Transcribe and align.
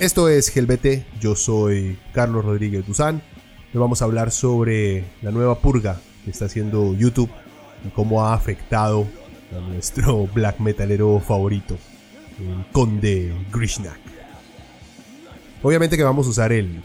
Esto 0.00 0.30
es 0.30 0.50
GLBT, 0.54 1.20
yo 1.20 1.36
soy 1.36 1.98
Carlos 2.14 2.42
Rodríguez 2.42 2.86
Duzán. 2.86 3.16
Hoy 3.74 3.80
vamos 3.80 4.00
a 4.00 4.06
hablar 4.06 4.30
sobre 4.30 5.04
la 5.20 5.30
nueva 5.30 5.58
purga 5.58 6.00
que 6.24 6.30
está 6.30 6.46
haciendo 6.46 6.94
YouTube 6.94 7.28
y 7.86 7.90
cómo 7.90 8.24
ha 8.24 8.32
afectado 8.32 9.06
a 9.54 9.60
nuestro 9.60 10.26
black 10.34 10.58
metalero 10.58 11.20
favorito, 11.20 11.76
el 12.38 12.64
Conde 12.72 13.34
Grishnak. 13.52 14.00
Obviamente 15.62 15.98
que 15.98 16.02
vamos 16.02 16.26
a 16.26 16.30
usar 16.30 16.52
el 16.54 16.80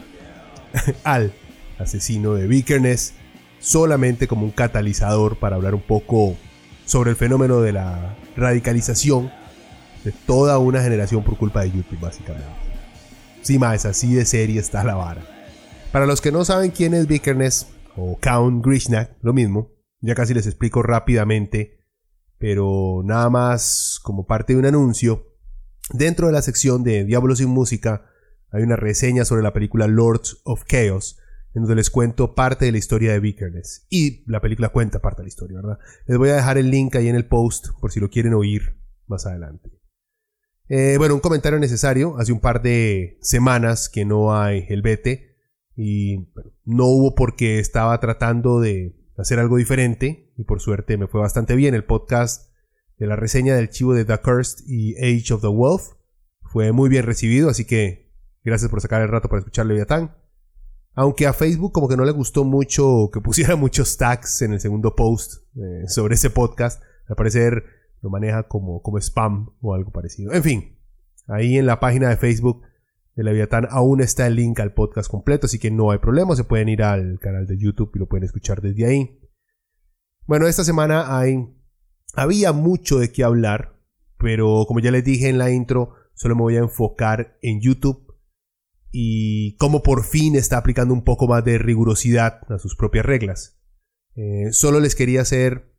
al 1.02 1.32
asesino 1.78 2.34
de 2.34 2.46
Vikernes 2.46 3.14
solamente 3.60 4.28
como 4.28 4.44
un 4.44 4.52
catalizador 4.52 5.36
para 5.38 5.56
hablar 5.56 5.74
un 5.74 5.80
poco 5.80 6.36
sobre 6.84 7.12
el 7.12 7.16
fenómeno 7.16 7.62
de 7.62 7.72
la 7.72 8.14
radicalización 8.36 9.32
de 10.04 10.12
toda 10.12 10.58
una 10.58 10.82
generación 10.82 11.24
por 11.24 11.38
culpa 11.38 11.62
de 11.62 11.70
YouTube, 11.70 11.98
básicamente. 11.98 12.65
Sí, 13.46 13.60
más, 13.60 13.86
así 13.86 14.12
de 14.12 14.24
serie 14.24 14.58
está 14.58 14.82
la 14.82 14.96
vara. 14.96 15.22
Para 15.92 16.04
los 16.04 16.20
que 16.20 16.32
no 16.32 16.44
saben 16.44 16.72
quién 16.72 16.94
es 16.94 17.06
Vikernes 17.06 17.68
o 17.94 18.18
Count 18.20 18.66
Grishnak, 18.66 19.18
lo 19.22 19.32
mismo, 19.32 19.70
ya 20.00 20.16
casi 20.16 20.34
les 20.34 20.48
explico 20.48 20.82
rápidamente, 20.82 21.78
pero 22.38 23.02
nada 23.04 23.30
más 23.30 24.00
como 24.02 24.26
parte 24.26 24.52
de 24.52 24.58
un 24.58 24.66
anuncio. 24.66 25.32
Dentro 25.92 26.26
de 26.26 26.32
la 26.32 26.42
sección 26.42 26.82
de 26.82 27.04
Diablos 27.04 27.38
sin 27.38 27.50
Música 27.50 28.10
hay 28.50 28.64
una 28.64 28.74
reseña 28.74 29.24
sobre 29.24 29.44
la 29.44 29.52
película 29.52 29.86
Lords 29.86 30.40
of 30.42 30.64
Chaos, 30.64 31.20
en 31.54 31.62
donde 31.62 31.76
les 31.76 31.88
cuento 31.88 32.34
parte 32.34 32.64
de 32.64 32.72
la 32.72 32.78
historia 32.78 33.12
de 33.12 33.20
Vikernes. 33.20 33.86
Y 33.88 34.28
la 34.28 34.40
película 34.40 34.70
cuenta 34.70 34.98
parte 34.98 35.22
de 35.22 35.26
la 35.26 35.28
historia, 35.28 35.60
¿verdad? 35.62 35.78
Les 36.06 36.18
voy 36.18 36.30
a 36.30 36.34
dejar 36.34 36.58
el 36.58 36.72
link 36.72 36.96
ahí 36.96 37.06
en 37.06 37.14
el 37.14 37.28
post 37.28 37.68
por 37.80 37.92
si 37.92 38.00
lo 38.00 38.10
quieren 38.10 38.34
oír 38.34 38.76
más 39.06 39.24
adelante. 39.24 39.75
Eh, 40.68 40.96
bueno, 40.98 41.14
un 41.14 41.20
comentario 41.20 41.58
necesario. 41.58 42.16
Hace 42.18 42.32
un 42.32 42.40
par 42.40 42.62
de 42.62 43.18
semanas 43.20 43.88
que 43.88 44.04
no 44.04 44.36
hay 44.36 44.66
el 44.68 44.82
bete 44.82 45.36
y 45.76 46.28
no 46.64 46.86
hubo 46.86 47.14
porque 47.14 47.58
estaba 47.58 47.98
tratando 48.00 48.60
de 48.60 48.96
hacer 49.16 49.38
algo 49.38 49.56
diferente 49.56 50.32
y 50.36 50.44
por 50.44 50.60
suerte 50.60 50.96
me 50.96 51.06
fue 51.06 51.20
bastante 51.20 51.54
bien. 51.54 51.74
El 51.74 51.84
podcast 51.84 52.52
de 52.98 53.06
la 53.06 53.16
reseña 53.16 53.54
del 53.54 53.70
chivo 53.70 53.94
de 53.94 54.04
The 54.04 54.18
Cursed 54.18 54.64
y 54.66 54.96
Age 54.96 55.34
of 55.34 55.42
the 55.42 55.48
Wolf 55.48 55.92
fue 56.42 56.72
muy 56.72 56.88
bien 56.88 57.04
recibido, 57.04 57.50
así 57.50 57.64
que 57.64 58.12
gracias 58.42 58.70
por 58.70 58.80
sacar 58.80 59.02
el 59.02 59.08
rato 59.08 59.28
para 59.28 59.40
escuchar 59.40 59.66
Leviatán. 59.66 60.16
Aunque 60.94 61.26
a 61.26 61.34
Facebook 61.34 61.72
como 61.72 61.88
que 61.88 61.96
no 61.96 62.06
le 62.06 62.12
gustó 62.12 62.44
mucho 62.44 63.10
que 63.12 63.20
pusiera 63.20 63.54
muchos 63.56 63.96
tags 63.96 64.42
en 64.42 64.54
el 64.54 64.60
segundo 64.60 64.96
post 64.96 65.44
eh, 65.56 65.88
sobre 65.88 66.14
ese 66.14 66.30
podcast, 66.30 66.82
al 67.06 67.16
parecer 67.16 67.64
lo 68.02 68.10
maneja 68.10 68.44
como, 68.44 68.82
como 68.82 68.98
spam 68.98 69.50
o 69.60 69.74
algo 69.74 69.90
parecido. 69.90 70.32
En 70.32 70.42
fin, 70.42 70.78
ahí 71.26 71.58
en 71.58 71.66
la 71.66 71.80
página 71.80 72.08
de 72.08 72.16
Facebook 72.16 72.62
de 73.14 73.24
Leviatán 73.24 73.66
aún 73.70 74.00
está 74.00 74.26
el 74.26 74.36
link 74.36 74.60
al 74.60 74.74
podcast 74.74 75.10
completo, 75.10 75.46
así 75.46 75.58
que 75.58 75.70
no 75.70 75.90
hay 75.90 75.98
problema, 75.98 76.36
se 76.36 76.44
pueden 76.44 76.68
ir 76.68 76.82
al 76.82 77.18
canal 77.18 77.46
de 77.46 77.58
YouTube 77.58 77.92
y 77.94 77.98
lo 77.98 78.06
pueden 78.06 78.24
escuchar 78.24 78.60
desde 78.60 78.86
ahí. 78.86 79.20
Bueno, 80.26 80.46
esta 80.46 80.64
semana 80.64 81.18
hay, 81.18 81.48
había 82.14 82.52
mucho 82.52 82.98
de 82.98 83.12
qué 83.12 83.24
hablar, 83.24 83.80
pero 84.18 84.64
como 84.66 84.80
ya 84.80 84.90
les 84.90 85.04
dije 85.04 85.28
en 85.28 85.38
la 85.38 85.50
intro, 85.50 85.94
solo 86.14 86.34
me 86.36 86.42
voy 86.42 86.56
a 86.56 86.60
enfocar 86.60 87.38
en 87.42 87.60
YouTube 87.60 88.06
y 88.90 89.56
cómo 89.56 89.82
por 89.82 90.04
fin 90.04 90.36
está 90.36 90.58
aplicando 90.58 90.92
un 90.92 91.04
poco 91.04 91.26
más 91.26 91.44
de 91.44 91.58
rigurosidad 91.58 92.40
a 92.50 92.58
sus 92.58 92.76
propias 92.76 93.06
reglas. 93.06 93.60
Eh, 94.14 94.52
solo 94.52 94.80
les 94.80 94.94
quería 94.94 95.20
hacer 95.20 95.74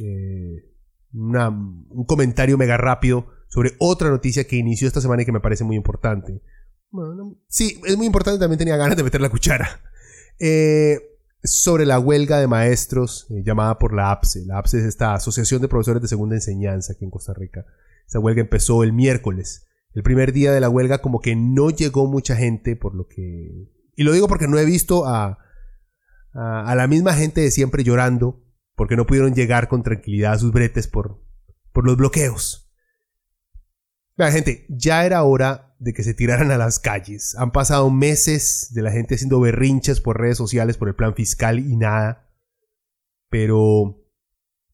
eh, 0.00 0.71
un 1.12 2.04
comentario 2.06 2.56
mega 2.56 2.76
rápido 2.76 3.26
sobre 3.48 3.72
otra 3.78 4.08
noticia 4.08 4.44
que 4.44 4.56
inició 4.56 4.88
esta 4.88 5.00
semana 5.00 5.22
y 5.22 5.26
que 5.26 5.32
me 5.32 5.40
parece 5.40 5.64
muy 5.64 5.76
importante. 5.76 6.40
sí, 7.48 7.80
es 7.86 7.96
muy 7.96 8.06
importante, 8.06 8.40
también 8.40 8.58
tenía 8.58 8.76
ganas 8.76 8.96
de 8.96 9.02
meter 9.02 9.20
la 9.20 9.30
cuchara. 9.30 9.80
Eh, 10.44 10.98
sobre 11.44 11.86
la 11.86 12.00
huelga 12.00 12.40
de 12.40 12.48
maestros 12.48 13.26
eh, 13.30 13.42
llamada 13.44 13.78
por 13.78 13.92
la 13.92 14.10
APSE. 14.10 14.44
La 14.46 14.58
APSE 14.58 14.78
es 14.78 14.84
esta 14.86 15.14
Asociación 15.14 15.62
de 15.62 15.68
Profesores 15.68 16.02
de 16.02 16.08
Segunda 16.08 16.34
Enseñanza 16.34 16.94
aquí 16.94 17.04
en 17.04 17.10
Costa 17.12 17.32
Rica. 17.32 17.64
Esa 18.08 18.18
huelga 18.18 18.40
empezó 18.40 18.82
el 18.82 18.92
miércoles. 18.92 19.68
El 19.94 20.02
primer 20.02 20.32
día 20.32 20.50
de 20.50 20.58
la 20.58 20.68
huelga 20.68 20.98
como 20.98 21.20
que 21.20 21.36
no 21.36 21.70
llegó 21.70 22.08
mucha 22.08 22.34
gente, 22.34 22.74
por 22.74 22.94
lo 22.96 23.06
que... 23.06 23.68
Y 23.94 24.02
lo 24.02 24.12
digo 24.12 24.26
porque 24.26 24.48
no 24.48 24.58
he 24.58 24.64
visto 24.64 25.06
a, 25.06 25.38
a 26.32 26.74
la 26.74 26.86
misma 26.88 27.12
gente 27.12 27.40
de 27.42 27.52
siempre 27.52 27.84
llorando 27.84 28.42
porque 28.82 28.96
no 28.96 29.06
pudieron 29.06 29.32
llegar 29.32 29.68
con 29.68 29.84
tranquilidad 29.84 30.32
a 30.32 30.38
sus 30.40 30.50
bretes 30.50 30.88
por, 30.88 31.24
por 31.72 31.86
los 31.86 31.96
bloqueos. 31.96 32.68
Vean, 34.16 34.32
gente, 34.32 34.66
ya 34.70 35.06
era 35.06 35.22
hora 35.22 35.76
de 35.78 35.92
que 35.92 36.02
se 36.02 36.14
tiraran 36.14 36.50
a 36.50 36.58
las 36.58 36.80
calles. 36.80 37.36
Han 37.38 37.52
pasado 37.52 37.90
meses 37.90 38.72
de 38.72 38.82
la 38.82 38.90
gente 38.90 39.14
haciendo 39.14 39.38
berrinches 39.38 40.00
por 40.00 40.18
redes 40.18 40.36
sociales 40.36 40.78
por 40.78 40.88
el 40.88 40.96
plan 40.96 41.14
fiscal 41.14 41.60
y 41.60 41.76
nada. 41.76 42.28
Pero 43.30 44.04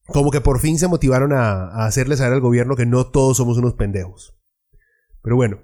como 0.06 0.30
que 0.30 0.40
por 0.40 0.58
fin 0.58 0.78
se 0.78 0.88
motivaron 0.88 1.34
a, 1.34 1.66
a 1.66 1.84
hacerle 1.84 2.16
saber 2.16 2.32
al 2.32 2.40
gobierno 2.40 2.76
que 2.76 2.86
no 2.86 3.08
todos 3.08 3.36
somos 3.36 3.58
unos 3.58 3.74
pendejos. 3.74 4.40
Pero 5.20 5.36
bueno, 5.36 5.60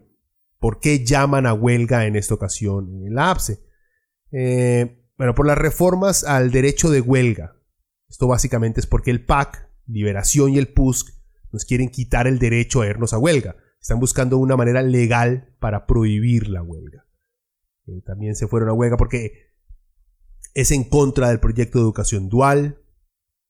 ¿por 0.59 0.81
qué 0.81 1.03
llaman 1.03 1.47
a 1.47 1.55
huelga 1.55 2.05
en 2.05 2.15
esta 2.15 2.35
ocasión 2.35 3.07
en 3.07 3.15
la 3.15 3.31
APSE? 3.31 3.65
Eh, 4.33 5.03
bueno, 5.17 5.35
por 5.35 5.47
las 5.47 5.57
reformas 5.57 6.25
al 6.25 6.51
derecho 6.51 6.91
de 6.91 7.01
huelga 7.01 7.55
esto 8.15 8.29
básicamente 8.29 8.79
es 8.79 8.87
porque 8.87 9.11
el 9.11 9.25
PAC, 9.25 9.69
Liberación 9.87 10.53
y 10.53 10.59
el 10.59 10.69
PUSC 10.69 11.09
nos 11.51 11.65
quieren 11.65 11.89
quitar 11.89 12.29
el 12.29 12.39
derecho 12.39 12.81
a 12.81 12.87
irnos 12.87 13.13
a 13.13 13.19
huelga. 13.19 13.57
Están 13.81 13.99
buscando 13.99 14.39
una 14.39 14.57
manera 14.57 14.83
legal 14.83 15.53
para 15.59 15.85
prohibir 15.85 16.47
la 16.47 16.63
huelga. 16.63 17.09
Eh, 17.89 18.03
también 18.07 18.37
se 18.37 18.47
fueron 18.47 18.69
a 18.69 18.73
huelga 18.73 18.97
porque 18.97 19.57
es 20.55 20.71
en 20.71 20.85
contra 20.85 21.31
del 21.31 21.41
proyecto 21.41 21.79
de 21.79 21.83
educación 21.83 22.29
dual, 22.29 22.81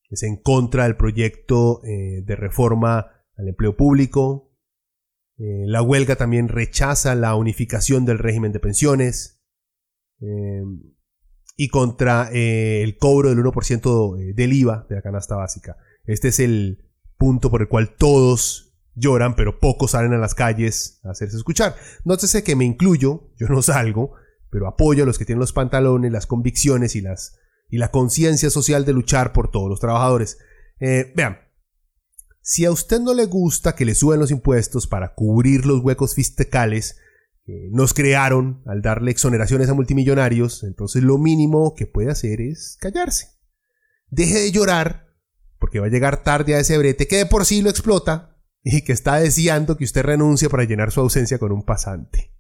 es 0.08 0.22
en 0.22 0.41
contra 0.41 0.84
del 0.84 0.97
proyecto 0.97 1.84
eh, 1.84 2.22
de 2.24 2.34
reforma 2.34 3.10
al 3.36 3.48
empleo 3.48 3.76
público. 3.76 4.50
Eh, 5.36 5.64
la 5.66 5.82
huelga 5.82 6.16
también 6.16 6.48
rechaza 6.48 7.14
la 7.14 7.34
unificación 7.34 8.06
del 8.06 8.19
régimen 8.19 8.53
de 8.53 8.60
pensiones 8.60 9.42
y 11.56 11.69
contra 11.69 12.31
eh, 12.32 12.82
el 12.82 12.98
cobro 12.98 13.28
del 13.28 13.38
1% 13.38 14.20
eh, 14.20 14.32
del 14.34 14.53
IVA 14.53 14.87
de 14.88 14.97
la 14.97 15.03
canasta 15.03 15.37
básica. 15.37 15.76
Este 16.04 16.28
es 16.28 16.41
el 16.41 16.84
punto 17.16 17.50
por 17.50 17.62
el 17.62 17.69
cual 17.69 17.94
todos 17.97 18.75
lloran, 18.94 19.37
pero 19.37 19.60
pocos 19.60 19.92
salen 19.92 20.12
a 20.12 20.19
las 20.19 20.34
calles 20.34 21.00
a 21.04 21.10
hacerse 21.10 21.37
escuchar. 21.37 21.76
Nótese 22.04 22.42
que 22.42 22.56
me 22.56 22.65
incluyo, 22.65 23.31
yo 23.37 23.48
no 23.48 23.62
salgo, 23.62 24.12
pero 24.50 24.69
apoyo 24.69 25.04
a 25.04 25.06
los 25.06 25.19
que 25.19 25.25
tienen 25.25 25.41
los 25.41 25.53
pantalones, 25.53 26.12
las 26.12 26.26
convicciones 26.26 26.94
y, 26.97 27.00
las, 27.00 27.38
y 27.71 27.78
la 27.78 27.91
conciencia 27.91 28.50
social 28.50 28.84
de 28.84 28.92
luchar 28.92 29.32
por 29.32 29.50
todos 29.50 29.69
los 29.69 29.81
trabajadores. 29.81 30.38
Eh, 30.81 31.12
vean, 31.16 31.38
si 32.41 32.65
a 32.65 32.71
usted 32.71 33.00
no 33.00 33.15
le 33.15 33.27
gusta 33.27 33.74
que 33.74 33.84
le 33.84 33.95
suben 33.95 34.21
los 34.21 34.30
impuestos 34.30 34.86
para 34.86 35.15
cubrir 35.15 35.66
los 35.66 35.80
huecos 35.80 36.15
fiscales, 36.15 36.98
nos 37.46 37.92
crearon 37.92 38.62
al 38.66 38.80
darle 38.80 39.10
exoneraciones 39.10 39.68
a 39.68 39.74
multimillonarios, 39.74 40.62
entonces 40.64 41.02
lo 41.02 41.18
mínimo 41.18 41.74
que 41.74 41.86
puede 41.86 42.10
hacer 42.10 42.41
es 42.41 42.78
callarse. 42.80 43.28
Deje 44.08 44.41
de 44.41 44.52
llorar, 44.52 45.14
porque 45.58 45.80
va 45.80 45.86
a 45.86 45.91
llegar 45.91 46.22
tarde 46.22 46.54
a 46.54 46.60
ese 46.60 46.78
brete 46.78 47.06
que 47.06 47.18
de 47.18 47.26
por 47.26 47.44
sí 47.44 47.60
lo 47.60 47.70
explota 47.70 48.38
y 48.62 48.82
que 48.82 48.92
está 48.92 49.16
deseando 49.16 49.76
que 49.76 49.84
usted 49.84 50.02
renuncie 50.02 50.48
para 50.48 50.64
llenar 50.64 50.91
su 50.91 51.00
ausencia 51.00 51.38
con 51.38 51.52
un 51.52 51.64
pasante. 51.64 52.34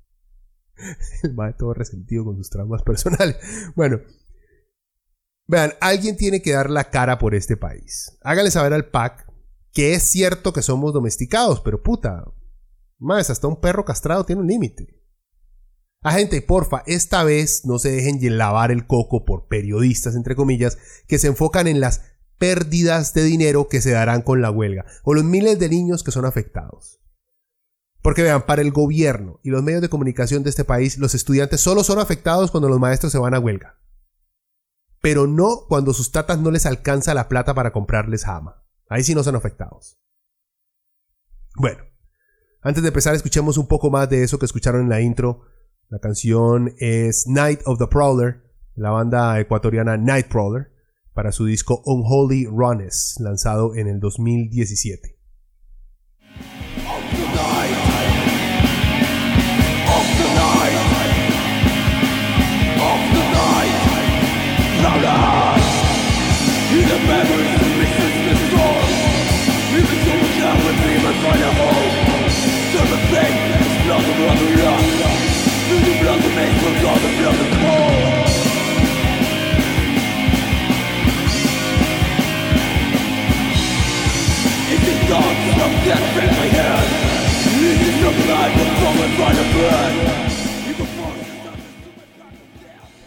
El 1.22 1.38
va 1.38 1.56
todo 1.56 1.74
resentido 1.74 2.24
con 2.24 2.36
sus 2.36 2.48
traumas 2.48 2.82
personales. 2.82 3.36
Bueno, 3.76 4.00
vean, 5.46 5.74
alguien 5.80 6.16
tiene 6.16 6.40
que 6.40 6.52
dar 6.52 6.70
la 6.70 6.90
cara 6.90 7.18
por 7.18 7.34
este 7.34 7.56
país. 7.58 8.18
Hágale 8.22 8.50
saber 8.50 8.72
al 8.72 8.88
PAC 8.88 9.30
que 9.72 9.94
es 9.94 10.04
cierto 10.04 10.52
que 10.52 10.62
somos 10.62 10.92
domesticados, 10.94 11.60
pero 11.60 11.82
puta, 11.82 12.24
más, 13.04 13.30
hasta 13.30 13.46
un 13.46 13.60
perro 13.60 13.84
castrado 13.84 14.24
tiene 14.24 14.42
un 14.42 14.48
límite. 14.48 15.00
A 16.02 16.12
gente, 16.12 16.42
porfa, 16.42 16.82
esta 16.86 17.24
vez 17.24 17.64
no 17.64 17.78
se 17.78 17.90
dejen 17.90 18.18
lavar 18.36 18.70
el 18.70 18.86
coco 18.86 19.24
por 19.24 19.46
periodistas, 19.48 20.14
entre 20.14 20.36
comillas, 20.36 20.76
que 21.06 21.18
se 21.18 21.28
enfocan 21.28 21.66
en 21.66 21.80
las 21.80 22.02
pérdidas 22.36 23.14
de 23.14 23.22
dinero 23.22 23.68
que 23.68 23.80
se 23.80 23.92
darán 23.92 24.20
con 24.20 24.42
la 24.42 24.50
huelga, 24.50 24.84
o 25.02 25.14
los 25.14 25.24
miles 25.24 25.58
de 25.58 25.70
niños 25.70 26.04
que 26.04 26.10
son 26.10 26.26
afectados. 26.26 27.00
Porque 28.02 28.22
vean, 28.22 28.44
para 28.44 28.60
el 28.60 28.70
gobierno 28.70 29.40
y 29.42 29.48
los 29.48 29.62
medios 29.62 29.80
de 29.80 29.88
comunicación 29.88 30.42
de 30.42 30.50
este 30.50 30.64
país, 30.64 30.98
los 30.98 31.14
estudiantes 31.14 31.62
solo 31.62 31.82
son 31.84 31.98
afectados 31.98 32.50
cuando 32.50 32.68
los 32.68 32.78
maestros 32.78 33.10
se 33.12 33.18
van 33.18 33.32
a 33.32 33.38
huelga. 33.38 33.80
Pero 35.00 35.26
no 35.26 35.64
cuando 35.68 35.94
sus 35.94 36.12
tatas 36.12 36.38
no 36.38 36.50
les 36.50 36.66
alcanza 36.66 37.14
la 37.14 37.30
plata 37.30 37.54
para 37.54 37.72
comprarles 37.72 38.26
jama. 38.26 38.62
Ahí 38.90 39.04
sí 39.04 39.14
no 39.14 39.22
son 39.22 39.36
afectados. 39.36 39.98
Bueno, 41.56 41.82
antes 42.64 42.82
de 42.82 42.88
empezar 42.88 43.14
escuchemos 43.14 43.58
un 43.58 43.66
poco 43.66 43.90
más 43.90 44.08
de 44.08 44.22
eso 44.22 44.38
que 44.38 44.46
escucharon 44.46 44.82
en 44.82 44.88
la 44.88 45.02
intro. 45.02 45.42
La 45.90 45.98
canción 45.98 46.72
es 46.78 47.26
Night 47.26 47.60
of 47.66 47.78
the 47.78 47.86
Prowler, 47.86 48.42
la 48.74 48.90
banda 48.90 49.38
ecuatoriana 49.38 49.98
Nightcrawler 49.98 50.72
para 51.12 51.30
su 51.30 51.44
disco 51.44 51.82
Unholy 51.84 52.46
Runners, 52.46 53.16
lanzado 53.20 53.74
en 53.74 53.86
el 53.86 54.00
2017. 54.00 55.13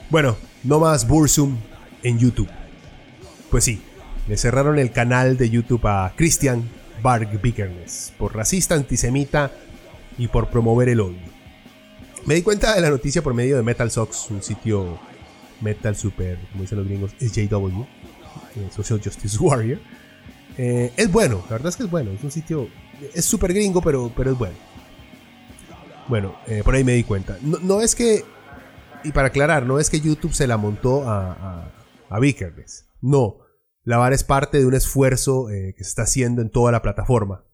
Bueno, 0.09 0.37
no 0.63 0.79
más 0.79 1.07
Bursum 1.07 1.57
en 2.03 2.17
YouTube. 2.17 2.49
Pues 3.51 3.63
sí, 3.63 3.81
le 4.27 4.37
cerraron 4.37 4.79
el 4.79 4.91
canal 4.91 5.37
de 5.37 5.49
YouTube 5.49 5.85
a 5.85 6.13
Christian 6.15 6.63
Barg 7.01 7.41
Bickernes 7.41 8.13
por 8.17 8.35
racista, 8.35 8.75
antisemita 8.75 9.51
y 10.17 10.27
por 10.27 10.49
promover 10.49 10.89
el 10.89 11.01
odio. 11.01 11.37
Me 12.25 12.35
di 12.35 12.41
cuenta 12.41 12.75
de 12.75 12.81
la 12.81 12.89
noticia 12.89 13.21
por 13.21 13.33
medio 13.33 13.57
de 13.57 13.63
Metal 13.63 13.89
Sox, 13.89 14.29
un 14.31 14.41
sitio 14.41 14.99
metal 15.61 15.95
super, 15.95 16.37
como 16.51 16.63
dicen 16.63 16.77
los 16.77 16.87
gringos, 16.87 17.11
SJW, 17.19 17.81
eh, 17.83 18.69
Social 18.75 19.01
Justice 19.03 19.37
Warrior. 19.41 19.79
Eh, 20.57 20.91
es 20.97 21.11
bueno, 21.11 21.43
la 21.45 21.53
verdad 21.53 21.69
es 21.69 21.77
que 21.77 21.83
es 21.83 21.89
bueno, 21.89 22.11
es 22.11 22.23
un 22.23 22.31
sitio, 22.31 22.67
es 23.13 23.25
súper 23.25 23.53
gringo, 23.53 23.81
pero, 23.81 24.11
pero 24.15 24.31
es 24.31 24.37
bueno. 24.37 24.55
Bueno, 26.07 26.35
eh, 26.47 26.61
por 26.63 26.73
ahí 26.73 26.83
me 26.83 26.93
di 26.93 27.03
cuenta. 27.03 27.37
No, 27.41 27.81
es 27.81 27.95
que, 27.95 28.23
y 29.03 29.11
para 29.11 29.27
aclarar, 29.27 29.65
no 29.65 29.79
es 29.79 29.89
que 29.89 29.99
YouTube 29.99 30.33
se 30.33 30.47
la 30.47 30.57
montó 30.57 31.07
a, 31.07 31.31
a, 31.33 31.71
a 32.09 32.19
Vickers. 32.19 32.87
No, 33.01 33.39
la 33.83 33.97
VAR 33.97 34.13
es 34.13 34.23
parte 34.23 34.57
de 34.57 34.65
un 34.65 34.73
esfuerzo 34.73 35.47
que 35.47 35.83
se 35.83 35.89
está 35.89 36.03
haciendo 36.03 36.41
en 36.41 36.49
toda 36.49 36.71
la 36.71 36.81
plataforma. 36.81 37.45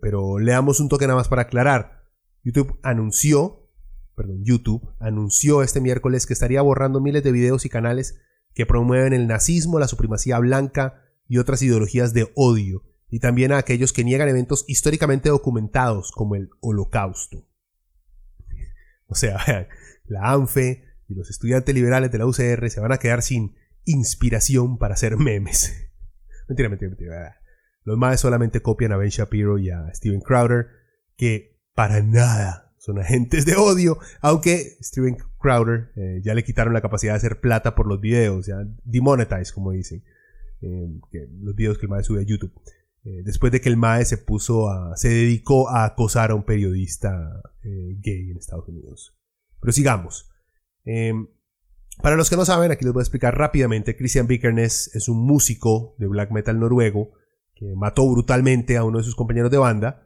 pero 0.00 0.38
leamos 0.38 0.80
un 0.80 0.88
toque 0.88 1.06
nada 1.06 1.18
más 1.18 1.28
para 1.28 1.42
aclarar. 1.42 2.04
YouTube 2.42 2.78
anunció 2.82 3.68
perdón, 4.18 4.42
YouTube 4.42 4.82
anunció 4.98 5.62
este 5.62 5.80
miércoles 5.80 6.26
que 6.26 6.32
estaría 6.32 6.60
borrando 6.60 7.00
miles 7.00 7.22
de 7.22 7.30
videos 7.30 7.64
y 7.64 7.68
canales 7.68 8.20
que 8.52 8.66
promueven 8.66 9.12
el 9.12 9.28
nazismo, 9.28 9.78
la 9.78 9.86
supremacía 9.86 10.40
blanca 10.40 11.07
y 11.28 11.38
otras 11.38 11.62
ideologías 11.62 12.12
de 12.14 12.32
odio, 12.34 12.84
y 13.10 13.20
también 13.20 13.52
a 13.52 13.58
aquellos 13.58 13.92
que 13.92 14.04
niegan 14.04 14.28
eventos 14.28 14.64
históricamente 14.66 15.28
documentados 15.28 16.12
como 16.12 16.34
el 16.34 16.50
holocausto. 16.60 17.46
O 19.06 19.14
sea, 19.14 19.68
la 20.06 20.32
ANFE 20.32 20.84
y 21.08 21.14
los 21.14 21.30
estudiantes 21.30 21.74
liberales 21.74 22.10
de 22.12 22.18
la 22.18 22.26
UCR 22.26 22.68
se 22.70 22.80
van 22.80 22.92
a 22.92 22.98
quedar 22.98 23.22
sin 23.22 23.56
inspiración 23.84 24.78
para 24.78 24.94
hacer 24.94 25.16
memes. 25.16 25.90
mentira, 26.48 26.68
mentira, 26.68 26.90
mentira. 26.90 27.40
Los 27.84 27.96
más 27.96 28.20
solamente 28.20 28.60
copian 28.60 28.92
a 28.92 28.98
Ben 28.98 29.08
Shapiro 29.08 29.58
y 29.58 29.70
a 29.70 29.92
Steven 29.94 30.20
Crowder, 30.20 30.66
que 31.16 31.58
para 31.74 32.02
nada 32.02 32.74
son 32.78 32.98
agentes 32.98 33.46
de 33.46 33.56
odio, 33.56 33.98
aunque 34.20 34.76
Steven 34.82 35.16
Crowder 35.38 35.90
eh, 35.96 36.20
ya 36.22 36.34
le 36.34 36.44
quitaron 36.44 36.74
la 36.74 36.82
capacidad 36.82 37.12
de 37.12 37.18
hacer 37.18 37.40
plata 37.40 37.74
por 37.74 37.86
los 37.86 38.00
videos, 38.00 38.46
ya 38.46 38.56
demonetize, 38.84 39.52
como 39.52 39.72
dicen, 39.72 40.04
eh, 40.60 41.00
los 41.40 41.54
videos 41.54 41.78
que 41.78 41.86
el 41.86 41.90
MAE 41.90 42.04
sube 42.04 42.20
a 42.20 42.24
YouTube. 42.24 42.52
Eh, 43.04 43.22
después 43.24 43.52
de 43.52 43.60
que 43.60 43.68
el 43.68 43.76
MAE 43.76 44.04
se 44.04 44.18
puso 44.18 44.68
a, 44.68 44.96
se 44.96 45.08
dedicó 45.08 45.68
a 45.68 45.84
acosar 45.84 46.30
a 46.30 46.34
un 46.34 46.44
periodista 46.44 47.42
gay 47.62 48.30
en 48.30 48.36
Estados 48.36 48.68
Unidos. 48.68 49.16
Pero 49.60 49.72
sigamos. 49.72 50.30
para 52.02 52.16
los 52.16 52.30
que 52.30 52.36
no 52.36 52.44
saben, 52.44 52.70
aquí 52.70 52.84
les 52.84 52.94
voy 52.94 53.00
a 53.00 53.04
explicar 53.04 53.36
rápidamente. 53.36 53.96
Christian 53.96 54.26
Vikernes 54.26 54.94
es 54.94 55.08
un 55.08 55.18
músico 55.18 55.94
de 55.98 56.06
black 56.06 56.30
metal 56.30 56.58
noruego 56.58 57.12
que 57.54 57.74
mató 57.76 58.08
brutalmente 58.10 58.76
a 58.76 58.84
uno 58.84 58.98
de 58.98 59.04
sus 59.04 59.16
compañeros 59.16 59.50
de 59.50 59.58
banda 59.58 60.04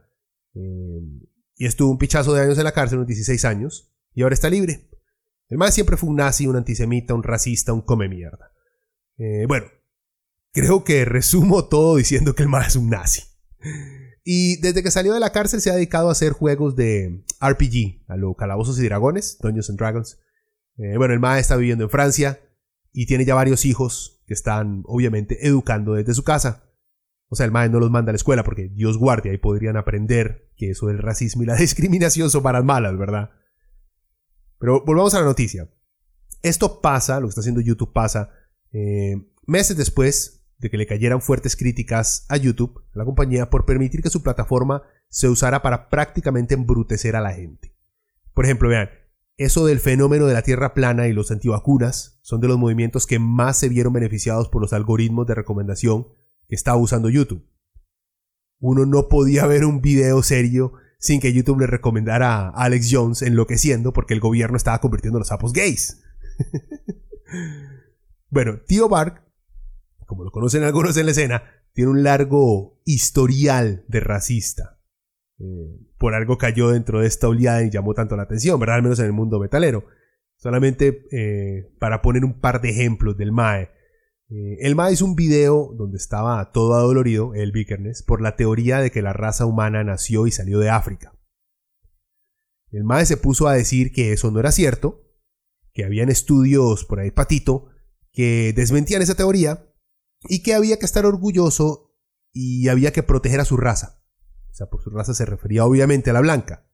y 1.55 1.65
estuvo 1.65 1.91
un 1.91 1.97
pichazo 1.97 2.33
de 2.33 2.41
años 2.41 2.57
en 2.57 2.63
la 2.63 2.71
cárcel, 2.71 2.99
unos 2.99 3.07
16 3.07 3.45
años, 3.45 3.93
y 4.13 4.23
ahora 4.23 4.33
está 4.33 4.49
libre. 4.49 4.89
El 5.49 5.57
más 5.57 5.73
siempre 5.73 5.97
fue 5.97 6.09
un 6.09 6.15
nazi, 6.15 6.47
un 6.47 6.55
antisemita, 6.55 7.13
un 7.13 7.23
racista, 7.23 7.73
un 7.73 7.81
come 7.81 8.09
mierda. 8.09 8.51
Eh, 9.17 9.45
bueno, 9.47 9.67
creo 10.53 10.83
que 10.83 11.03
resumo 11.03 11.65
todo 11.65 11.97
diciendo 11.97 12.35
que 12.35 12.43
el 12.43 12.49
más 12.49 12.67
es 12.67 12.75
un 12.75 12.89
nazi. 12.89 13.23
Y 14.23 14.61
desde 14.61 14.83
que 14.83 14.91
salió 14.91 15.13
de 15.13 15.19
la 15.19 15.31
cárcel 15.31 15.59
se 15.59 15.69
ha 15.69 15.75
dedicado 15.75 16.07
a 16.07 16.13
hacer 16.13 16.31
juegos 16.31 16.75
de 16.75 17.25
RPG, 17.41 18.05
a 18.07 18.15
lo 18.15 18.35
Calabozos 18.35 18.79
y 18.79 18.83
Dragones, 18.83 19.37
Dungeons 19.41 19.69
and 19.69 19.79
Dragons. 19.79 20.19
Eh, 20.77 20.97
bueno, 20.97 21.13
el 21.13 21.19
MAE 21.19 21.41
está 21.41 21.57
viviendo 21.57 21.83
en 21.83 21.89
Francia 21.89 22.39
y 22.93 23.05
tiene 23.05 23.25
ya 23.25 23.35
varios 23.35 23.65
hijos 23.65 24.23
que 24.25 24.33
están 24.33 24.83
obviamente 24.85 25.45
educando 25.45 25.93
desde 25.93 26.13
su 26.13 26.23
casa. 26.23 26.69
O 27.27 27.35
sea, 27.35 27.45
el 27.45 27.51
MAE 27.51 27.69
no 27.69 27.79
los 27.79 27.91
manda 27.91 28.11
a 28.11 28.13
la 28.13 28.17
escuela 28.17 28.43
porque 28.43 28.69
Dios 28.69 28.97
guardia 28.97 29.33
y 29.33 29.37
podrían 29.37 29.75
aprender 29.75 30.51
que 30.55 30.69
eso 30.69 30.87
del 30.87 30.99
racismo 30.99 31.43
y 31.43 31.47
la 31.47 31.55
discriminación 31.57 32.29
son 32.29 32.43
para 32.43 32.61
malas, 32.61 32.97
¿verdad? 32.97 33.31
Pero 34.59 34.83
volvamos 34.85 35.13
a 35.15 35.19
la 35.19 35.25
noticia. 35.25 35.69
Esto 36.43 36.79
pasa, 36.79 37.19
lo 37.19 37.25
que 37.25 37.29
está 37.29 37.41
haciendo 37.41 37.61
YouTube 37.61 37.91
pasa, 37.91 38.29
eh, 38.71 39.15
meses 39.45 39.75
después 39.75 40.42
de 40.63 40.69
que 40.71 40.77
le 40.77 40.87
cayeran 40.87 41.21
fuertes 41.21 41.55
críticas 41.55 42.25
a 42.29 42.37
YouTube, 42.37 42.83
a 42.93 42.97
la 42.97 43.05
compañía, 43.05 43.49
por 43.49 43.65
permitir 43.65 44.01
que 44.01 44.09
su 44.09 44.23
plataforma 44.23 44.83
se 45.09 45.29
usara 45.29 45.61
para 45.61 45.89
prácticamente 45.89 46.55
embrutecer 46.55 47.15
a 47.15 47.21
la 47.21 47.33
gente. 47.33 47.75
Por 48.33 48.45
ejemplo, 48.45 48.69
vean, 48.69 48.89
eso 49.37 49.65
del 49.65 49.79
fenómeno 49.79 50.25
de 50.25 50.33
la 50.33 50.41
Tierra 50.41 50.73
plana 50.73 51.07
y 51.07 51.13
los 51.13 51.31
antivacunas 51.31 52.19
son 52.21 52.39
de 52.39 52.47
los 52.47 52.57
movimientos 52.57 53.05
que 53.05 53.19
más 53.19 53.57
se 53.57 53.69
vieron 53.69 53.93
beneficiados 53.93 54.49
por 54.49 54.61
los 54.61 54.73
algoritmos 54.73 55.27
de 55.27 55.35
recomendación 55.35 56.07
que 56.47 56.55
estaba 56.55 56.77
usando 56.77 57.09
YouTube. 57.09 57.47
Uno 58.59 58.85
no 58.85 59.09
podía 59.09 59.45
ver 59.45 59.65
un 59.65 59.81
video 59.81 60.23
serio 60.23 60.73
sin 60.97 61.19
que 61.19 61.33
YouTube 61.33 61.59
le 61.59 61.67
recomendara 61.67 62.47
a 62.47 62.49
Alex 62.49 62.89
Jones 62.89 63.21
enloqueciendo 63.21 63.91
porque 63.91 64.13
el 64.13 64.21
gobierno 64.21 64.55
estaba 64.55 64.79
convirtiendo 64.79 65.17
a 65.17 65.21
los 65.21 65.27
sapos 65.27 65.51
gays. 65.51 66.01
bueno, 68.29 68.61
Tío 68.65 68.87
Bark, 68.87 69.21
como 70.13 70.25
lo 70.25 70.31
conocen 70.31 70.61
algunos 70.61 70.95
en 70.97 71.07
la 71.07 71.11
escena, 71.11 71.43
tiene 71.73 71.89
un 71.89 72.03
largo 72.03 72.79
historial 72.85 73.83
de 73.87 73.99
racista. 73.99 74.79
Eh, 75.39 75.79
por 75.97 76.13
algo 76.13 76.37
cayó 76.37 76.69
dentro 76.69 76.99
de 76.99 77.07
esta 77.07 77.27
oleada 77.27 77.63
y 77.63 77.71
llamó 77.71 77.95
tanto 77.95 78.15
la 78.15 78.23
atención, 78.23 78.59
¿verdad? 78.59 78.75
Al 78.75 78.83
menos 78.83 78.99
en 78.99 79.07
el 79.07 79.11
mundo 79.11 79.39
metalero. 79.39 79.85
Solamente 80.35 81.07
eh, 81.11 81.73
para 81.79 82.03
poner 82.03 82.25
un 82.25 82.39
par 82.39 82.61
de 82.61 82.69
ejemplos 82.69 83.17
del 83.17 83.31
MAE. 83.31 83.71
Eh, 84.29 84.57
el 84.59 84.75
MA 84.75 84.91
hizo 84.91 85.03
un 85.03 85.15
video 85.15 85.73
donde 85.75 85.97
estaba 85.97 86.51
todo 86.51 86.75
adolorido, 86.75 87.33
el 87.33 87.51
Vikernes, 87.51 88.03
por 88.03 88.21
la 88.21 88.35
teoría 88.35 88.81
de 88.81 88.91
que 88.91 89.01
la 89.01 89.13
raza 89.13 89.47
humana 89.47 89.83
nació 89.83 90.27
y 90.27 90.31
salió 90.31 90.59
de 90.59 90.69
África. 90.69 91.17
El 92.69 92.83
MAE 92.83 93.07
se 93.07 93.17
puso 93.17 93.47
a 93.47 93.55
decir 93.55 93.91
que 93.91 94.13
eso 94.13 94.29
no 94.29 94.39
era 94.39 94.51
cierto, 94.51 95.09
que 95.73 95.85
habían 95.85 96.09
estudios 96.09 96.85
por 96.85 96.99
ahí 96.99 97.09
patito 97.09 97.69
que 98.11 98.53
desmentían 98.55 99.01
esa 99.01 99.15
teoría 99.15 99.72
y 100.27 100.43
que 100.43 100.53
había 100.53 100.77
que 100.77 100.85
estar 100.85 101.05
orgulloso 101.05 101.91
y 102.31 102.67
había 102.69 102.91
que 102.91 103.03
proteger 103.03 103.39
a 103.39 103.45
su 103.45 103.57
raza. 103.57 104.03
O 104.51 104.55
sea, 104.55 104.67
por 104.67 104.81
su 104.81 104.89
raza 104.89 105.13
se 105.13 105.25
refería 105.25 105.65
obviamente 105.65 106.09
a 106.09 106.13
la 106.13 106.21
blanca. 106.21 106.67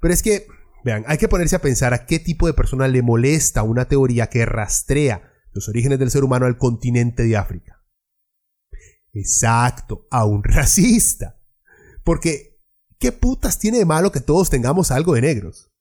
Pero 0.00 0.14
es 0.14 0.22
que, 0.22 0.46
vean, 0.84 1.04
hay 1.06 1.18
que 1.18 1.28
ponerse 1.28 1.56
a 1.56 1.62
pensar 1.62 1.94
a 1.94 2.06
qué 2.06 2.18
tipo 2.18 2.46
de 2.46 2.54
persona 2.54 2.88
le 2.88 3.02
molesta 3.02 3.62
una 3.62 3.86
teoría 3.86 4.28
que 4.28 4.46
rastrea 4.46 5.32
los 5.52 5.68
orígenes 5.68 5.98
del 5.98 6.10
ser 6.10 6.24
humano 6.24 6.46
al 6.46 6.58
continente 6.58 7.24
de 7.24 7.36
África. 7.36 7.84
Exacto, 9.12 10.06
a 10.10 10.24
un 10.24 10.42
racista. 10.44 11.40
Porque, 12.04 12.60
¿qué 12.98 13.12
putas 13.12 13.58
tiene 13.58 13.78
de 13.78 13.84
malo 13.84 14.12
que 14.12 14.20
todos 14.20 14.50
tengamos 14.50 14.90
algo 14.90 15.14
de 15.14 15.22
negros? 15.22 15.72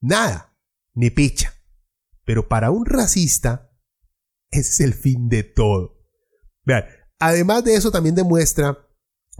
Nada, 0.00 0.56
ni 0.94 1.10
picha. 1.10 1.54
Pero 2.24 2.48
para 2.48 2.70
un 2.70 2.86
racista, 2.86 3.65
ese 4.56 4.70
es 4.70 4.80
el 4.80 4.94
fin 4.94 5.28
de 5.28 5.42
todo. 5.42 5.96
Además 7.18 7.64
de 7.64 7.74
eso 7.74 7.90
también 7.90 8.14
demuestra 8.14 8.86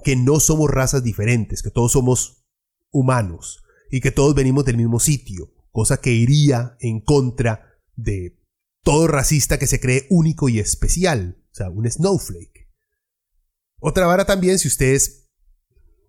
que 0.04 0.16
no 0.16 0.40
somos 0.40 0.70
razas 0.70 1.02
diferentes, 1.02 1.62
que 1.62 1.70
todos 1.70 1.92
somos 1.92 2.44
humanos 2.92 3.62
y 3.90 4.00
que 4.00 4.10
todos 4.10 4.34
venimos 4.34 4.64
del 4.64 4.76
mismo 4.76 5.00
sitio, 5.00 5.52
cosa 5.70 6.00
que 6.00 6.12
iría 6.12 6.76
en 6.80 7.00
contra 7.00 7.80
de 7.94 8.38
todo 8.82 9.08
racista 9.08 9.58
que 9.58 9.66
se 9.66 9.80
cree 9.80 10.06
único 10.10 10.48
y 10.48 10.58
especial, 10.58 11.42
o 11.50 11.54
sea, 11.54 11.70
un 11.70 11.90
snowflake. 11.90 12.70
Otra 13.80 14.06
vara 14.06 14.24
también, 14.24 14.58
si 14.58 14.68
usted 14.68 14.94
es 14.94 15.28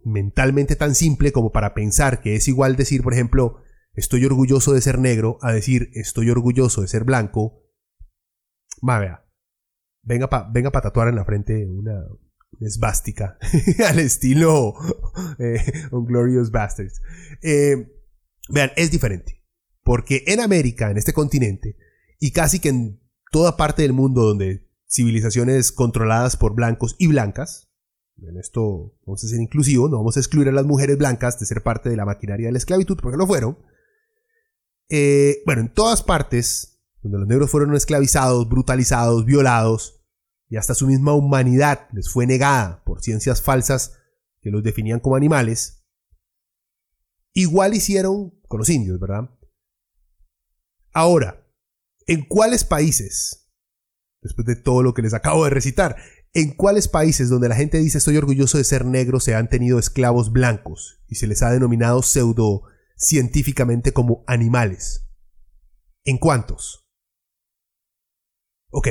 mentalmente 0.04 0.76
tan 0.76 0.96
simple 0.96 1.32
como 1.32 1.52
para 1.52 1.74
pensar 1.74 2.22
que 2.22 2.36
es 2.36 2.48
igual 2.48 2.76
decir, 2.76 3.04
por 3.04 3.14
ejemplo, 3.14 3.62
estoy 3.94 4.26
orgulloso 4.26 4.74
de 4.74 4.82
ser 4.82 5.00
negro 5.00 5.38
a 5.42 5.52
decir 5.52 5.90
estoy 5.94 6.30
orgulloso 6.30 6.82
de 6.82 6.88
ser 6.88 7.04
blanco, 7.04 7.67
ma, 8.82 9.00
vea, 9.00 9.26
venga 10.04 10.30
para 10.30 10.50
venga 10.50 10.72
tatuar 10.72 11.08
en 11.08 11.16
la 11.16 11.26
frente 11.26 11.66
una, 11.68 12.04
esvástica 12.62 13.38
al 13.88 14.00
estilo 14.00 14.74
eh, 15.40 15.60
Glorious 15.92 16.52
Bastards. 16.52 17.02
Eh, 17.42 17.88
vean, 18.50 18.72
es 18.76 18.92
diferente. 18.92 19.44
Porque 19.84 20.24
en 20.28 20.42
América, 20.42 20.92
en 20.92 20.98
este 20.98 21.14
continente, 21.14 21.78
y 22.20 22.32
casi 22.32 22.60
que 22.60 22.70
en 22.70 23.02
toda 23.32 23.58
parte 23.58 23.84
del 23.84 23.94
mundo 23.94 24.24
donde 24.24 24.68
civilizaciones 24.90 25.72
controladas 25.72 26.36
por 26.36 26.56
blancos 26.56 26.96
y 26.98 27.08
blancas, 27.08 27.70
en 28.18 28.38
esto 28.38 28.98
vamos 29.06 29.24
a 29.24 29.28
ser 29.28 29.40
inclusivos, 29.40 29.90
no 29.90 29.98
vamos 29.98 30.18
a 30.18 30.20
excluir 30.20 30.50
a 30.50 30.52
las 30.52 30.66
mujeres 30.66 30.98
blancas 30.98 31.40
de 31.40 31.46
ser 31.46 31.62
parte 31.62 31.90
de 31.90 31.96
la 31.98 32.06
maquinaria 32.06 32.48
de 32.48 32.52
la 32.52 32.58
esclavitud, 32.58 32.98
porque 33.02 33.18
lo 33.18 33.28
fueron. 33.28 33.60
Eh, 34.90 35.42
bueno, 35.46 35.62
en 35.62 35.74
todas 35.74 36.04
partes 36.04 36.77
donde 37.02 37.20
los 37.20 37.28
negros 37.28 37.52
fueron 37.52 37.76
esclavizados, 37.76 38.48
brutalizados, 38.50 39.26
violados, 39.26 39.98
y 40.50 40.58
hasta 40.58 40.74
su 40.74 40.88
misma 40.88 41.14
humanidad 41.14 41.88
les 41.92 42.10
fue 42.10 42.26
negada 42.26 42.84
por 42.86 43.02
ciencias 43.02 43.42
falsas 43.42 43.98
que 44.42 44.50
los 44.50 44.64
definían 44.64 45.00
como 45.00 45.16
animales, 45.16 45.86
igual 47.34 47.74
hicieron 47.74 48.32
con 48.48 48.60
los 48.60 48.70
indios, 48.70 49.00
¿verdad? 49.00 49.30
Ahora, 50.94 51.46
¿en 52.08 52.26
cuáles 52.26 52.64
países, 52.64 53.52
después 54.22 54.48
de 54.48 54.56
todo 54.56 54.84
lo 54.84 54.94
que 54.94 55.02
les 55.02 55.14
acabo 55.14 55.44
de 55.44 55.50
recitar, 55.50 55.98
en 56.34 56.56
cuáles 56.56 56.88
países 56.88 57.30
donde 57.30 57.50
la 57.50 57.56
gente 57.56 57.78
dice 57.78 57.98
estoy 57.98 58.18
orgulloso 58.18 58.58
de 58.58 58.64
ser 58.64 58.86
negro 58.86 59.20
se 59.20 59.36
han 59.36 59.50
tenido 59.50 59.80
esclavos 59.80 60.32
blancos 60.32 61.04
y 61.08 61.16
se 61.16 61.28
les 61.28 61.42
ha 61.42 61.52
denominado 61.52 62.02
pseudo 62.02 62.64
científicamente 62.96 63.92
como 63.92 64.24
animales? 64.28 65.10
¿En 66.06 66.18
cuántos? 66.18 66.87
Ok, 68.78 68.90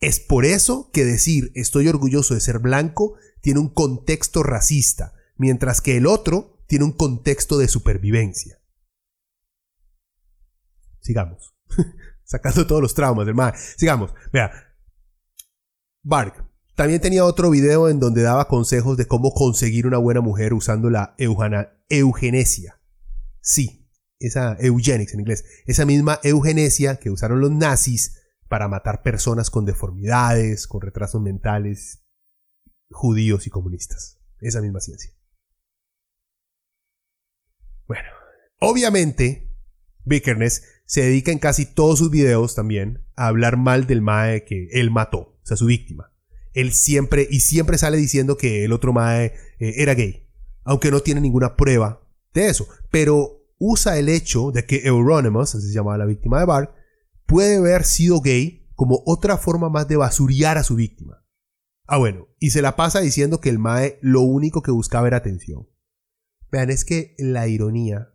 es 0.00 0.18
por 0.18 0.46
eso 0.46 0.90
que 0.94 1.04
decir 1.04 1.52
estoy 1.54 1.88
orgulloso 1.88 2.32
de 2.32 2.40
ser 2.40 2.58
blanco 2.58 3.18
tiene 3.42 3.60
un 3.60 3.68
contexto 3.68 4.42
racista, 4.42 5.12
mientras 5.36 5.82
que 5.82 5.98
el 5.98 6.06
otro 6.06 6.64
tiene 6.66 6.86
un 6.86 6.92
contexto 6.92 7.58
de 7.58 7.68
supervivencia. 7.68 8.62
Sigamos. 11.00 11.54
Sacando 12.24 12.66
todos 12.66 12.80
los 12.80 12.94
traumas 12.94 13.26
del 13.26 13.34
mal. 13.34 13.52
Sigamos. 13.76 14.14
Vea. 14.32 14.52
Bark 16.02 16.42
también 16.74 17.02
tenía 17.02 17.26
otro 17.26 17.50
video 17.50 17.90
en 17.90 18.00
donde 18.00 18.22
daba 18.22 18.48
consejos 18.48 18.96
de 18.96 19.04
cómo 19.04 19.34
conseguir 19.34 19.86
una 19.86 19.98
buena 19.98 20.22
mujer 20.22 20.54
usando 20.54 20.88
la 20.88 21.14
eugenesia. 21.18 22.80
Sí, 23.42 23.86
esa 24.18 24.56
eugenics 24.58 25.12
en 25.12 25.20
inglés. 25.20 25.44
Esa 25.66 25.84
misma 25.84 26.20
eugenesia 26.22 26.96
que 26.96 27.10
usaron 27.10 27.42
los 27.42 27.50
nazis 27.50 28.16
para 28.50 28.66
matar 28.66 29.02
personas 29.02 29.48
con 29.48 29.64
deformidades, 29.64 30.66
con 30.66 30.80
retrasos 30.80 31.22
mentales, 31.22 32.02
judíos 32.90 33.46
y 33.46 33.50
comunistas. 33.50 34.18
Esa 34.40 34.60
misma 34.60 34.80
ciencia. 34.80 35.12
Bueno, 37.86 38.08
obviamente, 38.58 39.54
Vickerness 40.04 40.64
se 40.84 41.02
dedica 41.02 41.30
en 41.30 41.38
casi 41.38 41.64
todos 41.64 42.00
sus 42.00 42.10
videos 42.10 42.56
también 42.56 43.06
a 43.14 43.28
hablar 43.28 43.56
mal 43.56 43.86
del 43.86 44.02
Mae 44.02 44.44
que 44.44 44.68
él 44.72 44.90
mató, 44.90 45.18
o 45.18 45.40
sea, 45.44 45.56
su 45.56 45.66
víctima. 45.66 46.12
Él 46.52 46.72
siempre, 46.72 47.28
y 47.30 47.40
siempre 47.40 47.78
sale 47.78 47.98
diciendo 47.98 48.36
que 48.36 48.64
el 48.64 48.72
otro 48.72 48.92
Mae 48.92 49.26
eh, 49.60 49.74
era 49.76 49.94
gay, 49.94 50.28
aunque 50.64 50.90
no 50.90 51.02
tiene 51.02 51.20
ninguna 51.20 51.54
prueba 51.54 52.04
de 52.34 52.48
eso, 52.48 52.66
pero 52.90 53.46
usa 53.58 53.96
el 53.96 54.08
hecho 54.08 54.50
de 54.50 54.66
que 54.66 54.88
Euronymous, 54.88 55.54
así 55.54 55.68
se 55.68 55.74
llamaba 55.74 55.98
la 55.98 56.06
víctima 56.06 56.40
de 56.40 56.46
Bart, 56.46 56.79
puede 57.30 57.58
haber 57.58 57.84
sido 57.84 58.20
gay 58.20 58.68
como 58.74 59.04
otra 59.06 59.38
forma 59.38 59.68
más 59.68 59.86
de 59.86 59.96
basuriar 59.96 60.58
a 60.58 60.64
su 60.64 60.74
víctima. 60.74 61.24
Ah, 61.86 61.96
bueno, 61.96 62.26
y 62.40 62.50
se 62.50 62.60
la 62.60 62.74
pasa 62.74 63.00
diciendo 63.00 63.40
que 63.40 63.50
el 63.50 63.60
Mae 63.60 64.00
lo 64.02 64.22
único 64.22 64.62
que 64.62 64.72
buscaba 64.72 65.06
era 65.06 65.18
atención. 65.18 65.68
Vean, 66.50 66.70
es 66.70 66.84
que 66.84 67.14
la 67.18 67.46
ironía, 67.46 68.12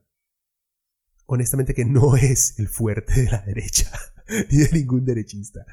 honestamente 1.28 1.74
que 1.74 1.86
no 1.86 2.16
es 2.18 2.60
el 2.60 2.68
fuerte 2.68 3.22
de 3.22 3.32
la 3.32 3.42
derecha, 3.42 3.90
ni 4.52 4.58
de 4.58 4.70
ningún 4.74 5.06
derechista. 5.06 5.66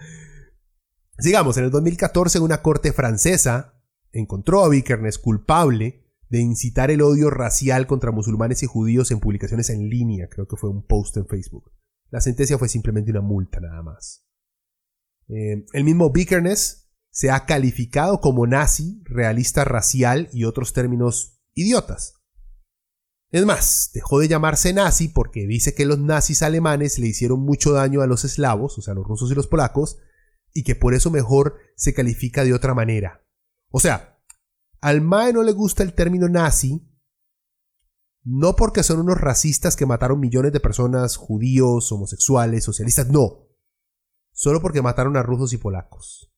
Sigamos, 1.18 1.56
en 1.56 1.64
el 1.64 1.72
2014 1.72 2.38
una 2.38 2.62
corte 2.62 2.92
francesa 2.92 3.82
encontró 4.12 4.64
a 4.64 4.68
Vikernes 4.68 5.18
culpable 5.18 6.06
de 6.28 6.40
incitar 6.40 6.92
el 6.92 7.02
odio 7.02 7.28
racial 7.28 7.88
contra 7.88 8.12
musulmanes 8.12 8.62
y 8.62 8.66
judíos 8.66 9.10
en 9.10 9.18
publicaciones 9.18 9.68
en 9.68 9.88
línea, 9.88 10.28
creo 10.28 10.46
que 10.46 10.56
fue 10.56 10.70
un 10.70 10.86
post 10.86 11.16
en 11.16 11.26
Facebook. 11.26 11.72
La 12.12 12.20
sentencia 12.20 12.58
fue 12.58 12.68
simplemente 12.68 13.10
una 13.10 13.22
multa 13.22 13.58
nada 13.58 13.82
más. 13.82 14.26
Eh, 15.28 15.64
el 15.72 15.82
mismo 15.82 16.12
Vickerness 16.12 16.90
se 17.10 17.30
ha 17.30 17.46
calificado 17.46 18.20
como 18.20 18.46
nazi, 18.46 19.02
realista 19.04 19.64
racial 19.64 20.28
y 20.30 20.44
otros 20.44 20.74
términos 20.74 21.40
idiotas. 21.54 22.14
Es 23.30 23.46
más, 23.46 23.90
dejó 23.94 24.20
de 24.20 24.28
llamarse 24.28 24.74
nazi 24.74 25.08
porque 25.08 25.46
dice 25.46 25.74
que 25.74 25.86
los 25.86 25.98
nazis 25.98 26.42
alemanes 26.42 26.98
le 26.98 27.06
hicieron 27.06 27.40
mucho 27.40 27.72
daño 27.72 28.02
a 28.02 28.06
los 28.06 28.26
eslavos, 28.26 28.76
o 28.76 28.82
sea, 28.82 28.92
los 28.92 29.06
rusos 29.06 29.32
y 29.32 29.34
los 29.34 29.46
polacos, 29.46 29.96
y 30.52 30.64
que 30.64 30.74
por 30.76 30.92
eso 30.92 31.10
mejor 31.10 31.56
se 31.76 31.94
califica 31.94 32.44
de 32.44 32.52
otra 32.52 32.74
manera. 32.74 33.26
O 33.70 33.80
sea, 33.80 34.20
al 34.82 35.00
MAE 35.00 35.32
no 35.32 35.42
le 35.44 35.52
gusta 35.52 35.82
el 35.82 35.94
término 35.94 36.28
nazi 36.28 36.91
no 38.24 38.54
porque 38.54 38.82
son 38.82 39.00
unos 39.00 39.20
racistas 39.20 39.74
que 39.76 39.86
mataron 39.86 40.20
millones 40.20 40.52
de 40.52 40.60
personas, 40.60 41.16
judíos, 41.16 41.90
homosexuales, 41.90 42.64
socialistas, 42.64 43.08
no. 43.08 43.48
Solo 44.32 44.60
porque 44.60 44.82
mataron 44.82 45.16
a 45.16 45.22
rusos 45.22 45.52
y 45.52 45.58
polacos. 45.58 46.32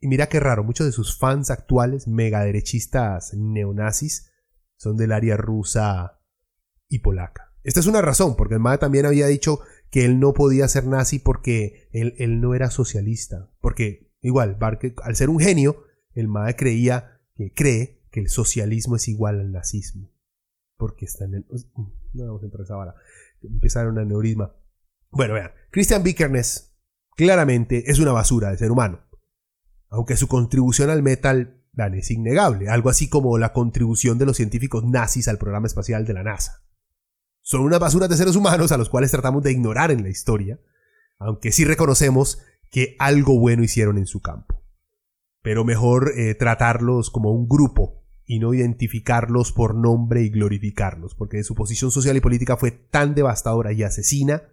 Y 0.00 0.08
mira 0.08 0.28
qué 0.28 0.40
raro, 0.40 0.64
muchos 0.64 0.86
de 0.86 0.92
sus 0.92 1.16
fans 1.16 1.50
actuales, 1.50 2.08
megaderechistas 2.08 3.34
neonazis, 3.34 4.32
son 4.76 4.96
del 4.96 5.12
área 5.12 5.36
rusa 5.36 6.20
y 6.88 7.00
polaca. 7.00 7.52
Esta 7.62 7.80
es 7.80 7.86
una 7.86 8.00
razón, 8.00 8.34
porque 8.36 8.54
el 8.54 8.60
MAE 8.60 8.78
también 8.78 9.04
había 9.04 9.26
dicho 9.26 9.60
que 9.90 10.06
él 10.06 10.18
no 10.18 10.32
podía 10.32 10.66
ser 10.66 10.86
nazi 10.86 11.18
porque 11.18 11.88
él, 11.92 12.40
no 12.40 12.54
era 12.54 12.70
socialista. 12.70 13.50
Porque, 13.60 14.10
igual, 14.22 14.58
al 15.02 15.16
ser 15.16 15.28
un 15.28 15.38
genio, 15.38 15.84
el 16.14 16.26
MAE 16.26 16.56
creía, 16.56 17.20
que 17.34 17.52
cree 17.52 18.02
que 18.10 18.20
el 18.20 18.28
socialismo 18.28 18.96
es 18.96 19.08
igual 19.08 19.40
al 19.40 19.52
nazismo 19.52 20.10
porque 20.80 21.04
está 21.04 21.26
en 21.26 21.34
el... 21.34 21.46
No 22.14 22.26
vamos 22.26 22.42
a 22.42 22.46
entrar 22.46 22.62
a 22.62 22.64
esa 22.64 22.74
vara. 22.74 22.94
Empezaron 23.42 23.98
a 23.98 24.04
neurisma. 24.04 24.56
Bueno, 25.10 25.34
vean, 25.34 25.52
Christian 25.70 26.02
Vickerness 26.02 26.74
claramente 27.14 27.90
es 27.90 28.00
una 28.00 28.12
basura 28.12 28.50
de 28.50 28.58
ser 28.58 28.72
humano. 28.72 29.00
Aunque 29.90 30.16
su 30.16 30.26
contribución 30.26 30.90
al 30.90 31.02
metal 31.02 31.60
es 31.94 32.10
innegable, 32.10 32.68
algo 32.68 32.90
así 32.90 33.08
como 33.08 33.38
la 33.38 33.52
contribución 33.52 34.18
de 34.18 34.26
los 34.26 34.36
científicos 34.36 34.84
nazis 34.84 35.28
al 35.28 35.38
programa 35.38 35.66
espacial 35.66 36.04
de 36.04 36.14
la 36.14 36.22
NASA. 36.22 36.62
Son 37.42 37.62
unas 37.62 37.80
basuras 37.80 38.08
de 38.08 38.16
seres 38.16 38.36
humanos 38.36 38.70
a 38.72 38.76
los 38.76 38.90
cuales 38.90 39.10
tratamos 39.10 39.42
de 39.42 39.52
ignorar 39.52 39.90
en 39.90 40.02
la 40.02 40.10
historia, 40.10 40.60
aunque 41.18 41.52
sí 41.52 41.64
reconocemos 41.64 42.42
que 42.70 42.96
algo 42.98 43.38
bueno 43.38 43.62
hicieron 43.62 43.98
en 43.98 44.06
su 44.06 44.20
campo. 44.20 44.62
Pero 45.42 45.64
mejor 45.64 46.12
eh, 46.16 46.34
tratarlos 46.34 47.10
como 47.10 47.32
un 47.32 47.48
grupo 47.48 47.99
y 48.30 48.38
no 48.38 48.54
identificarlos 48.54 49.50
por 49.50 49.74
nombre 49.74 50.22
y 50.22 50.30
glorificarlos, 50.30 51.16
porque 51.16 51.42
su 51.42 51.56
posición 51.56 51.90
social 51.90 52.16
y 52.16 52.20
política 52.20 52.56
fue 52.56 52.70
tan 52.70 53.16
devastadora 53.16 53.72
y 53.72 53.82
asesina 53.82 54.44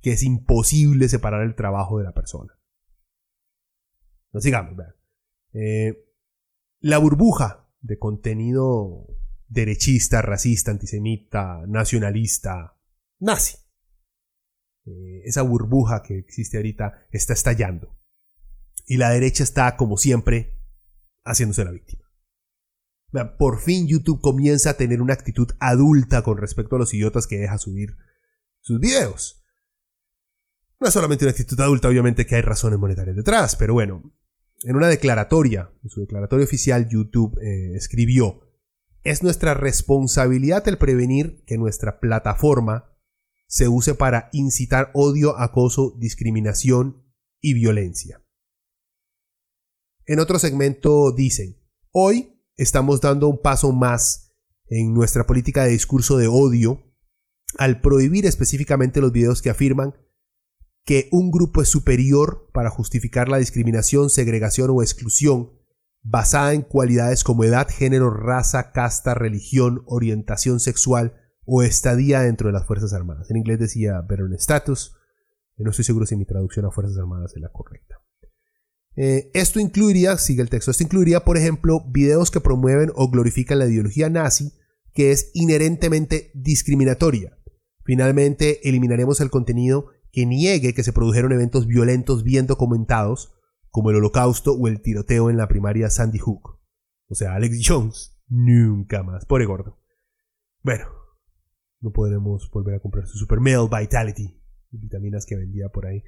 que 0.00 0.12
es 0.12 0.22
imposible 0.22 1.08
separar 1.08 1.42
el 1.42 1.56
trabajo 1.56 1.98
de 1.98 2.04
la 2.04 2.14
persona. 2.14 2.56
No 4.32 4.40
sigamos, 4.40 4.76
eh, 5.52 6.14
la 6.78 6.98
burbuja 6.98 7.68
de 7.80 7.98
contenido 7.98 9.08
derechista, 9.48 10.22
racista, 10.22 10.70
antisemita, 10.70 11.66
nacionalista, 11.66 12.78
nazi. 13.18 13.56
Eh, 14.86 15.22
esa 15.24 15.42
burbuja 15.42 16.04
que 16.04 16.18
existe 16.18 16.58
ahorita 16.58 17.08
está 17.10 17.32
estallando. 17.32 17.98
Y 18.86 18.96
la 18.96 19.10
derecha 19.10 19.42
está, 19.42 19.76
como 19.76 19.96
siempre, 19.96 20.56
haciéndose 21.24 21.64
la 21.64 21.72
víctima. 21.72 22.07
Por 23.38 23.60
fin 23.60 23.88
YouTube 23.88 24.20
comienza 24.20 24.70
a 24.70 24.74
tener 24.74 25.00
una 25.00 25.14
actitud 25.14 25.48
adulta 25.60 26.22
con 26.22 26.36
respecto 26.36 26.76
a 26.76 26.78
los 26.78 26.92
idiotas 26.92 27.26
que 27.26 27.38
deja 27.38 27.58
subir 27.58 27.96
sus 28.60 28.80
videos. 28.80 29.42
No 30.80 30.86
es 30.86 30.94
solamente 30.94 31.24
una 31.24 31.32
actitud 31.32 31.58
adulta, 31.60 31.88
obviamente 31.88 32.26
que 32.26 32.36
hay 32.36 32.42
razones 32.42 32.78
monetarias 32.78 33.16
detrás, 33.16 33.56
pero 33.56 33.74
bueno. 33.74 34.14
en 34.62 34.76
una 34.76 34.88
declaratoria, 34.88 35.72
en 35.82 35.90
su 35.90 36.00
declaratoria 36.00 36.44
oficial, 36.44 36.88
YouTube 36.88 37.38
eh, 37.40 37.74
escribió, 37.76 38.42
es 39.02 39.22
nuestra 39.22 39.54
responsabilidad 39.54 40.66
el 40.68 40.78
prevenir 40.78 41.42
que 41.46 41.56
nuestra 41.56 42.00
plataforma 42.00 42.92
se 43.46 43.68
use 43.68 43.94
para 43.94 44.28
incitar 44.32 44.90
odio, 44.92 45.38
acoso, 45.38 45.96
discriminación 45.98 47.04
y 47.40 47.54
violencia. 47.54 48.22
En 50.04 50.20
otro 50.20 50.38
segmento 50.38 51.12
dicen, 51.12 51.56
hoy 51.90 52.37
estamos 52.58 53.00
dando 53.00 53.28
un 53.28 53.40
paso 53.40 53.72
más 53.72 54.34
en 54.66 54.92
nuestra 54.92 55.26
política 55.26 55.64
de 55.64 55.70
discurso 55.70 56.18
de 56.18 56.28
odio 56.28 56.82
al 57.56 57.80
prohibir 57.80 58.26
específicamente 58.26 59.00
los 59.00 59.12
videos 59.12 59.40
que 59.40 59.48
afirman 59.48 59.94
que 60.84 61.08
un 61.12 61.30
grupo 61.30 61.62
es 61.62 61.68
superior 61.68 62.50
para 62.52 62.70
justificar 62.70 63.28
la 63.28 63.38
discriminación, 63.38 64.10
segregación 64.10 64.70
o 64.70 64.82
exclusión 64.82 65.52
basada 66.02 66.52
en 66.52 66.62
cualidades 66.62 67.24
como 67.24 67.44
edad, 67.44 67.68
género, 67.68 68.10
raza, 68.10 68.72
casta, 68.72 69.14
religión, 69.14 69.82
orientación 69.86 70.60
sexual 70.60 71.14
o 71.44 71.62
estadía 71.62 72.20
dentro 72.20 72.48
de 72.48 72.52
las 72.52 72.66
Fuerzas 72.66 72.92
Armadas. 72.92 73.30
En 73.30 73.36
inglés 73.36 73.58
decía 73.58 74.00
veteran 74.00 74.32
status. 74.34 74.96
No 75.56 75.70
estoy 75.70 75.84
seguro 75.84 76.06
si 76.06 76.16
mi 76.16 76.24
traducción 76.24 76.66
a 76.66 76.70
Fuerzas 76.70 76.98
Armadas 76.98 77.32
es 77.34 77.42
la 77.42 77.50
correcta. 77.50 78.00
Eh, 79.00 79.30
esto 79.32 79.60
incluiría, 79.60 80.16
sigue 80.18 80.42
el 80.42 80.50
texto, 80.50 80.72
esto 80.72 80.82
incluiría, 80.82 81.20
por 81.20 81.36
ejemplo, 81.36 81.84
videos 81.86 82.32
que 82.32 82.40
promueven 82.40 82.90
o 82.96 83.08
glorifican 83.08 83.60
la 83.60 83.66
ideología 83.66 84.10
nazi, 84.10 84.54
que 84.92 85.12
es 85.12 85.30
inherentemente 85.34 86.32
discriminatoria. 86.34 87.38
Finalmente, 87.84 88.68
eliminaremos 88.68 89.20
el 89.20 89.30
contenido 89.30 89.86
que 90.10 90.26
niegue 90.26 90.74
que 90.74 90.82
se 90.82 90.92
produjeron 90.92 91.30
eventos 91.30 91.68
violentos 91.68 92.24
bien 92.24 92.48
documentados, 92.48 93.32
como 93.70 93.90
el 93.90 93.96
holocausto 93.96 94.54
o 94.54 94.66
el 94.66 94.80
tiroteo 94.80 95.30
en 95.30 95.36
la 95.36 95.46
primaria 95.46 95.90
Sandy 95.90 96.18
Hook. 96.18 96.58
O 97.06 97.14
sea, 97.14 97.34
Alex 97.34 97.60
Jones, 97.64 98.18
nunca 98.26 99.04
más, 99.04 99.26
pobre 99.26 99.46
gordo. 99.46 99.78
Bueno, 100.64 100.86
no 101.80 101.92
podremos 101.92 102.50
volver 102.50 102.74
a 102.74 102.80
comprar 102.80 103.06
su 103.06 103.16
Super 103.16 103.38
Male 103.38 103.68
Vitality, 103.70 104.42
vitaminas 104.70 105.26
que 105.26 105.36
vendía 105.36 105.68
por 105.68 105.86
ahí. 105.86 106.02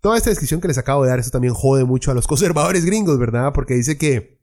Toda 0.00 0.16
esta 0.16 0.30
descripción 0.30 0.60
que 0.60 0.68
les 0.68 0.78
acabo 0.78 1.04
de 1.04 1.10
dar, 1.10 1.18
eso 1.18 1.30
también 1.30 1.54
jode 1.54 1.84
mucho 1.84 2.10
a 2.10 2.14
los 2.14 2.26
conservadores 2.28 2.84
gringos, 2.84 3.18
¿verdad? 3.18 3.52
Porque 3.54 3.74
dice 3.74 3.96
que 3.96 4.40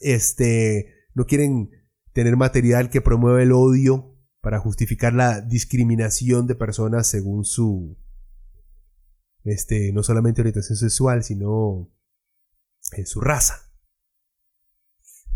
este, 0.00 0.94
no 1.14 1.26
quieren 1.26 1.70
tener 2.12 2.36
material 2.36 2.90
que 2.90 3.00
promueva 3.00 3.42
el 3.42 3.52
odio 3.52 4.16
para 4.40 4.58
justificar 4.58 5.12
la 5.12 5.40
discriminación 5.40 6.46
de 6.46 6.54
personas 6.54 7.06
según 7.08 7.44
su 7.44 7.98
este, 9.44 9.92
no 9.92 10.02
solamente 10.02 10.40
orientación 10.40 10.76
sexual, 10.76 11.22
sino 11.22 11.92
en 12.92 13.06
su 13.06 13.20
raza. 13.20 13.72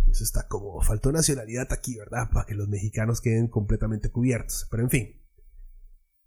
Eso 0.08 0.24
está 0.24 0.48
como 0.48 0.80
faltó 0.82 1.12
nacionalidad 1.12 1.72
aquí, 1.72 1.96
¿verdad? 1.96 2.30
Para 2.32 2.46
que 2.46 2.54
los 2.54 2.68
mexicanos 2.68 3.20
queden 3.20 3.48
completamente 3.48 4.10
cubiertos. 4.10 4.66
Pero 4.70 4.82
en 4.82 4.90
fin. 4.90 5.19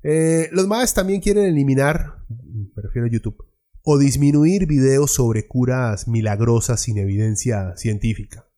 Eh, 0.03 0.49
los 0.51 0.67
más 0.67 0.93
también 0.93 1.21
quieren 1.21 1.45
eliminar, 1.45 2.25
me 2.29 2.81
refiero 2.81 3.07
a 3.07 3.11
YouTube, 3.11 3.37
o 3.81 3.97
disminuir 3.97 4.67
videos 4.67 5.11
sobre 5.11 5.47
curas 5.47 6.07
milagrosas 6.07 6.81
sin 6.81 6.97
evidencia 6.97 7.75
científica. 7.77 8.49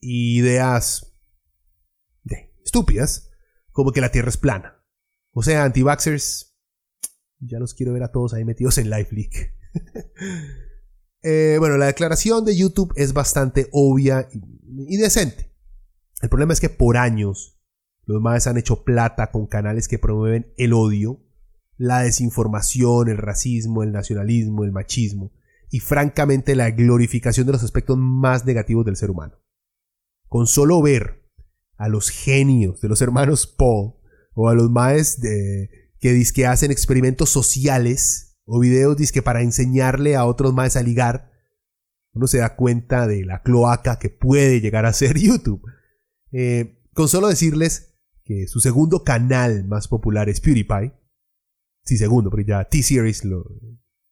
Ideas 0.00 1.14
de, 2.22 2.52
estúpidas, 2.64 3.30
como 3.72 3.92
que 3.92 4.00
la 4.00 4.10
Tierra 4.10 4.28
es 4.28 4.36
plana. 4.36 4.84
O 5.32 5.42
sea, 5.42 5.64
anti-vaxxers 5.64 6.54
ya 7.40 7.58
los 7.58 7.74
quiero 7.74 7.92
ver 7.92 8.02
a 8.02 8.12
todos 8.12 8.34
ahí 8.34 8.44
metidos 8.44 8.78
en 8.78 8.90
Live 8.90 9.08
Leak. 9.10 9.54
Eh, 11.26 11.56
bueno, 11.58 11.78
la 11.78 11.86
declaración 11.86 12.44
de 12.44 12.54
YouTube 12.54 12.92
es 12.96 13.14
bastante 13.14 13.68
obvia 13.72 14.28
y, 14.30 14.98
decente. 14.98 15.56
El 16.20 16.28
problema 16.28 16.52
es 16.52 16.60
que 16.60 16.68
por 16.68 16.98
años 16.98 17.53
los 18.06 18.20
más 18.20 18.46
han 18.46 18.58
hecho 18.58 18.84
plata 18.84 19.30
con 19.30 19.46
canales 19.46 19.88
que 19.88 19.98
promueven 19.98 20.52
el 20.56 20.72
odio, 20.72 21.20
la 21.76 22.02
desinformación, 22.02 23.08
el 23.08 23.18
racismo, 23.18 23.82
el 23.82 23.92
nacionalismo, 23.92 24.64
el 24.64 24.72
machismo 24.72 25.32
y 25.70 25.80
francamente 25.80 26.54
la 26.54 26.70
glorificación 26.70 27.46
de 27.46 27.52
los 27.52 27.64
aspectos 27.64 27.96
más 27.98 28.44
negativos 28.44 28.84
del 28.84 28.96
ser 28.96 29.10
humano. 29.10 29.38
Con 30.28 30.46
solo 30.46 30.80
ver 30.82 31.24
a 31.76 31.88
los 31.88 32.10
genios 32.10 32.80
de 32.80 32.88
los 32.88 33.00
hermanos 33.02 33.46
Paul 33.46 33.94
o 34.34 34.48
a 34.48 34.54
los 34.54 34.70
maes 34.70 35.20
de 35.20 35.70
que 35.98 36.46
hacen 36.46 36.70
experimentos 36.70 37.30
sociales 37.30 38.36
o 38.44 38.60
videos 38.60 38.96
disque 38.96 39.22
para 39.22 39.40
enseñarle 39.40 40.16
a 40.16 40.26
otros 40.26 40.52
más 40.52 40.76
a 40.76 40.82
ligar, 40.82 41.32
uno 42.12 42.26
se 42.26 42.38
da 42.38 42.56
cuenta 42.56 43.06
de 43.06 43.24
la 43.24 43.42
cloaca 43.42 43.98
que 43.98 44.10
puede 44.10 44.60
llegar 44.60 44.84
a 44.84 44.92
ser 44.92 45.18
YouTube. 45.18 45.62
Eh, 46.30 46.82
con 46.92 47.08
solo 47.08 47.28
decirles 47.28 47.93
que 48.24 48.46
su 48.48 48.60
segundo 48.60 49.04
canal 49.04 49.64
más 49.64 49.88
popular 49.88 50.28
es 50.28 50.40
PewDiePie. 50.40 50.92
Sí, 51.84 51.98
segundo, 51.98 52.30
porque 52.30 52.46
ya 52.46 52.64
T-Series 52.64 53.22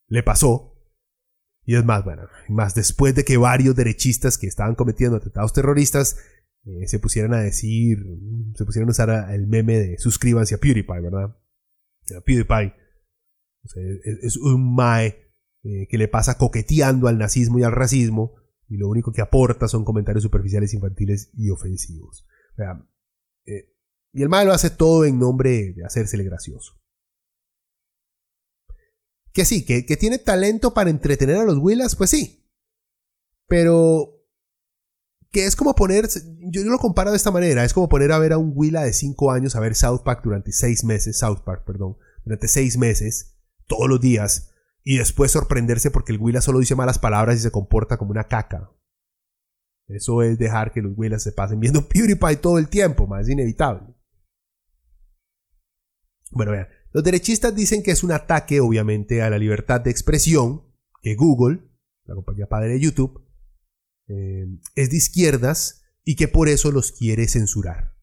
le 0.09 0.22
pasó. 0.22 0.72
Y 1.64 1.77
es 1.77 1.85
más, 1.85 2.05
bueno, 2.05 2.22
más 2.48 2.75
después 2.75 3.14
de 3.14 3.25
que 3.25 3.37
varios 3.37 3.75
derechistas 3.75 4.37
que 4.37 4.46
estaban 4.46 4.75
cometiendo 4.75 5.16
atentados 5.16 5.53
terroristas 5.53 6.18
eh, 6.64 6.87
se 6.87 6.98
pusieran 6.98 7.35
a 7.35 7.40
decir, 7.40 7.98
se 8.55 8.64
pusieran 8.64 8.88
a 8.88 8.92
usar 8.92 9.33
el 9.33 9.46
meme 9.46 9.79
de 9.79 9.98
suscríbanse 9.98 10.55
a 10.57 10.59
PewDiePie, 10.59 11.01
¿verdad? 11.01 11.37
PewDiePie. 12.25 12.75
es, 14.22 14.37
un 14.37 14.75
Mae 14.75 15.33
eh, 15.62 15.87
que 15.88 15.98
le 15.98 16.09
pasa 16.09 16.37
coqueteando 16.37 17.09
al 17.09 17.18
nazismo 17.18 17.59
y 17.59 17.62
al 17.62 17.72
racismo 17.72 18.35
y 18.68 18.77
lo 18.77 18.88
único 18.88 19.12
que 19.12 19.22
aporta 19.22 19.68
son 19.68 19.85
comentarios 19.85 20.22
superficiales, 20.22 20.75
infantiles 20.75 21.31
y 21.35 21.51
ofensivos. 21.51 22.27
Eh, 23.46 23.71
y 24.12 24.22
el 24.22 24.29
Mae 24.29 24.44
lo 24.44 24.53
hace 24.53 24.70
todo 24.70 25.05
en 25.05 25.18
nombre 25.18 25.72
de 25.72 25.85
hacérsele 25.85 26.25
gracioso. 26.25 26.79
Que 29.33 29.44
sí, 29.44 29.64
que, 29.64 29.87
que 29.87 29.96
tiene 29.96 30.18
talento 30.18 30.75
para 30.75 30.90
entretener 30.90 31.37
a 31.37 31.44
los 31.44 31.59
Willas, 31.59 31.96
pues 31.96 32.11
sí. 32.11 32.46
Pero 33.48 34.22
que 35.33 35.46
es 35.46 35.57
como 35.57 35.75
poner, 35.75 36.07
yo, 36.40 36.62
lo 36.64 36.79
comparo 36.79 37.11
de 37.11 37.16
esta 37.16 37.31
manera, 37.31 37.64
es 37.64 37.72
como 37.72 37.88
poner 37.88 38.12
a 38.12 38.18
ver 38.18 38.35
a 38.35 38.38
un 38.38 38.53
Willa 38.55 38.83
de 38.83 38.92
5 38.92 39.33
años 39.33 39.57
a 39.57 39.61
ver 39.61 39.75
South 39.75 40.03
Park 40.05 40.20
durante 40.22 40.53
6 40.53 40.85
meses, 40.85 41.18
South 41.18 41.40
Park, 41.42 41.64
perdón, 41.64 41.96
durante 42.25 42.48
6 42.48 42.77
meses, 42.77 43.38
todos 43.66 43.88
los 43.88 43.98
días, 43.98 44.51
y 44.85 44.98
después 44.98 45.33
sorprenderse 45.33 45.90
porque 45.90 46.12
el 46.12 46.18
Willa 46.18 46.42
solo 46.42 46.59
dice 46.59 46.75
malas 46.75 46.98
palabras 46.98 47.38
y 47.38 47.40
se 47.40 47.51
comporta 47.51 47.96
como 47.96 48.11
una 48.11 48.29
caca. 48.29 48.70
Eso 49.88 50.22
es 50.22 50.38
dejar 50.38 50.72
que 50.72 50.83
los 50.83 50.92
Willas 50.96 51.22
se 51.22 51.33
pasen 51.33 51.61
viendo 51.61 51.88
PewDiePie 51.88 52.37
todo 52.37 52.59
el 52.59 52.68
tiempo, 52.68 53.07
más 53.07 53.22
es 53.22 53.31
inevitable. 53.31 53.94
Bueno, 56.32 56.52
vean, 56.52 56.68
los 56.92 57.04
derechistas 57.04 57.54
dicen 57.54 57.82
que 57.82 57.90
es 57.90 58.02
un 58.02 58.12
ataque, 58.12 58.60
obviamente, 58.60 59.22
a 59.22 59.30
la 59.30 59.38
libertad 59.38 59.80
de 59.80 59.90
expresión 59.90 60.62
que 61.02 61.14
Google, 61.14 61.60
la 62.04 62.14
compañía 62.14 62.48
padre 62.48 62.70
de 62.70 62.80
YouTube, 62.80 63.26
eh, 64.08 64.46
es 64.74 64.90
de 64.90 64.96
izquierdas 64.96 65.84
y 66.04 66.16
que 66.16 66.28
por 66.28 66.48
eso 66.48 66.70
los 66.70 66.92
quiere 66.92 67.28
censurar. 67.28 67.94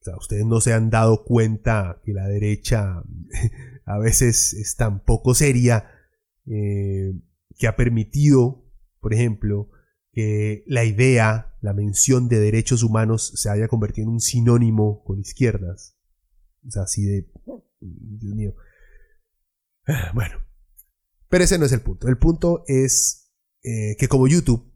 O 0.00 0.04
sea, 0.04 0.16
ustedes 0.16 0.44
no 0.44 0.60
se 0.60 0.72
han 0.72 0.90
dado 0.90 1.24
cuenta 1.24 2.02
que 2.04 2.12
la 2.12 2.28
derecha 2.28 3.02
a 3.86 3.98
veces 3.98 4.52
es 4.52 4.76
tan 4.76 5.02
poco 5.02 5.34
seria 5.34 5.90
eh, 6.46 7.14
que 7.58 7.66
ha 7.66 7.76
permitido, 7.76 8.66
por 9.00 9.14
ejemplo, 9.14 9.70
que 10.12 10.64
la 10.66 10.84
idea, 10.84 11.56
la 11.60 11.72
mención 11.72 12.28
de 12.28 12.38
derechos 12.38 12.82
humanos 12.82 13.32
se 13.36 13.50
haya 13.50 13.68
convertido 13.68 14.08
en 14.08 14.14
un 14.14 14.20
sinónimo 14.20 15.02
con 15.04 15.18
izquierdas. 15.18 15.93
O 16.66 16.70
sea, 16.70 16.82
así 16.82 17.04
de... 17.04 17.30
Dios 17.80 18.34
mío. 18.34 18.54
Bueno. 20.14 20.38
Pero 21.28 21.44
ese 21.44 21.58
no 21.58 21.66
es 21.66 21.72
el 21.72 21.80
punto. 21.80 22.08
El 22.08 22.18
punto 22.18 22.64
es 22.66 23.32
eh, 23.62 23.96
que 23.98 24.08
como 24.08 24.28
YouTube 24.28 24.72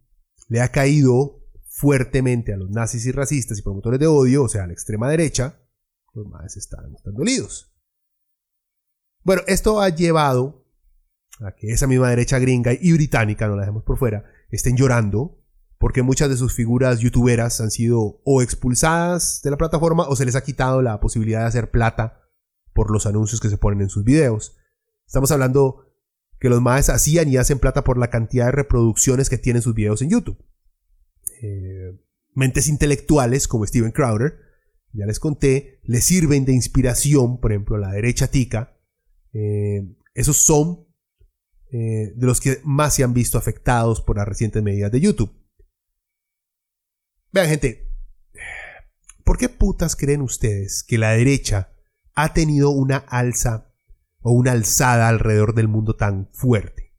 le 0.48 0.60
ha 0.60 0.72
caído 0.72 1.44
fuertemente 1.68 2.52
a 2.52 2.56
los 2.56 2.70
nazis 2.70 3.06
y 3.06 3.12
racistas 3.12 3.58
y 3.58 3.62
promotores 3.62 4.00
de 4.00 4.06
odio, 4.06 4.44
o 4.44 4.48
sea, 4.48 4.64
a 4.64 4.66
la 4.66 4.72
extrema 4.72 5.08
derecha, 5.08 5.62
los 6.14 6.26
más 6.26 6.56
están, 6.56 6.92
están 6.94 7.14
dolidos. 7.14 7.72
Bueno, 9.22 9.42
esto 9.46 9.80
ha 9.80 9.88
llevado 9.90 10.66
a 11.40 11.54
que 11.54 11.68
esa 11.68 11.86
misma 11.86 12.10
derecha 12.10 12.38
gringa 12.38 12.72
y 12.72 12.92
británica, 12.92 13.46
no 13.46 13.54
la 13.54 13.62
dejemos 13.62 13.84
por 13.84 13.98
fuera, 13.98 14.24
estén 14.50 14.76
llorando 14.76 15.37
porque 15.78 16.02
muchas 16.02 16.28
de 16.28 16.36
sus 16.36 16.54
figuras 16.54 16.98
youtuberas 17.00 17.60
han 17.60 17.70
sido 17.70 18.20
o 18.24 18.42
expulsadas 18.42 19.40
de 19.42 19.50
la 19.50 19.56
plataforma 19.56 20.08
o 20.08 20.16
se 20.16 20.24
les 20.24 20.34
ha 20.34 20.42
quitado 20.42 20.82
la 20.82 21.00
posibilidad 21.00 21.40
de 21.40 21.46
hacer 21.46 21.70
plata 21.70 22.20
por 22.72 22.90
los 22.90 23.06
anuncios 23.06 23.40
que 23.40 23.48
se 23.48 23.58
ponen 23.58 23.82
en 23.82 23.88
sus 23.88 24.04
videos. 24.04 24.56
Estamos 25.06 25.30
hablando 25.30 25.86
que 26.40 26.48
los 26.48 26.60
más 26.60 26.88
hacían 26.88 27.28
y 27.28 27.36
hacen 27.36 27.58
plata 27.58 27.84
por 27.84 27.98
la 27.98 28.10
cantidad 28.10 28.46
de 28.46 28.52
reproducciones 28.52 29.30
que 29.30 29.38
tienen 29.38 29.62
sus 29.62 29.74
videos 29.74 30.02
en 30.02 30.10
YouTube. 30.10 30.38
Eh, 31.42 31.98
mentes 32.34 32.68
intelectuales 32.68 33.48
como 33.48 33.66
Steven 33.66 33.92
Crowder, 33.92 34.38
ya 34.92 35.06
les 35.06 35.20
conté, 35.20 35.80
les 35.84 36.04
sirven 36.04 36.44
de 36.44 36.52
inspiración, 36.52 37.40
por 37.40 37.52
ejemplo, 37.52 37.78
la 37.78 37.92
derecha 37.92 38.28
tica. 38.28 38.76
Eh, 39.32 39.82
esos 40.14 40.38
son 40.38 40.86
eh, 41.70 42.12
de 42.16 42.26
los 42.26 42.40
que 42.40 42.60
más 42.64 42.94
se 42.94 43.04
han 43.04 43.12
visto 43.12 43.38
afectados 43.38 44.00
por 44.00 44.16
las 44.16 44.26
recientes 44.26 44.62
medidas 44.62 44.90
de 44.90 45.00
YouTube. 45.00 45.32
Vean 47.32 47.48
gente, 47.48 47.92
¿por 49.24 49.38
qué 49.38 49.48
putas 49.48 49.96
creen 49.96 50.22
ustedes 50.22 50.82
que 50.82 50.98
la 50.98 51.10
derecha 51.10 51.72
ha 52.14 52.32
tenido 52.32 52.70
una 52.70 52.96
alza 52.96 53.74
o 54.20 54.32
una 54.32 54.52
alzada 54.52 55.08
alrededor 55.08 55.54
del 55.54 55.68
mundo 55.68 55.94
tan 55.96 56.30
fuerte? 56.32 56.96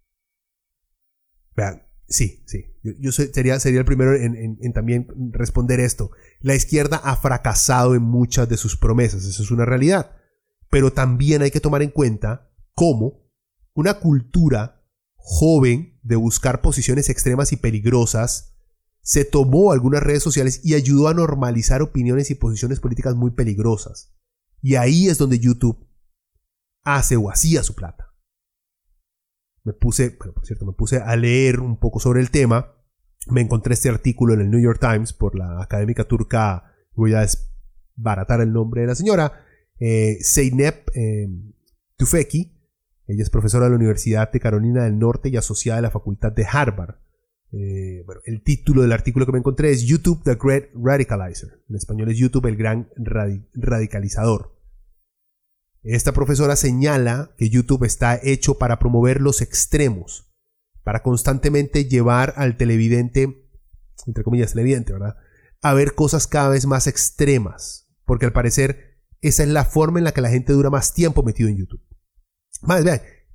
Vean, 1.56 1.84
sí, 2.08 2.44
sí, 2.46 2.70
yo, 2.82 3.12
sería, 3.12 3.56
el 3.56 3.86
primero 3.86 4.16
en, 4.16 4.74
también 4.74 5.08
responder 5.32 5.80
esto. 5.80 6.12
La 6.40 6.56
izquierda 6.56 6.98
ha 6.98 7.16
fracasado 7.16 7.96
en 7.96 8.04
muchas 8.04 8.48
de 8.48 8.58
sus 8.58 8.78
promesas, 8.78 9.26
eso 9.26 9.44
es 9.44 9.52
una 9.52 9.66
realidad. 9.66 10.16
Pero 10.70 10.94
también 10.94 11.42
hay 11.42 11.52
que 11.52 11.60
tomar 11.60 11.82
en 11.82 11.90
cuenta 11.90 12.52
cómo 12.74 13.28
una 13.74 13.96
cultura 13.96 14.86
joven 15.16 16.00
de 16.04 16.16
buscar 16.16 16.62
posiciones 16.62 17.10
extremas 17.10 17.52
y 17.52 17.58
peligrosas 17.58 18.49
se 19.10 19.26
tomó 19.26 19.72
algunas 19.72 20.04
redes 20.04 20.22
sociales 20.22 20.62
y 20.64 20.76
ayudó 20.76 21.08
a 21.08 21.16
normalizar 21.16 21.82
opiniones 21.82 22.30
y 22.30 22.36
posiciones 22.36 22.80
políticas 22.80 23.16
muy 23.16 23.32
peligrosas. 23.32 24.16
Y 24.62 24.76
ahí 24.76 25.08
es 25.08 25.18
donde 25.18 25.40
YouTube 25.40 25.84
hace 26.84 27.16
o 27.16 27.32
hacía 27.32 27.64
su 27.64 27.74
plata. 27.74 28.14
Me 29.64 29.74
puse, 29.74 30.12
por 30.12 30.46
cierto, 30.46 30.64
me 30.64 30.74
puse 30.74 30.98
a 30.98 31.16
leer 31.16 31.60
un 31.60 31.80
poco 31.80 32.00
sobre 32.00 32.22
el 32.22 32.30
tema. 32.30 32.76
Me 33.26 33.42
encontré 33.42 33.74
este 33.74 33.90
artículo 33.90 34.36
en 34.36 34.42
el 34.42 34.52
New 34.52 34.62
York 34.62 34.80
Times 34.80 35.12
por 35.12 35.34
la 35.34 35.60
académica 35.60 36.04
turca, 36.04 36.72
voy 36.94 37.16
a 37.16 37.22
desbaratar 37.22 38.42
el 38.42 38.54
nombre 38.54 38.82
de 38.82 38.88
la 38.88 38.96
señora, 38.96 39.44
eh, 39.80 40.20
Zeynep 40.24 40.88
eh, 40.94 41.28
Tufeki. 41.98 42.56
Ella 43.08 43.24
es 43.24 43.32
profesora 43.32 43.66
de 43.66 43.72
la 43.72 43.78
Universidad 43.78 44.32
de 44.32 44.40
Carolina 44.40 44.84
del 44.84 45.00
Norte 45.00 45.30
y 45.30 45.38
asociada 45.38 45.80
a 45.80 45.82
la 45.82 45.90
Facultad 45.90 46.32
de 46.32 46.46
Harvard. 46.46 46.98
Eh, 47.52 48.04
bueno, 48.06 48.22
el 48.26 48.44
título 48.44 48.84
del 48.84 48.92
artículo 48.92 49.26
que 49.26 49.32
me 49.32 49.40
encontré 49.40 49.72
es 49.72 49.84
YouTube 49.84 50.24
the 50.24 50.36
Great 50.36 50.70
Radicalizer. 50.74 51.64
En 51.68 51.76
español 51.76 52.10
es 52.10 52.18
YouTube 52.18 52.46
el 52.46 52.56
gran 52.56 52.90
radicalizador. 53.54 54.56
Esta 55.82 56.12
profesora 56.12 56.56
señala 56.56 57.34
que 57.38 57.50
YouTube 57.50 57.86
está 57.86 58.20
hecho 58.22 58.58
para 58.58 58.80
promover 58.80 59.22
los 59.22 59.42
extremos, 59.42 60.30
para 60.84 61.02
constantemente 61.02 61.86
llevar 61.86 62.34
al 62.36 62.58
televidente, 62.58 63.50
entre 64.06 64.24
comillas, 64.24 64.52
televidente, 64.52 64.94
¿verdad? 64.94 65.16
A 65.62 65.74
ver 65.74 65.96
cosas 65.96 66.28
cada 66.28 66.50
vez 66.50 66.66
más 66.66 66.86
extremas, 66.88 67.90
porque 68.06 68.26
al 68.26 68.34
parecer 68.34 69.00
esa 69.22 69.44
es 69.44 69.50
la 69.50 69.66
forma 69.66 70.00
en 70.00 70.06
la 70.06 70.12
que 70.12 70.22
la 70.22 70.30
gente 70.30 70.54
dura 70.54 70.70
más 70.70 70.94
tiempo 70.94 71.24
metido 71.24 71.50
en 71.50 71.58
YouTube. 71.58 71.82
Más, 72.62 72.84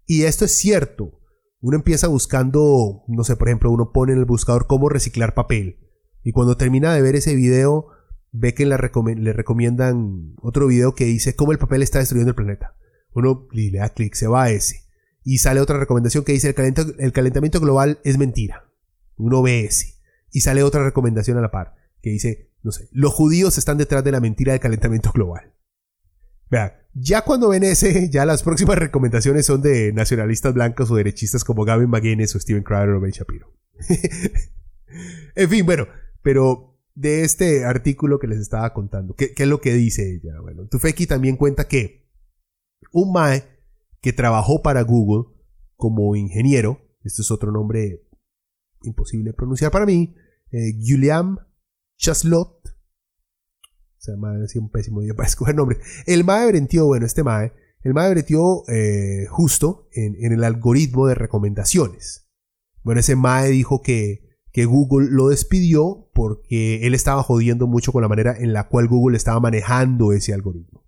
y 0.07 0.24
esto 0.24 0.44
es 0.44 0.53
cierto. 0.53 1.20
Uno 1.64 1.79
empieza 1.79 2.09
buscando, 2.09 3.05
no 3.09 3.24
sé, 3.24 3.37
por 3.37 3.48
ejemplo, 3.48 3.70
uno 3.70 3.90
pone 3.90 4.12
en 4.12 4.18
el 4.18 4.27
buscador 4.27 4.66
cómo 4.66 4.90
reciclar 4.90 5.33
papel. 5.33 5.79
Y 6.22 6.33
cuando 6.33 6.59
termina 6.59 6.92
de 6.92 7.00
ver 7.00 7.16
ese 7.16 7.35
video, 7.35 7.87
ve 8.33 8.53
que 8.53 8.66
le, 8.66 8.77
recomiendan 8.77 10.35
otro 10.42 10.66
video 10.66 10.94
que 10.94 11.07
dice 11.07 11.35
cómo 11.35 11.53
el 11.53 11.59
papel 11.59 11.83
está 11.83 12.00
destruyendo 12.00 12.29
el 12.29 12.35
planeta. 12.35 12.77
Uno 13.14 13.48
le 13.50 13.70
da 13.79 13.88
clic, 13.88 14.12
se 14.12 14.27
va 14.27 14.42
a 14.42 14.50
ese. 14.50 14.83
Y 15.22 15.38
sale 15.38 15.62
otra 15.62 15.79
recomendación 15.79 16.22
que 16.22 16.33
dice 16.33 16.55
el, 16.55 16.96
el 16.98 17.12
calentamiento 17.12 17.61
global 17.61 17.98
es 18.05 18.18
mentira. 18.18 18.70
Uno 19.16 19.40
ve 19.40 19.64
ese. 19.64 19.94
Y 20.33 20.42
sale 20.42 20.62
otra 20.62 20.85
recomendación 20.85 21.38
a 21.38 21.40
la 21.40 21.50
par 21.50 21.77
que 22.03 22.11
dice, 22.11 22.50
no 22.62 22.72
sé, 22.72 22.90
los 22.92 23.14
judíos 23.14 23.57
están 23.57 23.79
detrás 23.79 24.05
de 24.05 24.12
la 24.12 24.20
mentira 24.20 24.53
del 24.53 24.61
calentamiento 24.61 25.12
global. 25.12 25.55
Ya 26.95 27.23
cuando 27.23 27.49
ven 27.49 27.64
ese, 27.64 28.09
ya 28.12 28.25
las 28.25 28.43
próximas 28.43 28.79
recomendaciones 28.79 29.47
son 29.47 29.62
de 29.62 29.93
nacionalistas 29.93 30.55
blancos 30.55 30.90
o 30.90 30.97
derechistas 30.97 31.45
como 31.45 31.64
Gavin 31.64 31.90
McGuinness 31.90 32.35
o 32.37 32.40
Steven 32.40 32.62
Crowder 32.62 32.95
o 32.95 33.01
Ben 33.01 33.11
Shapiro. 33.11 33.53
en 35.35 35.51
fin, 35.51 35.67
bueno, 35.67 35.87
pero 36.23 36.79
de 36.95 37.25
este 37.25 37.64
artículo 37.64 38.19
que 38.19 38.29
les 38.29 38.38
estaba 38.38 38.73
contando. 38.73 39.14
¿Qué, 39.14 39.35
es 39.37 39.49
lo 39.49 39.61
que 39.61 39.75
dice 39.75 40.14
ella? 40.14 40.40
Bueno, 40.40 40.67
Tufeki 40.69 41.07
también 41.07 41.37
cuenta 41.37 41.67
que 41.67 42.09
un 42.93 43.12
Mae 43.12 43.45
que 44.01 44.12
trabajó 44.12 44.62
para 44.62 44.83
Google 44.83 45.35
como 45.77 46.14
ingeniero, 46.14 46.81
este 47.03 47.23
es 47.23 47.31
otro 47.31 47.51
nombre 47.51 48.07
imposible 48.83 49.31
de 49.31 49.35
pronunciar 49.35 49.71
para 49.73 49.87
mí, 49.87 50.14
eh, 50.53 50.79
Chaslot, 51.97 52.63
se 54.05 54.12
llama 54.12 54.35
así 54.45 54.59
un 54.59 54.71
pésimo 54.71 55.01
día 55.01 55.14
para 55.14 55.29
escoger 55.29 55.55
nombre. 55.55 55.79
El 56.07 56.25
Mae 56.25 56.47
brentió, 56.47 56.87
bueno, 56.87 57.07
este 57.07 57.23
Mae, 57.23 57.53
el 57.83 57.95
Mae 57.95 58.11
brentió 58.11 58.62
eh, 58.69 59.27
justo 59.29 59.88
en, 59.93 60.17
en 60.25 60.33
el 60.33 60.45
algoritmo 60.45 61.07
de 61.07 61.14
recomendaciones. 61.14 62.29
Bueno, 62.83 63.01
ese 63.01 63.17
Mae 63.17 63.49
dijo 63.49 63.83
que 63.83 64.25
que 64.55 64.67
Google 64.67 65.09
lo 65.11 65.31
despidió 65.31 66.09
porque 66.14 66.87
él 66.87 66.95
estaba 66.95 67.25
jodiendo 67.25 67.67
mucho 67.67 67.90
con 67.90 68.03
la 68.03 68.09
manera 68.09 68.37
en 68.38 68.53
la 68.53 68.69
cual 68.69 68.87
Google 68.87 69.17
estaba 69.17 69.40
manejando 69.40 70.12
ese 70.12 70.33
algoritmo. 70.33 70.85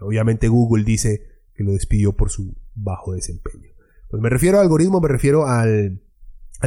Obviamente 0.00 0.48
Google 0.48 0.82
dice 0.82 1.20
que 1.54 1.62
lo 1.62 1.72
despidió 1.72 2.16
por 2.16 2.30
su 2.30 2.56
bajo 2.74 3.12
desempeño. 3.12 3.68
Pues 4.08 4.22
me 4.22 4.30
refiero 4.30 4.56
al 4.56 4.64
algoritmo, 4.64 5.02
me 5.02 5.08
refiero 5.08 5.46
al, 5.46 6.00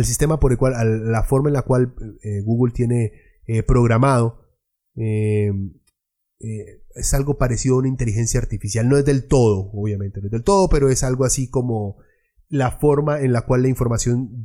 sistema 0.03 0.39
por 0.39 0.51
el 0.51 0.59
cual, 0.59 0.75
a 0.75 0.83
la 0.83 1.23
forma 1.23 1.49
en 1.49 1.53
la 1.53 1.63
cual 1.63 1.95
eh, 2.21 2.41
Google 2.41 2.73
tiene 2.73 3.13
eh, 3.47 3.63
programado. 3.63 4.45
Eh, 4.95 5.51
es 6.39 7.13
algo 7.13 7.37
parecido 7.37 7.75
a 7.75 7.79
una 7.79 7.87
inteligencia 7.87 8.39
artificial. 8.39 8.87
No 8.87 8.97
es 8.97 9.05
del 9.05 9.27
todo, 9.27 9.71
obviamente, 9.73 10.19
no 10.21 10.27
es 10.27 10.31
del 10.31 10.43
todo, 10.43 10.69
pero 10.69 10.89
es 10.89 11.03
algo 11.03 11.25
así 11.25 11.49
como 11.49 11.97
la 12.49 12.71
forma 12.71 13.21
en 13.21 13.33
la 13.33 13.41
cual 13.41 13.63
la 13.63 13.69
información 13.69 14.43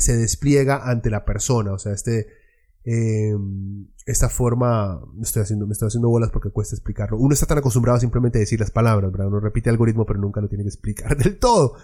se 0.00 0.16
despliega 0.16 0.90
ante 0.90 1.10
la 1.10 1.24
persona. 1.24 1.72
O 1.72 1.78
sea, 1.78 1.92
este, 1.92 2.26
em, 2.84 3.86
esta 4.06 4.28
forma, 4.28 5.00
estoy, 5.22 5.42
haciendo, 5.42 5.66
me 5.66 5.72
estoy 5.72 5.88
haciendo 5.88 6.08
bolas 6.08 6.30
porque 6.30 6.50
cuesta 6.50 6.74
explicarlo. 6.74 7.16
Uno 7.18 7.34
está 7.34 7.46
tan 7.46 7.58
acostumbrado 7.58 7.96
a 7.96 8.00
simplemente 8.00 8.38
decir 8.38 8.60
las 8.60 8.70
palabras, 8.70 9.10
¿verdad? 9.10 9.28
Uno 9.28 9.40
repite 9.40 9.70
el 9.70 9.74
algoritmo, 9.74 10.04
pero 10.04 10.20
nunca 10.20 10.40
lo 10.40 10.48
tiene 10.48 10.64
que 10.64 10.68
explicar 10.68 11.16
del 11.22 11.38
todo. 11.38 11.76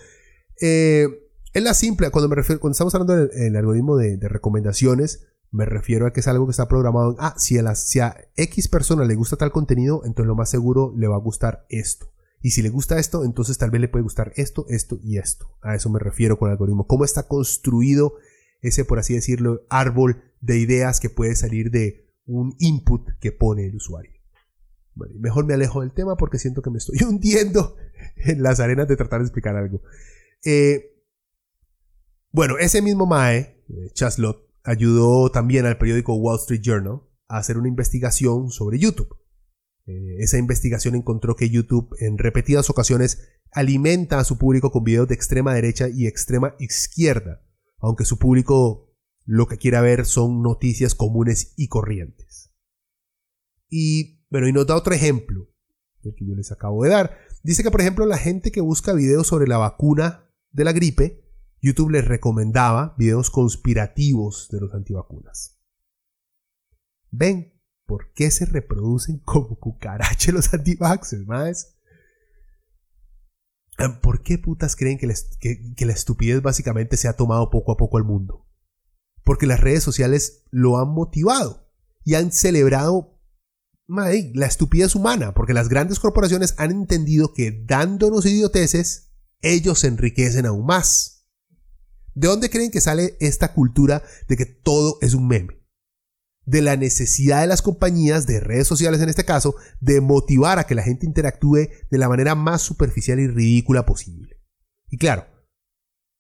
Eh, 0.61 1.09
es 1.53 1.63
la 1.63 1.75
simple, 1.75 2.11
cuando, 2.11 2.29
me 2.29 2.37
refiero, 2.37 2.61
cuando 2.61 2.73
estamos 2.73 2.95
hablando 2.95 3.27
del 3.27 3.57
algoritmo 3.57 3.97
de, 3.97 4.19
recomendaciones, 4.29 5.27
me 5.51 5.65
refiero 5.65 6.07
a 6.07 6.13
que 6.13 6.21
es 6.21 6.29
algo 6.29 6.47
que 6.47 6.53
está 6.53 6.69
programado 6.69 7.17
ah, 7.19 7.35
si 7.37 7.59
a, 7.59 7.75
si 7.75 7.99
a 8.01 8.17
X 8.37 8.69
persona 8.69 9.05
le 9.05 9.15
gusta 9.17 9.37
tal 9.37 9.51
contenido, 9.51 10.03
entonces 10.05 10.29
lo 10.29 10.37
más 10.37 10.51
seguro 10.51 10.95
le 10.97 11.09
va 11.09 11.17
a 11.17 11.21
gustar 11.21 11.67
esto. 11.69 12.13
Y 12.43 12.53
si 12.53 12.63
le 12.63 12.71
gusta 12.71 12.99
esto, 12.99 13.25
entonces 13.25 13.59
tal 13.59 13.71
vez 13.71 13.81
le 13.81 13.89
puede 13.89 14.03
gustar 14.03 14.33
esto, 14.37 14.65
esto 14.69 14.99
y 15.03 15.19
esto. 15.19 15.59
A 15.61 15.75
eso 15.75 15.91
me 15.91 15.99
refiero 15.99 16.39
con 16.39 16.49
el 16.49 16.53
algoritmo. 16.53 16.87
¿Cómo 16.87 17.05
está 17.05 17.29
construido 17.29 18.15
ese, 18.63 18.85
por 18.85 18.99
así 18.99 19.15
decirlo, 19.15 19.67
árbol 19.69 20.23
de 20.41 20.59
ideas 20.59 21.01
que 21.01 21.11
puede 21.11 21.37
salir 21.37 21.71
de 21.71 22.11
un 22.25 22.55
input 22.59 23.11
que 23.21 23.33
pone 23.33 23.67
el 23.67 23.75
usuario? 23.75 24.13
Mejor 25.19 25.47
me 25.47 25.55
alejo 25.55 25.81
del 25.83 25.93
tema 25.93 26.17
porque 26.17 26.39
siento 26.39 26.63
que 26.63 26.71
me 26.71 26.79
estoy 26.79 27.03
hundiendo 27.07 27.77
en 28.17 28.43
las 28.43 28.61
arenas 28.61 28.89
de 28.89 28.97
tratar 28.97 29.21
de 29.21 29.27
explicar 29.27 29.57
algo. 29.57 29.83
Eh, 30.45 31.05
bueno, 32.33 32.57
ese 32.59 32.81
mismo 32.81 33.07
Mae, 33.07 33.65
eh, 33.69 33.91
Chaslot, 33.93 34.50
ayudó 34.65 35.31
también 35.31 35.67
al 35.67 35.79
periódico 35.79 36.15
Wall 36.15 36.39
Street 36.39 36.63
Journal 36.63 37.03
a 37.29 37.39
hacer 37.39 37.59
una 37.59 37.69
investigación 37.69 38.51
sobre 38.51 38.79
YouTube. 38.79 39.17
Eh, 39.87 40.17
esa 40.19 40.39
investigación 40.39 40.95
encontró 40.95 41.37
que 41.37 41.51
YouTube 41.51 41.95
en 42.01 42.19
repetidas 42.19 42.71
ocasiones 42.71 43.29
alimenta 43.53 44.19
a 44.19 44.25
su 44.25 44.39
público 44.39 44.71
con 44.71 44.85
videos 44.85 45.09
de 45.09 45.15
extrema 45.15 45.55
derecha 45.55 45.89
y 45.89 46.07
extrema 46.07 46.55
izquierda, 46.59 47.43
aunque 47.79 48.05
su 48.05 48.19
público 48.19 48.95
lo 49.25 49.47
que 49.47 49.59
quiera 49.59 49.81
ver 49.81 50.07
son 50.07 50.43
noticias 50.43 50.95
comunes 50.95 51.55
y 51.57 51.69
corrientes. 51.69 52.53
Y 53.69 54.25
bueno, 54.31 54.49
y 54.49 54.53
nos 54.53 54.67
da 54.67 54.77
otro 54.77 54.95
ejemplo, 54.95 55.49
el 56.03 56.15
que 56.15 56.27
yo 56.27 56.35
les 56.35 56.53
acabo 56.53 56.83
de 56.85 56.91
dar. 56.91 57.19
Dice 57.43 57.63
que, 57.63 57.71
por 57.71 57.81
ejemplo, 57.81 58.07
la 58.07 58.19
gente 58.19 58.51
que 58.53 58.61
busca 58.61 58.93
videos 58.93 59.27
sobre 59.27 59.47
la 59.47 59.59
vacuna 59.59 60.31
de 60.51 60.65
la 60.65 60.73
gripe, 60.73 61.25
YouTube 61.61 61.91
les 61.91 62.07
recomendaba 62.07 62.95
videos 62.99 63.31
conspirativos 63.31 64.49
de 64.51 64.61
los 64.61 64.75
antivacunas. 64.75 65.59
Ven, 67.11 67.61
¿Por 67.91 68.13
qué 68.13 68.31
se 68.31 68.47
reproducen 68.47 69.19
como 69.25 69.59
cucarachas 69.59 70.33
los 70.33 70.55
antivaxxers, 70.55 71.27
más? 71.27 71.75
¿Por 74.01 74.23
qué 74.23 74.39
putas 74.39 74.77
creen 74.77 74.97
que 74.97 75.09
la, 75.09 75.93
estupidez 75.93 76.41
básicamente 76.41 76.97
se 76.97 77.09
ha 77.09 77.17
tomado 77.17 77.51
poco 77.51 77.73
a 77.73 77.77
poco 77.77 77.99
el 77.99 78.05
mundo? 78.05 78.47
Porque 79.25 79.49
las 79.49 79.59
redes 79.59 79.83
sociales 79.83 80.45
lo 80.53 80.79
han 80.79 80.91
motivado 80.91 81.69
y 82.05 82.15
han 82.15 82.31
celebrado 82.31 83.21
la 83.89 84.47
estupidez 84.47 84.95
humana, 84.95 85.35
porque 85.35 85.55
las 85.55 85.69
grandes 85.69 85.99
corporaciones 85.99 86.55
han 86.59 86.71
entendido 86.71 87.33
que 87.35 87.65
dándonos 87.67 88.25
idioteces, 88.25 89.11
ellos 89.41 89.81
se 89.81 89.89
enriquecen 89.89 90.47
aún 90.47 90.65
más. 90.65 91.20
¿De 92.15 92.29
dónde 92.29 92.51
creen 92.51 92.71
que 92.71 92.81
sale 92.81 93.17
esta 93.21 93.53
cultura 93.53 94.03
de 94.29 94.37
que 94.37 94.47
todo 94.47 94.99
es 95.01 95.15
un 95.15 95.29
meme? 95.29 95.61
de 96.51 96.63
la 96.63 96.77
necesidad 96.77 97.43
de 97.43 97.47
las 97.47 97.63
compañías, 97.63 98.27
de 98.27 98.41
redes 98.41 98.67
sociales 98.67 99.01
en 99.01 99.09
este 99.09 99.25
caso, 99.25 99.55
de 99.81 100.01
motivar 100.01 100.59
a 100.59 100.65
que 100.65 100.75
la 100.75 100.83
gente 100.83 101.07
interactúe 101.07 101.69
de 101.91 101.99
la 101.99 102.09
manera 102.09 102.35
más 102.35 102.61
superficial 102.61 103.21
y 103.21 103.29
ridícula 103.29 103.87
posible. 103.87 104.41
Y 104.89 104.99
claro, 104.99 105.27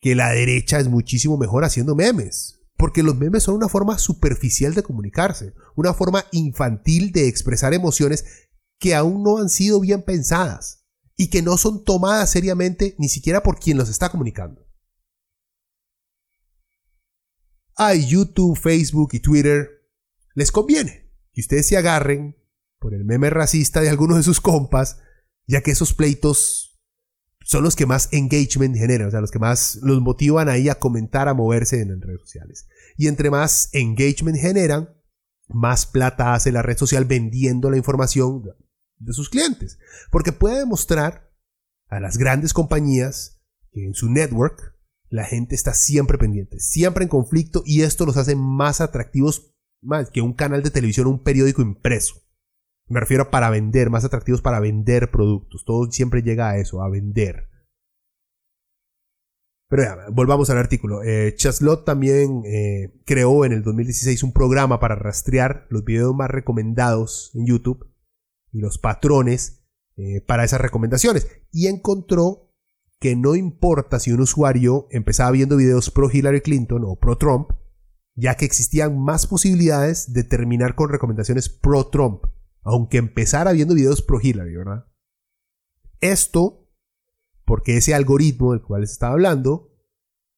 que 0.01 0.15
la 0.15 0.31
derecha 0.31 0.79
es 0.79 0.89
muchísimo 0.89 1.37
mejor 1.37 1.65
haciendo 1.65 1.97
memes. 1.97 2.61
Porque 2.77 3.03
los 3.03 3.17
memes 3.17 3.43
son 3.43 3.57
una 3.57 3.69
forma 3.69 3.99
superficial 3.99 4.75
de 4.75 4.83
comunicarse, 4.83 5.53
una 5.77 5.93
forma 5.93 6.25
infantil 6.33 7.13
de 7.13 7.27
expresar 7.27 7.75
emociones 7.75 8.25
que 8.79 8.95
aún 8.95 9.23
no 9.23 9.39
han 9.39 9.51
sido 9.51 9.81
bien 9.81 10.03
pensadas 10.03 10.87
y 11.17 11.29
que 11.29 11.43
no 11.43 11.59
son 11.59 11.85
tomadas 11.85 12.31
seriamente 12.31 12.95
ni 12.99 13.11
siquiera 13.11 13.43
por 13.43 13.59
quien 13.59 13.77
los 13.77 13.91
está 13.91 14.09
comunicando. 14.09 14.67
A 17.77 17.95
YouTube, 17.95 18.59
Facebook 18.59 19.11
y 19.13 19.21
Twitter 19.21 19.69
les 20.35 20.53
conviene 20.53 21.11
que 21.33 21.41
ustedes 21.41 21.67
se 21.67 21.77
agarren 21.77 22.37
por 22.79 22.95
el 22.95 23.05
meme 23.05 23.31
racista 23.31 23.81
de 23.81 23.89
algunos 23.89 24.17
de 24.17 24.23
sus 24.23 24.41
compas, 24.41 24.99
ya 25.47 25.61
que 25.63 25.71
esos 25.71 25.95
pleitos 25.95 26.71
son 27.43 27.65
los 27.65 27.77
que 27.77 27.87
más 27.87 28.09
engagement 28.13 28.77
generan, 28.77 29.09
o 29.09 29.11
sea, 29.11 29.21
los 29.21 29.31
que 29.31 29.39
más 29.39 29.79
los 29.83 30.01
motivan 30.01 30.49
ahí 30.49 30.69
a 30.69 30.79
comentar, 30.79 31.29
a 31.29 31.35
moverse 31.35 31.81
en 31.81 31.91
las 31.91 32.01
redes 32.01 32.21
sociales. 32.21 32.69
Y 32.97 33.09
entre 33.09 33.31
más 33.31 33.71
engagement 33.73 34.39
generan, 34.39 34.91
más 35.49 35.87
plata 35.87 36.35
hace 36.35 36.53
la 36.53 36.63
red 36.63 36.77
social 36.77 37.05
vendiendo 37.05 37.71
la 37.71 37.77
información 37.77 38.43
de 38.99 39.13
sus 39.13 39.29
clientes. 39.29 39.79
Porque 40.11 40.33
puede 40.33 40.59
demostrar 40.59 41.33
a 41.89 41.99
las 41.99 42.19
grandes 42.19 42.53
compañías 42.53 43.43
que 43.73 43.85
en 43.85 43.95
su 43.95 44.11
network 44.11 44.70
la 45.11 45.25
gente 45.25 45.55
está 45.55 45.75
siempre 45.75 46.17
pendiente, 46.17 46.61
siempre 46.61 47.03
en 47.03 47.11
conflicto 47.11 47.63
y 47.67 47.83
esto 47.83 48.07
los 48.07 48.17
hace 48.17 48.37
más 48.37 48.81
atractivos 48.81 49.53
más 49.83 50.11
que 50.11 50.23
un 50.23 50.35
canal 50.35 50.63
de 50.63 50.71
televisión 50.71 51.07
o 51.07 51.11
un 51.11 51.23
periódico 51.23 51.63
impreso. 51.63 52.15
Me 52.87 53.01
refiero 53.01 53.25
a 53.25 53.31
para 53.31 53.51
vender, 53.51 53.91
más 53.91 54.05
atractivos 54.05 54.43
para 54.43 54.61
vender 54.61 55.11
productos. 55.11 55.65
Todo 55.65 55.91
siempre 55.91 56.23
llega 56.23 56.51
a 56.51 56.59
eso, 56.59 56.83
a 56.83 56.89
vender. 56.89 57.49
Pero 59.69 59.85
ya, 59.85 59.97
volvamos 60.13 60.51
al 60.51 60.59
artículo. 60.59 61.03
Eh, 61.05 61.35
Chaslot 61.37 61.85
también 61.85 62.43
eh, 62.45 63.01
creó 63.07 63.45
en 63.45 63.53
el 63.53 63.63
2016 63.63 64.25
un 64.25 64.33
programa 64.33 64.81
para 64.81 64.97
rastrear 64.97 65.67
los 65.71 65.85
videos 65.85 66.15
más 66.15 66.29
recomendados 66.29 67.31
en 67.35 67.47
YouTube 67.47 67.89
y 68.53 68.59
los 68.59 68.79
patrones 68.79 69.65
eh, 69.97 70.21
para 70.21 70.43
esas 70.43 70.61
recomendaciones. 70.61 71.29
Y 71.53 71.69
encontró 71.69 72.50
que 73.01 73.17
no 73.17 73.35
importa 73.35 73.99
si 73.99 74.13
un 74.13 74.21
usuario 74.21 74.87
empezaba 74.91 75.31
viendo 75.31 75.57
videos 75.57 75.91
pro 75.91 76.11
Hillary 76.11 76.43
Clinton 76.43 76.85
o 76.85 76.97
pro 76.97 77.17
Trump, 77.17 77.51
ya 78.15 78.37
que 78.37 78.45
existían 78.45 78.99
más 78.99 79.27
posibilidades 79.27 80.13
de 80.13 80.23
terminar 80.23 80.75
con 80.75 80.91
recomendaciones 80.91 81.49
pro 81.49 81.87
Trump, 81.87 82.25
aunque 82.63 82.99
empezara 82.99 83.53
viendo 83.53 83.75
videos 83.75 84.03
pro 84.03 84.21
Hillary, 84.23 84.55
¿verdad? 84.55 84.87
Esto, 86.01 86.71
porque 87.47 87.79
ese 87.79 87.95
algoritmo 87.95 88.53
del 88.53 88.63
cual 88.63 88.83
les 88.83 88.93
estaba 88.93 89.15
hablando, 89.15 89.75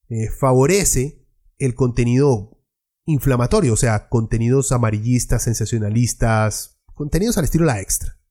eh, 0.09 0.29
favorece 0.29 1.27
el 1.59 1.75
contenido 1.75 2.65
inflamatorio, 3.07 3.73
o 3.73 3.77
sea, 3.77 4.09
contenidos 4.09 4.71
amarillistas, 4.71 5.43
sensacionalistas, 5.43 6.81
contenidos 6.95 7.39
al 7.39 7.45
estilo 7.45 7.65
la 7.65 7.81
extra. 7.81 8.22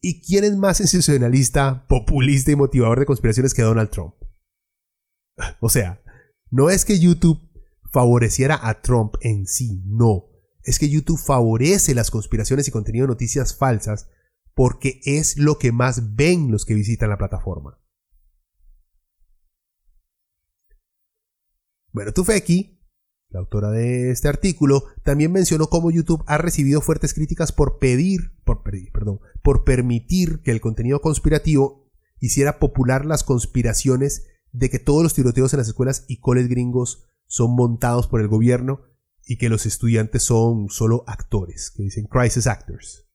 ¿Y 0.00 0.20
quién 0.22 0.44
es 0.44 0.56
más 0.56 0.76
sensacionalista, 0.76 1.86
populista 1.88 2.52
y 2.52 2.56
motivador 2.56 3.00
de 3.00 3.06
conspiraciones 3.06 3.52
que 3.52 3.62
Donald 3.62 3.90
Trump? 3.90 4.14
O 5.60 5.68
sea, 5.68 6.02
no 6.50 6.70
es 6.70 6.84
que 6.84 6.98
YouTube 6.98 7.40
favoreciera 7.92 8.58
a 8.62 8.80
Trump 8.80 9.14
en 9.20 9.46
sí, 9.46 9.82
no. 9.86 10.26
Es 10.62 10.78
que 10.78 10.88
YouTube 10.88 11.18
favorece 11.18 11.94
las 11.94 12.10
conspiraciones 12.10 12.68
y 12.68 12.70
contenido 12.70 13.06
de 13.06 13.12
noticias 13.12 13.56
falsas 13.56 14.08
porque 14.54 15.00
es 15.04 15.38
lo 15.38 15.58
que 15.58 15.72
más 15.72 16.16
ven 16.16 16.50
los 16.50 16.64
que 16.64 16.74
visitan 16.74 17.10
la 17.10 17.18
plataforma. 17.18 17.80
Bueno, 21.92 22.12
Tufeki 22.12 22.77
la 23.30 23.40
autora 23.40 23.70
de 23.70 24.10
este 24.10 24.28
artículo, 24.28 24.84
también 25.02 25.32
mencionó 25.32 25.68
cómo 25.68 25.90
YouTube 25.90 26.24
ha 26.26 26.38
recibido 26.38 26.80
fuertes 26.80 27.12
críticas 27.12 27.52
por 27.52 27.78
pedir, 27.78 28.32
por, 28.44 28.62
perdón, 28.62 29.20
por 29.42 29.64
permitir 29.64 30.40
que 30.42 30.50
el 30.50 30.60
contenido 30.60 31.00
conspirativo 31.00 31.90
hiciera 32.20 32.58
popular 32.58 33.04
las 33.04 33.24
conspiraciones 33.24 34.26
de 34.52 34.70
que 34.70 34.78
todos 34.78 35.02
los 35.02 35.14
tiroteos 35.14 35.52
en 35.52 35.58
las 35.58 35.68
escuelas 35.68 36.04
y 36.08 36.20
coles 36.20 36.48
gringos 36.48 37.04
son 37.26 37.54
montados 37.54 38.08
por 38.08 38.20
el 38.20 38.28
gobierno 38.28 38.80
y 39.26 39.36
que 39.36 39.50
los 39.50 39.66
estudiantes 39.66 40.22
son 40.22 40.70
solo 40.70 41.04
actores, 41.06 41.70
que 41.70 41.82
dicen 41.82 42.06
crisis 42.06 42.46
actors. 42.46 43.06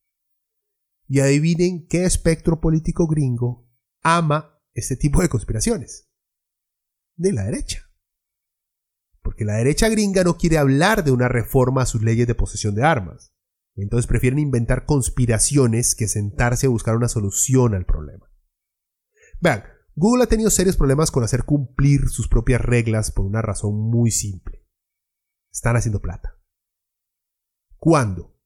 Y 1.07 1.19
adivinen 1.19 1.87
qué 1.87 2.05
espectro 2.05 2.61
político 2.61 3.07
gringo 3.07 3.67
ama 4.03 4.59
este 4.73 4.95
tipo 4.95 5.21
de 5.21 5.29
conspiraciones. 5.29 6.07
De 7.15 7.31
la 7.31 7.45
derecha 7.45 7.92
porque 9.33 9.45
la 9.45 9.55
derecha 9.55 9.89
gringa 9.89 10.23
no 10.23 10.37
quiere 10.37 10.59
hablar 10.59 11.03
de 11.03 11.09
una 11.09 11.27
reforma 11.27 11.81
a 11.81 11.85
sus 11.87 12.03
leyes 12.03 12.27
de 12.27 12.35
posesión 12.35 12.75
de 12.75 12.83
armas. 12.83 13.33
Entonces 13.75 14.05
prefieren 14.05 14.37
inventar 14.37 14.85
conspiraciones 14.85 15.95
que 15.95 16.07
sentarse 16.07 16.67
a 16.67 16.69
buscar 16.69 16.95
una 16.95 17.07
solución 17.07 17.73
al 17.73 17.83
problema. 17.83 18.31
Vean, 19.41 19.63
Google 19.95 20.25
ha 20.25 20.27
tenido 20.27 20.51
serios 20.51 20.77
problemas 20.77 21.09
con 21.09 21.23
hacer 21.23 21.45
cumplir 21.45 22.09
sus 22.09 22.27
propias 22.27 22.61
reglas 22.61 23.11
por 23.11 23.25
una 23.25 23.41
razón 23.41 23.73
muy 23.75 24.11
simple. 24.11 24.67
Están 25.51 25.77
haciendo 25.77 25.99
plata. 25.99 26.39
¿Cuándo? 27.77 28.37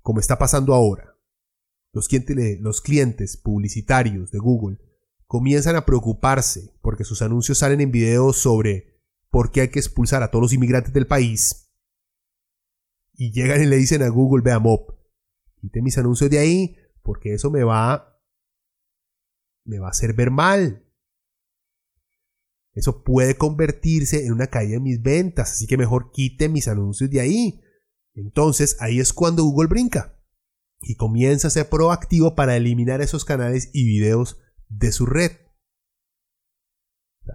Como 0.00 0.20
está 0.20 0.38
pasando 0.38 0.72
ahora. 0.72 1.18
Los 1.92 2.08
clientes, 2.08 2.60
los 2.62 2.80
clientes 2.80 3.36
publicitarios 3.36 4.30
de 4.30 4.38
Google 4.38 4.78
comienzan 5.26 5.76
a 5.76 5.84
preocuparse 5.84 6.74
porque 6.80 7.04
sus 7.04 7.20
anuncios 7.20 7.58
salen 7.58 7.82
en 7.82 7.92
videos 7.92 8.38
sobre 8.38 8.93
porque 9.34 9.62
hay 9.62 9.68
que 9.68 9.80
expulsar 9.80 10.22
a 10.22 10.30
todos 10.30 10.44
los 10.44 10.52
inmigrantes 10.52 10.92
del 10.92 11.08
país. 11.08 11.68
Y 13.14 13.32
llegan 13.32 13.60
y 13.60 13.66
le 13.66 13.74
dicen 13.74 14.00
a 14.04 14.08
Google, 14.08 14.44
vea 14.44 14.60
Mop, 14.60 14.90
quite 15.56 15.82
mis 15.82 15.98
anuncios 15.98 16.30
de 16.30 16.38
ahí, 16.38 16.76
porque 17.02 17.34
eso 17.34 17.50
me 17.50 17.64
va, 17.64 18.16
me 19.64 19.80
va 19.80 19.88
a 19.88 19.90
hacer 19.90 20.12
ver 20.12 20.30
mal. 20.30 20.88
Eso 22.74 23.02
puede 23.02 23.36
convertirse 23.36 24.24
en 24.24 24.34
una 24.34 24.46
caída 24.46 24.76
en 24.76 24.84
mis 24.84 25.02
ventas, 25.02 25.50
así 25.50 25.66
que 25.66 25.76
mejor 25.76 26.12
quite 26.12 26.48
mis 26.48 26.68
anuncios 26.68 27.10
de 27.10 27.20
ahí. 27.20 27.60
Entonces 28.14 28.76
ahí 28.78 29.00
es 29.00 29.12
cuando 29.12 29.42
Google 29.42 29.66
brinca 29.66 30.16
y 30.80 30.94
comienza 30.94 31.48
a 31.48 31.50
ser 31.50 31.68
proactivo 31.68 32.36
para 32.36 32.54
eliminar 32.54 33.00
esos 33.00 33.24
canales 33.24 33.68
y 33.72 33.84
videos 33.84 34.38
de 34.68 34.92
su 34.92 35.06
red. 35.06 35.32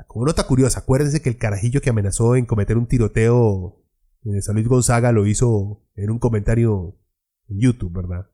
Como 0.08 0.26
nota 0.26 0.46
curiosa, 0.46 0.80
acuérdense 0.80 1.22
que 1.22 1.30
el 1.30 1.38
carajillo 1.38 1.82
que 1.82 1.90
amenazó 1.90 2.36
en 2.36 2.46
cometer 2.46 2.78
un 2.78 2.88
tiroteo 2.88 3.84
en 4.24 4.42
San 4.42 4.56
Luis 4.56 4.68
Gonzaga 4.68 5.12
lo 5.12 5.26
hizo 5.26 5.84
en 5.96 6.12
un 6.12 6.20
comentario 6.20 6.98
en 7.48 7.60
YouTube, 7.60 7.94
¿verdad? 7.94 8.30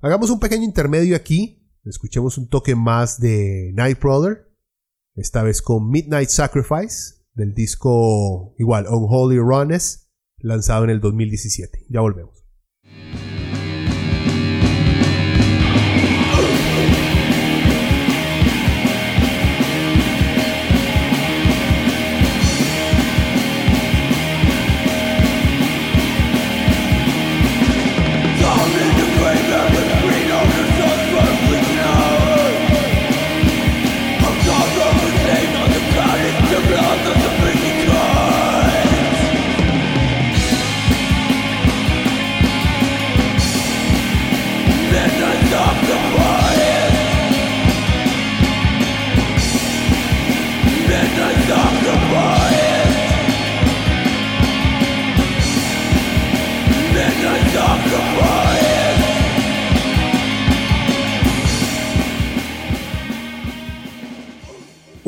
Hagamos 0.00 0.30
un 0.30 0.40
pequeño 0.40 0.64
intermedio 0.64 1.16
aquí. 1.16 1.68
Escuchemos 1.84 2.38
un 2.38 2.48
toque 2.48 2.74
más 2.74 3.20
de 3.20 3.72
Nightcrawler. 3.74 4.52
Esta 5.14 5.42
vez 5.42 5.62
con 5.62 5.88
Midnight 5.90 6.28
Sacrifice 6.28 7.24
del 7.34 7.54
disco 7.54 8.54
igual 8.58 8.86
Unholy 8.88 9.38
Runners 9.38 10.10
lanzado 10.38 10.84
en 10.84 10.90
el 10.90 11.00
2017. 11.00 11.86
Ya 11.88 12.00
volvemos. 12.00 12.45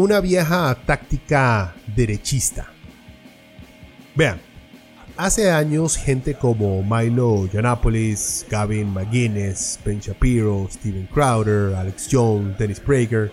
Una 0.08 0.20
vieja 0.22 0.74
táctica 0.86 1.74
derechista. 1.94 2.66
Vean, 4.14 4.40
hace 5.18 5.50
años 5.50 5.98
gente 5.98 6.32
como 6.32 6.82
Milo 6.82 7.46
Yiannopoulos, 7.46 8.46
Gavin 8.48 8.90
McGuinness, 8.90 9.78
Ben 9.84 10.00
Shapiro, 10.00 10.66
Steven 10.72 11.06
Crowder, 11.12 11.74
Alex 11.74 12.08
Jones, 12.10 12.56
Dennis 12.56 12.80
Prager, 12.80 13.30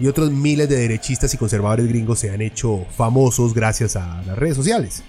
y 0.00 0.06
otros 0.06 0.30
miles 0.30 0.66
de 0.70 0.76
derechistas 0.76 1.34
y 1.34 1.36
conservadores 1.36 1.86
gringos 1.88 2.20
se 2.20 2.30
han 2.30 2.40
hecho 2.40 2.86
famosos 2.96 3.52
gracias 3.52 3.96
a 3.96 4.22
las 4.26 4.38
redes 4.38 4.56
sociales. 4.56 5.02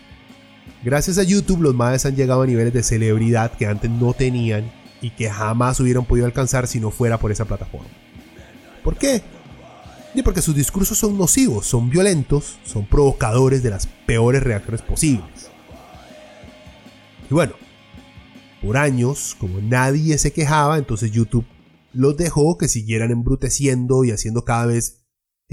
Gracias 0.83 1.17
a 1.17 1.23
YouTube 1.23 1.61
los 1.61 1.75
madres 1.75 2.05
han 2.05 2.17
llegado 2.17 2.41
a 2.41 2.45
niveles 2.45 2.73
de 2.73 2.83
celebridad 2.83 3.53
que 3.53 3.67
antes 3.67 3.89
no 3.89 4.11
tenían 4.11 4.69
y 5.01 5.11
que 5.11 5.29
jamás 5.29 5.79
hubieran 5.79 6.03
podido 6.03 6.25
alcanzar 6.25 6.67
si 6.67 6.81
no 6.81 6.91
fuera 6.91 7.17
por 7.17 7.31
esa 7.31 7.45
plataforma. 7.45 7.87
¿Por 8.83 8.97
qué? 8.97 9.21
Y 10.13 10.21
porque 10.23 10.41
sus 10.41 10.55
discursos 10.55 10.97
son 10.97 11.17
nocivos, 11.17 11.67
son 11.67 11.89
violentos, 11.89 12.57
son 12.63 12.87
provocadores 12.87 13.61
de 13.61 13.69
las 13.69 13.87
peores 14.05 14.43
reacciones 14.43 14.81
posibles. 14.81 15.51
Y 17.29 17.33
bueno, 17.33 17.53
por 18.61 18.77
años, 18.77 19.35
como 19.39 19.59
nadie 19.61 20.17
se 20.17 20.31
quejaba, 20.31 20.77
entonces 20.77 21.11
YouTube 21.11 21.45
los 21.93 22.17
dejó 22.17 22.57
que 22.57 22.67
siguieran 22.67 23.11
embruteciendo 23.11 24.03
y 24.03 24.11
haciendo 24.11 24.43
cada 24.45 24.65
vez 24.65 25.05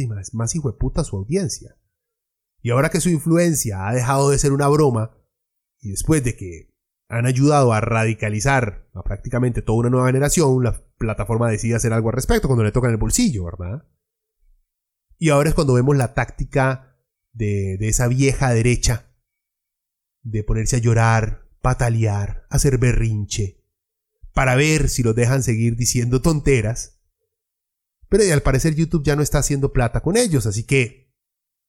más, 0.09 0.35
más 0.35 0.55
hijo 0.55 0.71
de 0.71 0.79
puta 0.79 1.05
su 1.05 1.17
audiencia. 1.17 1.77
Y 2.63 2.71
ahora 2.71 2.89
que 2.89 3.01
su 3.01 3.11
influencia 3.11 3.87
ha 3.87 3.95
dejado 3.95 4.31
de 4.31 4.39
ser 4.39 4.53
una 4.53 4.69
broma, 4.69 5.17
y 5.81 5.91
después 5.91 6.25
de 6.25 6.37
que 6.37 6.75
han 7.09 7.27
ayudado 7.27 7.73
a 7.73 7.81
radicalizar 7.81 8.89
a 8.95 9.03
prácticamente 9.03 9.63
toda 9.63 9.79
una 9.81 9.91
nueva 9.91 10.07
generación, 10.07 10.63
la 10.65 10.83
plataforma 10.97 11.51
decide 11.51 11.75
hacer 11.75 11.93
algo 11.93 12.09
al 12.09 12.15
respecto 12.15 12.49
cuando 12.49 12.65
le 12.65 12.73
tocan 12.73 12.91
el 12.91 12.97
bolsillo, 12.97 13.45
¿verdad? 13.45 13.85
Y 15.19 15.31
ahora 15.31 15.49
es 15.49 15.55
cuando 15.55 15.75
vemos 15.75 15.97
la 15.97 16.15
táctica 16.15 16.99
de, 17.33 17.77
esa 17.81 18.09
vieja 18.09 18.53
derecha 18.53 19.11
de 20.23 20.43
ponerse 20.43 20.77
a 20.77 20.81
llorar, 20.81 21.49
patalear, 21.61 22.47
hacer 22.51 22.79
berrinche, 22.79 23.63
para 24.33 24.57
ver 24.57 24.89
si 24.89 25.03
los 25.03 25.15
dejan 25.15 25.43
seguir 25.43 25.77
diciendo 25.77 26.23
tonteras. 26.23 27.01
Pero 28.09 28.33
al 28.33 28.43
parecer 28.43 28.75
YouTube 28.75 29.05
ya 29.05 29.17
no 29.17 29.23
está 29.23 29.39
haciendo 29.39 29.73
plata 29.73 30.01
con 30.01 30.17
ellos, 30.17 30.47
así 30.47 30.65
que 30.65 31.15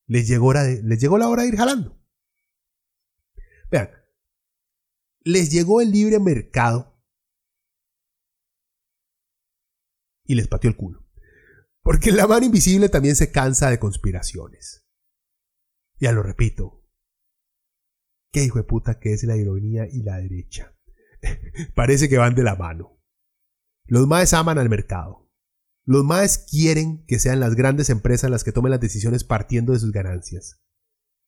les 0.07 0.27
llegó, 0.27 0.53
les 0.53 0.99
llegó 0.99 1.17
la 1.17 1.27
hora 1.27 1.43
de 1.43 1.49
ir 1.49 1.57
jalando. 1.57 1.99
Vean, 3.71 3.89
les 5.21 5.51
llegó 5.51 5.81
el 5.81 5.91
libre 5.91 6.19
mercado 6.19 7.01
y 10.23 10.35
les 10.35 10.47
pateó 10.47 10.69
el 10.69 10.75
culo. 10.75 11.04
Porque 11.85 12.11
la 12.11 12.25
mano 12.25 12.47
invisible 12.47 12.89
también 12.89 13.15
se 13.15 13.31
cansa 13.31 13.69
de 13.69 13.77
conspiraciones. 13.77 14.87
Ya 15.99 16.13
lo 16.13 16.23
repito. 16.23 16.83
Qué 18.33 18.43
hijo 18.43 18.57
de 18.57 18.63
puta 18.63 18.99
que 18.99 19.13
es 19.13 19.23
la 19.23 19.37
ironía 19.37 19.85
y 19.87 20.01
la 20.01 20.17
derecha. 20.17 20.75
parece 21.75 22.09
que 22.09 22.17
van 22.17 22.33
de 22.33 22.41
la 22.41 22.55
mano. 22.55 22.99
Los 23.85 24.07
maes 24.07 24.33
aman 24.33 24.57
al 24.57 24.67
mercado. 24.67 25.31
Los 25.85 26.03
maes 26.03 26.39
quieren 26.39 27.05
que 27.05 27.19
sean 27.19 27.39
las 27.39 27.53
grandes 27.53 27.91
empresas 27.91 28.31
las 28.31 28.43
que 28.43 28.51
tomen 28.51 28.71
las 28.71 28.81
decisiones 28.81 29.23
partiendo 29.23 29.73
de 29.73 29.79
sus 29.79 29.91
ganancias. 29.91 30.59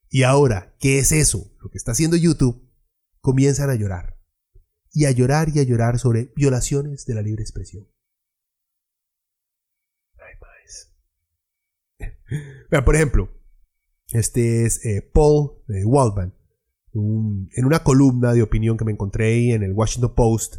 Y 0.10 0.24
ahora, 0.24 0.76
¿qué 0.80 0.98
es 0.98 1.12
eso? 1.12 1.56
Lo 1.62 1.70
que 1.70 1.78
está 1.78 1.92
haciendo 1.92 2.18
YouTube, 2.18 2.68
comienzan 3.22 3.70
a 3.70 3.76
llorar. 3.76 4.20
Y 4.92 5.06
a 5.06 5.12
llorar 5.12 5.50
y 5.54 5.60
a 5.60 5.64
llorar 5.64 6.00
sobre 6.00 6.34
violaciones 6.36 7.06
de 7.06 7.14
la 7.14 7.22
libre 7.22 7.44
expresión. 7.44 7.88
Por 12.86 12.96
ejemplo, 12.96 13.30
este 14.12 14.66
es 14.66 14.86
eh, 14.86 15.02
Paul 15.02 15.52
eh, 15.70 15.86
Waldman 15.86 16.34
en 16.94 17.66
una 17.66 17.84
columna 17.84 18.34
de 18.34 18.42
opinión 18.42 18.76
que 18.76 18.86
me 18.86 18.92
encontré 18.92 19.54
en 19.54 19.62
el 19.62 19.74
Washington 19.74 20.16
Post, 20.16 20.56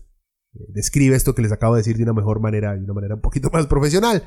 eh, 0.54 0.66
describe 0.68 1.16
esto 1.16 1.34
que 1.34 1.42
les 1.42 1.50
acabo 1.50 1.74
de 1.74 1.80
decir 1.80 1.96
de 1.96 2.04
una 2.04 2.12
mejor 2.12 2.38
manera, 2.38 2.76
de 2.76 2.84
una 2.84 2.94
manera 2.94 3.16
un 3.16 3.20
poquito 3.20 3.50
más 3.50 3.66
profesional. 3.66 4.22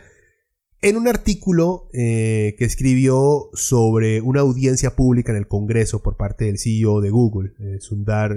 En 0.82 0.98
un 0.98 1.08
artículo 1.08 1.90
que 1.92 2.56
escribió 2.58 3.52
sobre 3.54 4.20
una 4.20 4.40
audiencia 4.40 4.96
pública 4.96 5.32
en 5.32 5.38
el 5.38 5.48
Congreso 5.48 6.02
por 6.02 6.18
parte 6.18 6.46
del 6.46 6.58
CEO 6.58 7.02
de 7.02 7.12
Google, 7.12 7.54
Sundar 7.80 8.36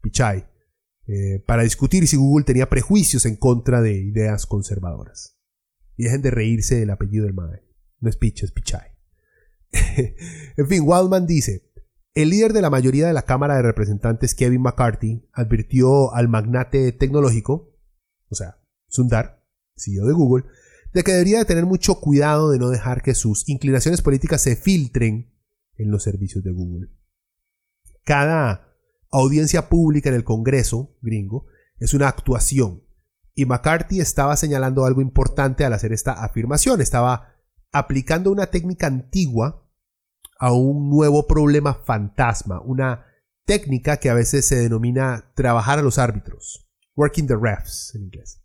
Pichai, 0.00 0.48
para 1.44 1.64
discutir 1.64 2.08
si 2.08 2.16
Google 2.16 2.46
tenía 2.46 2.70
prejuicios 2.70 3.26
en 3.26 3.36
contra 3.36 3.82
de 3.82 3.92
ideas 3.92 4.46
conservadoras. 4.46 5.38
Y 5.98 6.04
dejen 6.04 6.22
de 6.22 6.30
reírse 6.30 6.76
del 6.76 6.88
apellido 6.88 7.26
del 7.26 7.34
MAE. 7.34 7.67
No 8.00 8.08
es 8.08 8.16
Pichai, 8.16 8.46
es 8.46 8.52
Pichai. 8.52 8.92
en 10.56 10.68
fin, 10.68 10.82
Waldman 10.84 11.26
dice, 11.26 11.70
el 12.14 12.30
líder 12.30 12.52
de 12.52 12.62
la 12.62 12.70
mayoría 12.70 13.06
de 13.06 13.12
la 13.12 13.22
Cámara 13.22 13.56
de 13.56 13.62
Representantes, 13.62 14.34
Kevin 14.34 14.62
McCarthy, 14.62 15.28
advirtió 15.32 16.14
al 16.14 16.28
magnate 16.28 16.92
tecnológico, 16.92 17.76
o 18.30 18.34
sea, 18.34 18.58
Sundar, 18.88 19.44
CEO 19.76 20.06
de 20.06 20.14
Google, 20.14 20.44
de 20.92 21.02
que 21.02 21.12
debería 21.12 21.38
de 21.38 21.44
tener 21.44 21.66
mucho 21.66 22.00
cuidado 22.00 22.50
de 22.50 22.58
no 22.58 22.70
dejar 22.70 23.02
que 23.02 23.14
sus 23.14 23.48
inclinaciones 23.48 24.02
políticas 24.02 24.42
se 24.42 24.56
filtren 24.56 25.32
en 25.76 25.90
los 25.90 26.02
servicios 26.02 26.42
de 26.42 26.52
Google. 26.52 26.88
Cada 28.04 28.74
audiencia 29.10 29.68
pública 29.68 30.08
en 30.08 30.14
el 30.14 30.24
Congreso 30.24 30.96
gringo 31.02 31.46
es 31.78 31.94
una 31.94 32.08
actuación 32.08 32.82
y 33.34 33.44
McCarthy 33.44 34.00
estaba 34.00 34.36
señalando 34.36 34.84
algo 34.84 35.00
importante 35.00 35.64
al 35.64 35.72
hacer 35.72 35.92
esta 35.92 36.24
afirmación. 36.24 36.80
Estaba 36.80 37.36
aplicando 37.72 38.30
una 38.30 38.46
técnica 38.46 38.86
antigua 38.86 39.68
a 40.38 40.52
un 40.52 40.88
nuevo 40.88 41.26
problema 41.26 41.74
fantasma, 41.74 42.60
una 42.60 43.06
técnica 43.44 43.96
que 43.96 44.10
a 44.10 44.14
veces 44.14 44.46
se 44.46 44.56
denomina 44.56 45.32
trabajar 45.34 45.78
a 45.78 45.82
los 45.82 45.98
árbitros, 45.98 46.68
working 46.94 47.26
the 47.26 47.36
refs 47.36 47.94
en 47.94 48.02
inglés. 48.02 48.44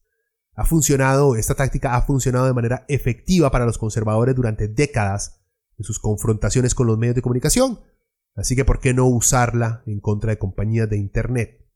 Ha 0.55 0.65
funcionado, 0.65 1.35
esta 1.35 1.55
táctica 1.55 1.95
ha 1.95 2.01
funcionado 2.03 2.45
de 2.45 2.53
manera 2.53 2.85
efectiva 2.87 3.51
para 3.51 3.65
los 3.65 3.77
conservadores 3.77 4.35
durante 4.35 4.67
décadas 4.67 5.41
en 5.77 5.83
sus 5.83 5.99
confrontaciones 5.99 6.75
con 6.75 6.87
los 6.87 6.97
medios 6.97 7.15
de 7.15 7.21
comunicación, 7.21 7.79
así 8.35 8.55
que 8.55 8.65
¿por 8.65 8.79
qué 8.79 8.93
no 8.93 9.07
usarla 9.07 9.83
en 9.85 9.99
contra 9.99 10.31
de 10.31 10.37
compañías 10.37 10.89
de 10.89 10.97
Internet? 10.97 11.67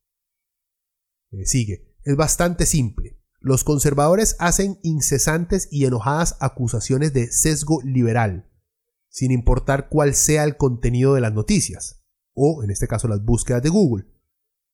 Eh, 1.32 1.46
sigue, 1.46 1.96
es 2.04 2.16
bastante 2.16 2.66
simple. 2.66 3.17
Los 3.40 3.64
conservadores 3.64 4.36
hacen 4.40 4.80
incesantes 4.84 5.68
y 5.72 5.86
enojadas 5.86 6.38
acusaciones 6.40 7.14
de 7.14 7.32
sesgo 7.32 7.82
liberal, 7.84 8.50
sin 9.10 9.32
importar 9.32 9.90
cuál 9.90 10.16
sea 10.16 10.44
el 10.44 10.58
contenido 10.58 11.14
de 11.14 11.22
las 11.22 11.34
noticias, 11.34 12.04
o 12.34 12.64
en 12.64 12.72
este 12.72 12.88
caso 12.88 13.08
las 13.08 13.24
búsquedas 13.24 13.62
de 13.62 13.70
Google. 13.70 14.06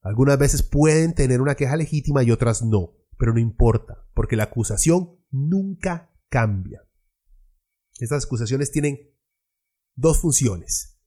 Algunas 0.02 0.38
veces 0.38 0.64
pueden 0.64 1.14
tener 1.14 1.42
una 1.42 1.56
queja 1.56 1.76
legítima 1.76 2.24
y 2.24 2.32
otras 2.32 2.62
no, 2.64 2.94
pero 3.18 3.34
no 3.34 3.40
importa, 3.40 4.06
porque 4.14 4.36
la 4.36 4.44
acusación 4.44 5.18
nunca 5.30 6.14
cambia. 6.30 6.86
Estas 8.00 8.26
acusaciones 8.26 8.72
tienen 8.72 9.14
dos 9.96 10.20
funciones 10.20 11.00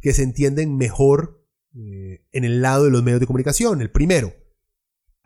que 0.00 0.12
se 0.12 0.22
entienden 0.22 0.76
mejor 0.76 1.44
eh, 1.74 2.26
en 2.32 2.44
el 2.44 2.62
lado 2.62 2.84
de 2.84 2.90
los 2.90 3.02
medios 3.02 3.20
de 3.20 3.26
comunicación. 3.26 3.82
El 3.82 3.90
primero, 3.90 4.32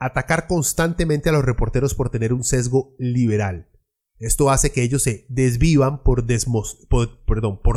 atacar 0.05 0.47
constantemente 0.47 1.29
a 1.29 1.33
los 1.33 1.45
reporteros 1.45 1.95
por 1.95 2.11
tener 2.11 2.33
un 2.33 2.45
sesgo 2.45 2.95
liberal. 2.99 3.69
Esto 4.19 4.51
hace 4.51 4.71
que 4.71 4.83
ellos 4.83 5.03
se 5.03 5.27
desvivan 5.29 6.03
por, 6.03 6.25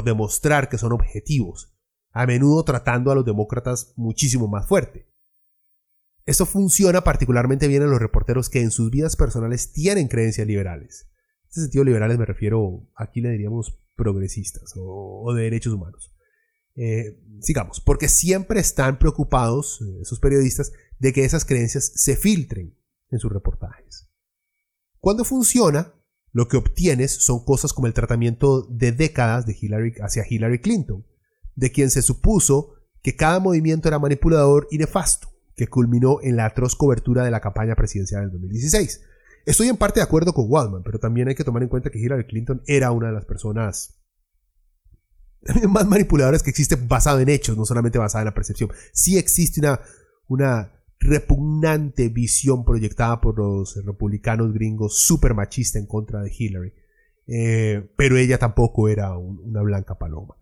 demostrar 0.03 0.69
que 0.69 0.77
son 0.77 0.91
objetivos, 0.91 1.75
a 2.11 2.27
menudo 2.27 2.63
tratando 2.63 3.11
a 3.11 3.15
los 3.15 3.25
demócratas 3.25 3.93
muchísimo 3.95 4.47
más 4.47 4.67
fuerte. 4.67 5.07
Esto 6.25 6.45
funciona 6.45 7.03
particularmente 7.03 7.67
bien 7.67 7.83
en 7.83 7.89
los 7.89 7.99
reporteros 7.99 8.49
que 8.49 8.61
en 8.61 8.71
sus 8.71 8.91
vidas 8.91 9.15
personales 9.15 9.71
tienen 9.71 10.07
creencias 10.07 10.47
liberales. 10.47 11.07
En 11.43 11.49
este 11.49 11.61
sentido, 11.61 11.83
liberales 11.83 12.17
me 12.17 12.25
refiero, 12.25 12.89
aquí 12.95 13.21
le 13.21 13.31
diríamos 13.31 13.79
progresistas 13.95 14.73
o, 14.75 15.33
de 15.33 15.43
derechos 15.43 15.73
humanos. 15.73 16.14
Eh, 16.75 17.17
sigamos, 17.39 17.79
porque 17.79 18.09
siempre 18.09 18.59
están 18.59 18.99
preocupados, 18.99 19.81
eh, 19.81 20.01
esos 20.01 20.19
periodistas, 20.19 20.73
de 20.99 21.13
que 21.13 21.23
esas 21.23 21.45
creencias 21.45 21.91
se 21.95 22.15
filtren 22.15 22.77
en 23.09 23.19
sus 23.19 23.31
reportajes. 23.31 24.09
Cuando 24.99 25.23
funciona, 25.23 25.93
lo 26.32 26.47
que 26.47 26.57
obtienes 26.57 27.11
son 27.11 27.45
cosas 27.45 27.71
como 27.71 27.88
el 27.88 27.93
tratamiento 27.93 28.63
de 28.63 28.91
décadas 28.91 29.45
de 29.45 29.55
Hillary 29.59 29.93
hacia 30.01 30.26
Hillary 30.30 30.59
Clinton, 30.59 31.05
de 31.55 31.71
quien 31.71 31.89
se 31.89 32.01
supuso 32.01 32.73
que 33.01 33.15
cada 33.15 33.39
movimiento 33.39 33.88
era 33.88 33.99
manipulador 33.99 34.67
y 34.69 34.78
nefasto, 34.78 35.30
que 35.55 35.67
culminó 35.67 36.19
en 36.21 36.36
la 36.36 36.45
atroz 36.45 36.76
cobertura 36.76 37.23
de 37.23 37.32
la 37.32 37.39
campaña 37.39 37.76
presidencial 37.76 38.23
del 38.23 38.32
2016. 38.32 39.01
Estoy 39.45 39.69
en 39.69 39.78
parte 39.78 39.99
de 39.99 40.03
acuerdo 40.03 40.34
con 40.34 40.45
Waldman, 40.49 40.84
pero 40.84 40.99
también 40.99 41.28
hay 41.28 41.36
que 41.36 41.43
tomar 41.43 41.63
en 41.63 41.69
cuenta 41.69 41.89
que 41.91 41.99
Hillary 41.99 42.26
Clinton 42.26 42.63
era 42.65 42.91
una 42.91 43.07
de 43.07 43.13
las 43.13 43.26
personas 43.26 44.01
más 45.69 45.87
manipuladoras 45.87 46.43
que 46.43 46.49
existe 46.49 46.75
basado 46.75 47.19
en 47.19 47.29
hechos, 47.29 47.57
no 47.57 47.65
solamente 47.65 47.97
basada 47.97 48.23
en 48.23 48.27
la 48.27 48.33
percepción. 48.33 48.69
Sí 48.93 49.17
existe 49.17 49.59
una, 49.59 49.79
una 50.27 50.71
repugnante 50.99 52.09
visión 52.09 52.65
proyectada 52.65 53.21
por 53.21 53.37
los 53.37 53.75
republicanos 53.85 54.53
gringos, 54.53 54.99
súper 54.99 55.33
machista 55.33 55.79
en 55.79 55.85
contra 55.85 56.21
de 56.21 56.31
Hillary. 56.35 56.73
Eh, 57.27 57.89
pero 57.95 58.17
ella 58.17 58.37
tampoco 58.37 58.87
era 58.89 59.17
una 59.17 59.61
blanca 59.61 59.97
paloma. 59.97 60.35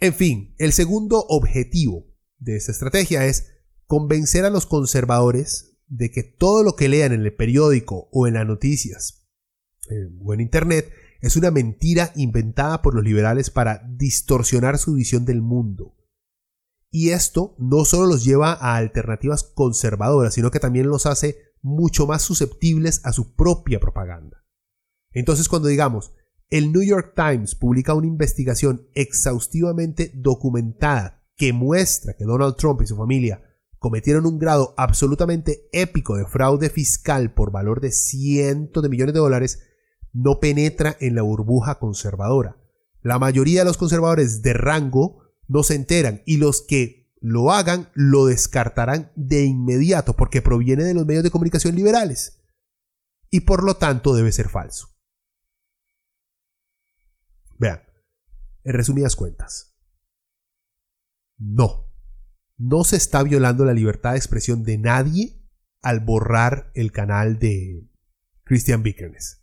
En 0.00 0.14
fin, 0.14 0.54
el 0.58 0.72
segundo 0.72 1.24
objetivo 1.28 2.06
de 2.38 2.56
esta 2.56 2.72
estrategia 2.72 3.26
es 3.26 3.52
convencer 3.86 4.44
a 4.44 4.50
los 4.50 4.66
conservadores 4.66 5.76
de 5.88 6.10
que 6.10 6.22
todo 6.22 6.62
lo 6.62 6.76
que 6.76 6.88
lean 6.88 7.12
en 7.12 7.22
el 7.22 7.34
periódico 7.34 8.08
o 8.12 8.26
en 8.26 8.34
las 8.34 8.46
noticias 8.46 9.26
eh, 9.90 10.08
o 10.20 10.34
en 10.34 10.40
Internet 10.40 10.92
es 11.20 11.36
una 11.36 11.50
mentira 11.50 12.12
inventada 12.16 12.82
por 12.82 12.94
los 12.94 13.04
liberales 13.04 13.50
para 13.50 13.82
distorsionar 13.88 14.78
su 14.78 14.94
visión 14.94 15.24
del 15.24 15.42
mundo. 15.42 15.96
Y 16.90 17.10
esto 17.10 17.54
no 17.58 17.84
solo 17.84 18.06
los 18.06 18.24
lleva 18.24 18.52
a 18.52 18.76
alternativas 18.76 19.42
conservadoras, 19.42 20.34
sino 20.34 20.50
que 20.50 20.60
también 20.60 20.88
los 20.88 21.06
hace 21.06 21.36
mucho 21.60 22.06
más 22.06 22.22
susceptibles 22.22 23.00
a 23.04 23.12
su 23.12 23.34
propia 23.34 23.80
propaganda. 23.80 24.44
Entonces 25.10 25.48
cuando 25.48 25.68
digamos, 25.68 26.12
el 26.50 26.72
New 26.72 26.82
York 26.82 27.12
Times 27.14 27.54
publica 27.54 27.94
una 27.94 28.06
investigación 28.06 28.88
exhaustivamente 28.94 30.12
documentada 30.14 31.22
que 31.36 31.52
muestra 31.52 32.14
que 32.16 32.24
Donald 32.24 32.56
Trump 32.56 32.80
y 32.82 32.86
su 32.86 32.96
familia 32.96 33.42
cometieron 33.78 34.26
un 34.26 34.38
grado 34.38 34.74
absolutamente 34.76 35.68
épico 35.72 36.16
de 36.16 36.26
fraude 36.26 36.70
fiscal 36.70 37.32
por 37.32 37.52
valor 37.52 37.80
de 37.80 37.92
cientos 37.92 38.82
de 38.82 38.88
millones 38.88 39.14
de 39.14 39.20
dólares, 39.20 39.60
no 40.12 40.40
penetra 40.40 40.96
en 41.00 41.14
la 41.14 41.22
burbuja 41.22 41.78
conservadora. 41.78 42.56
La 43.02 43.18
mayoría 43.18 43.60
de 43.60 43.66
los 43.66 43.78
conservadores 43.78 44.42
de 44.42 44.52
rango 44.52 45.22
no 45.46 45.62
se 45.62 45.74
enteran 45.74 46.22
y 46.26 46.36
los 46.36 46.62
que 46.62 46.98
lo 47.20 47.52
hagan 47.52 47.90
lo 47.94 48.26
descartarán 48.26 49.12
de 49.16 49.44
inmediato 49.44 50.14
porque 50.14 50.42
proviene 50.42 50.84
de 50.84 50.94
los 50.94 51.06
medios 51.06 51.24
de 51.24 51.30
comunicación 51.30 51.74
liberales 51.74 52.40
y 53.30 53.40
por 53.40 53.64
lo 53.64 53.76
tanto 53.76 54.14
debe 54.14 54.32
ser 54.32 54.48
falso. 54.48 54.88
Vean, 57.58 57.82
en 58.64 58.72
resumidas 58.72 59.16
cuentas, 59.16 59.76
no, 61.36 61.92
no 62.56 62.84
se 62.84 62.96
está 62.96 63.22
violando 63.22 63.64
la 63.64 63.74
libertad 63.74 64.12
de 64.12 64.18
expresión 64.18 64.62
de 64.64 64.78
nadie 64.78 65.48
al 65.82 66.00
borrar 66.00 66.70
el 66.74 66.92
canal 66.92 67.38
de 67.38 67.88
Christian 68.44 68.82
Vikernes, 68.82 69.37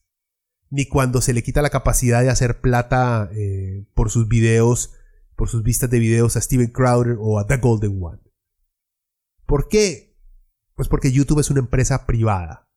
ni 0.76 0.88
cuando 0.88 1.22
se 1.22 1.32
le 1.32 1.42
quita 1.42 1.62
la 1.62 1.70
capacidad 1.70 2.22
de 2.22 2.30
hacer 2.30 2.60
plata 2.60 3.30
eh, 3.32 3.86
por 3.94 4.12
sus 4.12 4.28
videos 4.28 4.92
por 5.38 5.48
sus 5.50 5.64
vistas 5.64 5.90
de 5.90 6.00
videos 6.00 6.36
a 6.36 6.42
Steven 6.42 6.68
Crowder 6.68 7.18
o 7.20 7.40
a 7.40 7.48
The 7.48 7.58
Golden 7.58 7.98
One. 8.02 8.20
¿Por 9.46 9.70
qué? 9.70 10.18
Pues 10.76 10.90
porque 10.90 11.14
YouTube 11.14 11.40
es 11.40 11.50
una 11.50 11.62
empresa 11.62 12.06
privada 12.06 12.70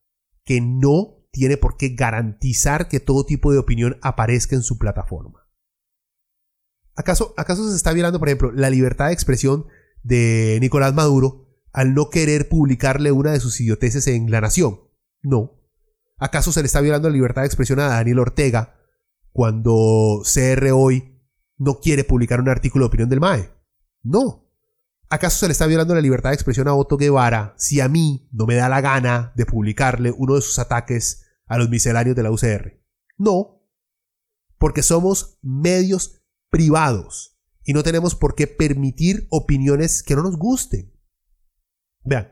que 0.45 0.61
no 0.61 1.27
tiene 1.33 1.57
por 1.57 1.77
qué 1.77 1.91
garantizar 1.91 2.89
que 2.89 3.01
todo 3.01 3.27
tipo 3.27 3.53
de 3.53 3.59
opinión 3.59 3.99
aparezca 4.01 4.55
en 4.55 4.63
su 4.63 4.79
plataforma. 4.79 5.49
¿Acaso, 6.95 7.35
acaso 7.37 7.69
se 7.69 7.77
está 7.77 7.93
violando, 7.93 8.21
por 8.21 8.29
ejemplo, 8.29 8.53
la 8.53 8.71
libertad 8.71 9.09
de 9.09 9.13
expresión 9.13 9.67
de 10.05 10.59
Nicolás 10.61 10.95
Maduro 10.95 11.49
al 11.73 11.95
no 11.95 12.11
querer 12.11 12.49
publicarle 12.49 13.11
una 13.11 13.33
de 13.33 13.41
sus 13.41 13.61
idioteces 13.61 14.07
en 14.07 14.31
La 14.31 14.41
Nación? 14.41 14.81
No. 15.23 15.58
¿Acaso 16.19 16.53
se 16.53 16.61
le 16.63 16.67
está 16.67 16.81
violando 16.81 17.09
la 17.09 17.15
libertad 17.15 17.43
de 17.43 17.47
expresión 17.47 17.81
a 17.81 17.89
Daniel 17.89 18.19
Ortega 18.19 18.75
cuando 19.33 20.23
CR 20.25 20.73
hoy 20.73 21.19
no 21.59 21.81
quiere 21.81 22.05
publicar 22.05 22.41
un 22.41 22.49
artículo 22.49 22.85
de 22.85 22.89
opinión 22.89 23.09
del 23.09 23.21
MAE. 23.21 23.51
No. 24.03 24.51
¿Acaso 25.11 25.39
se 25.39 25.47
le 25.47 25.53
está 25.53 25.67
violando 25.67 25.95
la 25.95 26.01
libertad 26.01 26.31
de 26.31 26.35
expresión 26.35 26.69
a 26.69 26.75
Otto 26.75 26.97
Guevara 26.97 27.55
si 27.57 27.81
a 27.81 27.89
mí 27.89 28.29
no 28.33 28.47
me 28.47 28.57
da 28.57 28.69
la 28.69 28.81
gana 28.81 29.33
de 29.37 29.47
publicarle 29.47 30.11
uno 30.11 30.35
de 30.35 30.43
sus 30.43 30.59
ataques 30.59 31.25
a 31.47 31.57
los 31.59 31.69
misceláneos 31.69 32.17
de 32.17 32.23
la 32.23 32.31
UCR? 32.31 32.83
No. 33.17 33.63
Porque 34.59 34.83
somos 34.83 35.39
medios 35.43 36.23
privados 36.51 37.39
y 37.65 37.73
no 37.73 37.83
tenemos 37.83 38.15
por 38.15 38.35
qué 38.35 38.47
permitir 38.47 39.27
opiniones 39.31 40.03
que 40.03 40.15
no 40.15 40.23
nos 40.23 40.37
gusten. 40.37 40.93
Vean, 42.05 42.29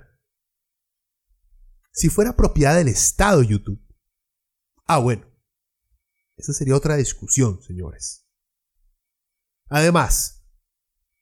si 1.96 2.10
fuera 2.10 2.36
propiedad 2.36 2.76
del 2.76 2.88
Estado 2.88 3.42
YouTube, 3.42 3.80
ah 4.86 4.98
bueno, 4.98 5.26
esa 6.36 6.52
sería 6.52 6.76
otra 6.76 6.94
discusión, 6.96 7.62
señores. 7.62 8.26
Además, 9.70 10.44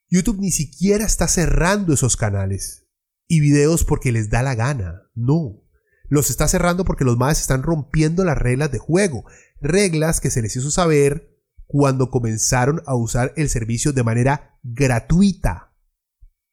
YouTube 0.09 0.41
ni 0.41 0.51
siquiera 0.51 1.05
está 1.05 1.29
cerrando 1.29 1.95
esos 1.95 2.17
canales 2.17 2.89
y 3.29 3.39
videos 3.39 3.85
porque 3.85 4.11
les 4.11 4.31
da 4.31 4.43
la 4.43 4.57
gana. 4.57 5.09
No. 5.15 5.63
Los 6.09 6.29
está 6.29 6.49
cerrando 6.49 6.85
porque 6.85 7.05
los 7.05 7.17
más 7.17 7.41
están 7.41 7.63
rompiendo 7.63 8.25
las 8.25 8.37
reglas 8.37 8.73
de 8.73 8.79
juego. 8.79 9.25
Reglas 9.61 10.21
que 10.21 10.33
se 10.33 10.43
les 10.43 10.57
hizo 10.57 10.73
saber 10.73 11.41
cuando 11.67 12.11
comenzaron 12.11 12.83
a 12.87 12.97
usar 12.97 13.33
el 13.37 13.49
servicio 13.49 13.93
de 13.93 14.03
manera 14.03 14.59
gratuita. 14.65 15.73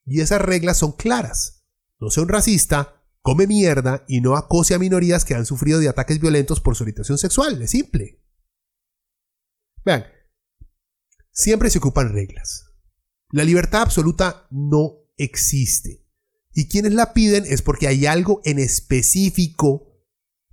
Y 0.06 0.22
esas 0.22 0.42
reglas 0.42 0.78
son 0.78 0.92
claras. 0.92 1.66
No 2.00 2.12
sea 2.12 2.22
un 2.22 2.30
racista, 2.30 3.01
come 3.22 3.48
mierda 3.48 4.04
y 4.08 4.22
no 4.22 4.36
acose 4.36 4.74
a 4.74 4.80
minorías 4.80 5.26
que 5.26 5.36
han 5.36 5.46
sufrido 5.46 5.80
de 5.80 5.90
ataques 5.90 6.20
violentos 6.20 6.60
por 6.60 6.76
su 6.76 6.84
orientación 6.84 7.18
sexual. 7.18 7.62
Es 7.62 7.72
simple. 7.72 8.22
Vean, 9.86 10.06
siempre 11.32 11.70
se 11.70 11.80
ocupan 11.80 12.14
reglas. 12.14 12.66
La 13.32 13.44
libertad 13.44 13.84
absoluta 13.84 14.48
no 14.52 14.98
existe. 15.18 16.06
Y 16.54 16.68
quienes 16.68 16.94
la 16.94 17.14
piden 17.14 17.46
es 17.46 17.62
porque 17.62 17.88
hay 17.88 18.06
algo 18.06 18.42
en 18.44 18.60
específico 18.60 19.88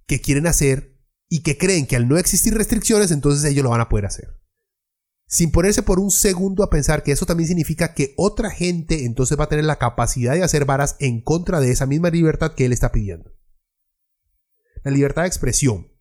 que 0.06 0.20
quieren 0.20 0.46
hacer 0.46 0.96
y 1.28 1.42
que 1.42 1.58
creen 1.58 1.86
que 1.86 1.96
al 1.96 2.08
no 2.08 2.16
existir 2.18 2.54
restricciones, 2.54 3.10
entonces 3.10 3.44
ellos 3.50 3.64
lo 3.64 3.70
van 3.70 3.80
a 3.80 3.88
poder 3.88 4.06
hacer. 4.06 4.28
Sin 5.30 5.52
ponerse 5.52 5.82
por 5.82 6.00
un 6.00 6.10
segundo 6.10 6.64
a 6.64 6.70
pensar 6.70 7.02
que 7.02 7.12
eso 7.12 7.26
también 7.26 7.48
significa 7.48 7.92
que 7.92 8.14
otra 8.16 8.50
gente 8.50 9.04
entonces 9.04 9.38
va 9.38 9.44
a 9.44 9.48
tener 9.48 9.66
la 9.66 9.76
capacidad 9.76 10.32
de 10.32 10.42
hacer 10.42 10.64
varas 10.64 10.96
en 11.00 11.20
contra 11.20 11.60
de 11.60 11.70
esa 11.70 11.84
misma 11.84 12.08
libertad 12.08 12.54
que 12.54 12.64
él 12.64 12.72
está 12.72 12.92
pidiendo. 12.92 13.30
La 14.82 14.90
libertad 14.90 15.22
de 15.22 15.28
expresión 15.28 15.92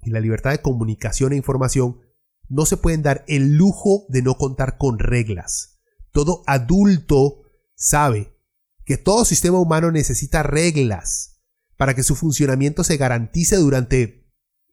y 0.00 0.10
la 0.10 0.20
libertad 0.20 0.52
de 0.52 0.62
comunicación 0.62 1.32
e 1.32 1.36
información 1.36 2.00
no 2.48 2.64
se 2.64 2.78
pueden 2.78 3.02
dar 3.02 3.24
el 3.28 3.56
lujo 3.56 4.06
de 4.08 4.22
no 4.22 4.36
contar 4.36 4.78
con 4.78 4.98
reglas. 4.98 5.82
Todo 6.10 6.42
adulto 6.46 7.42
sabe 7.74 8.38
que 8.86 8.96
todo 8.96 9.26
sistema 9.26 9.58
humano 9.60 9.90
necesita 9.92 10.42
reglas 10.42 11.42
para 11.76 11.94
que 11.94 12.02
su 12.02 12.16
funcionamiento 12.16 12.84
se 12.84 12.96
garantice 12.96 13.56
durante 13.56 14.21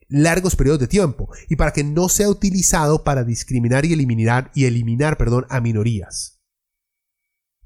largos 0.10 0.56
periodos 0.56 0.80
de 0.80 0.88
tiempo 0.88 1.30
y 1.48 1.56
para 1.56 1.72
que 1.72 1.84
no 1.84 2.10
sea 2.10 2.30
utilizado 2.30 3.04
para 3.04 3.24
discriminar 3.24 3.86
y 3.86 3.94
eliminar 3.94 4.52
y 4.54 4.66
eliminar, 4.66 5.18
perdón, 5.18 5.46
a 5.50 5.62
minorías. 5.62 6.42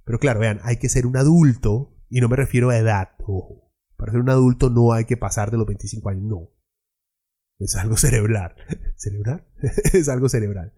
Pero 0.04 0.20
claro, 0.20 0.41
vean, 0.41 0.60
hay 0.64 0.78
que 0.78 0.89
ser 0.89 1.08
un 1.08 1.18
adulto 1.18 1.96
y 2.10 2.22
no 2.22 2.30
me 2.30 2.36
refiero 2.36 2.70
a 2.70 2.78
edad, 2.78 3.16
ojo. 3.20 3.72
Para 3.96 4.12
ser 4.12 4.22
un 4.22 4.30
adulto 4.30 4.70
no 4.70 4.91
hay 4.91 5.06
que 5.06 5.18
pasar 5.18 5.50
de 5.50 5.58
los 5.58 5.66
25 5.66 6.10
años, 6.10 6.24
no. 6.24 6.50
Es 7.58 7.76
algo 7.76 7.96
cerebral. 7.98 8.56
¿Cerebral? 8.98 9.48
es 9.94 10.10
algo 10.10 10.28
cerebral. 10.28 10.74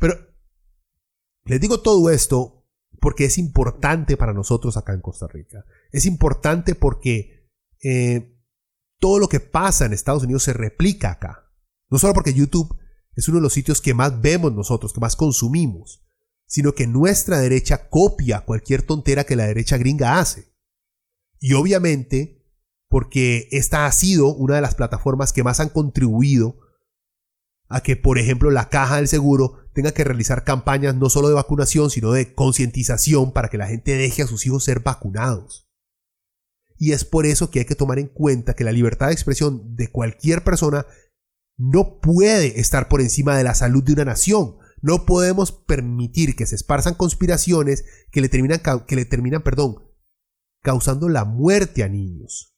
Pero 0.00 0.14
les 1.44 1.60
digo 1.60 1.80
todo 1.80 2.10
esto 2.10 2.66
porque 3.00 3.24
es 3.24 3.38
importante 3.38 4.16
para 4.16 4.32
nosotros 4.32 4.76
acá 4.76 4.92
en 4.94 5.00
Costa 5.00 5.28
Rica. 5.28 5.64
Es 5.92 6.06
importante 6.06 6.74
porque 6.74 7.41
eh, 7.82 8.38
todo 8.98 9.18
lo 9.18 9.28
que 9.28 9.40
pasa 9.40 9.84
en 9.84 9.92
Estados 9.92 10.22
Unidos 10.22 10.44
se 10.44 10.52
replica 10.52 11.10
acá. 11.10 11.50
No 11.90 11.98
solo 11.98 12.14
porque 12.14 12.34
YouTube 12.34 12.76
es 13.14 13.28
uno 13.28 13.38
de 13.38 13.42
los 13.42 13.52
sitios 13.52 13.80
que 13.80 13.94
más 13.94 14.20
vemos 14.20 14.52
nosotros, 14.52 14.92
que 14.92 15.00
más 15.00 15.16
consumimos, 15.16 16.04
sino 16.46 16.74
que 16.74 16.86
nuestra 16.86 17.38
derecha 17.38 17.88
copia 17.88 18.42
cualquier 18.42 18.82
tontera 18.82 19.24
que 19.24 19.36
la 19.36 19.46
derecha 19.46 19.76
gringa 19.76 20.18
hace. 20.18 20.54
Y 21.38 21.54
obviamente 21.54 22.42
porque 22.92 23.48
esta 23.52 23.86
ha 23.86 23.92
sido 23.92 24.34
una 24.34 24.56
de 24.56 24.60
las 24.60 24.74
plataformas 24.74 25.32
que 25.32 25.42
más 25.42 25.60
han 25.60 25.70
contribuido 25.70 26.58
a 27.70 27.82
que, 27.82 27.96
por 27.96 28.18
ejemplo, 28.18 28.50
la 28.50 28.68
caja 28.68 28.96
del 28.96 29.08
seguro 29.08 29.60
tenga 29.72 29.92
que 29.92 30.04
realizar 30.04 30.44
campañas 30.44 30.94
no 30.94 31.08
solo 31.08 31.28
de 31.28 31.34
vacunación, 31.34 31.88
sino 31.88 32.12
de 32.12 32.34
concientización 32.34 33.32
para 33.32 33.48
que 33.48 33.56
la 33.56 33.66
gente 33.66 33.96
deje 33.96 34.20
a 34.20 34.26
sus 34.26 34.44
hijos 34.44 34.64
ser 34.64 34.80
vacunados. 34.80 35.71
Y 36.82 36.90
es 36.90 37.04
por 37.04 37.26
eso 37.26 37.48
que 37.48 37.60
hay 37.60 37.64
que 37.64 37.76
tomar 37.76 38.00
en 38.00 38.08
cuenta 38.08 38.54
que 38.54 38.64
la 38.64 38.72
libertad 38.72 39.06
de 39.06 39.12
expresión 39.12 39.76
de 39.76 39.86
cualquier 39.86 40.42
persona 40.42 40.84
no 41.56 42.00
puede 42.00 42.58
estar 42.58 42.88
por 42.88 43.00
encima 43.00 43.36
de 43.36 43.44
la 43.44 43.54
salud 43.54 43.84
de 43.84 43.92
una 43.92 44.04
nación. 44.04 44.56
No 44.80 45.06
podemos 45.06 45.52
permitir 45.52 46.34
que 46.34 46.44
se 46.44 46.56
esparzan 46.56 46.96
conspiraciones 46.96 47.84
que 48.10 48.20
le 48.20 48.28
terminan, 48.28 48.60
que 48.88 48.96
le 48.96 49.04
terminan 49.04 49.44
perdón, 49.44 49.76
causando 50.60 51.08
la 51.08 51.24
muerte 51.24 51.84
a 51.84 51.88
niños 51.88 52.48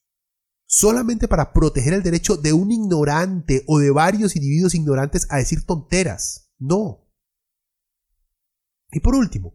solamente 0.64 1.28
para 1.28 1.52
proteger 1.52 1.92
el 1.92 2.02
derecho 2.02 2.38
de 2.38 2.54
un 2.54 2.72
ignorante 2.72 3.62
o 3.66 3.78
de 3.78 3.90
varios 3.90 4.36
individuos 4.36 4.74
ignorantes 4.74 5.26
a 5.28 5.36
decir 5.36 5.66
tonteras. 5.66 6.50
No. 6.58 7.06
Y 8.90 9.00
por 9.00 9.16
último, 9.16 9.54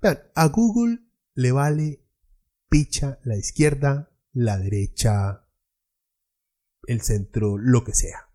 vean, 0.00 0.18
a 0.34 0.46
Google 0.46 1.00
le 1.34 1.52
vale 1.52 2.05
picha 2.68 3.18
la 3.24 3.36
izquierda, 3.36 4.10
la 4.32 4.58
derecha, 4.58 5.46
el 6.86 7.00
centro, 7.00 7.58
lo 7.58 7.84
que 7.84 7.94
sea. 7.94 8.30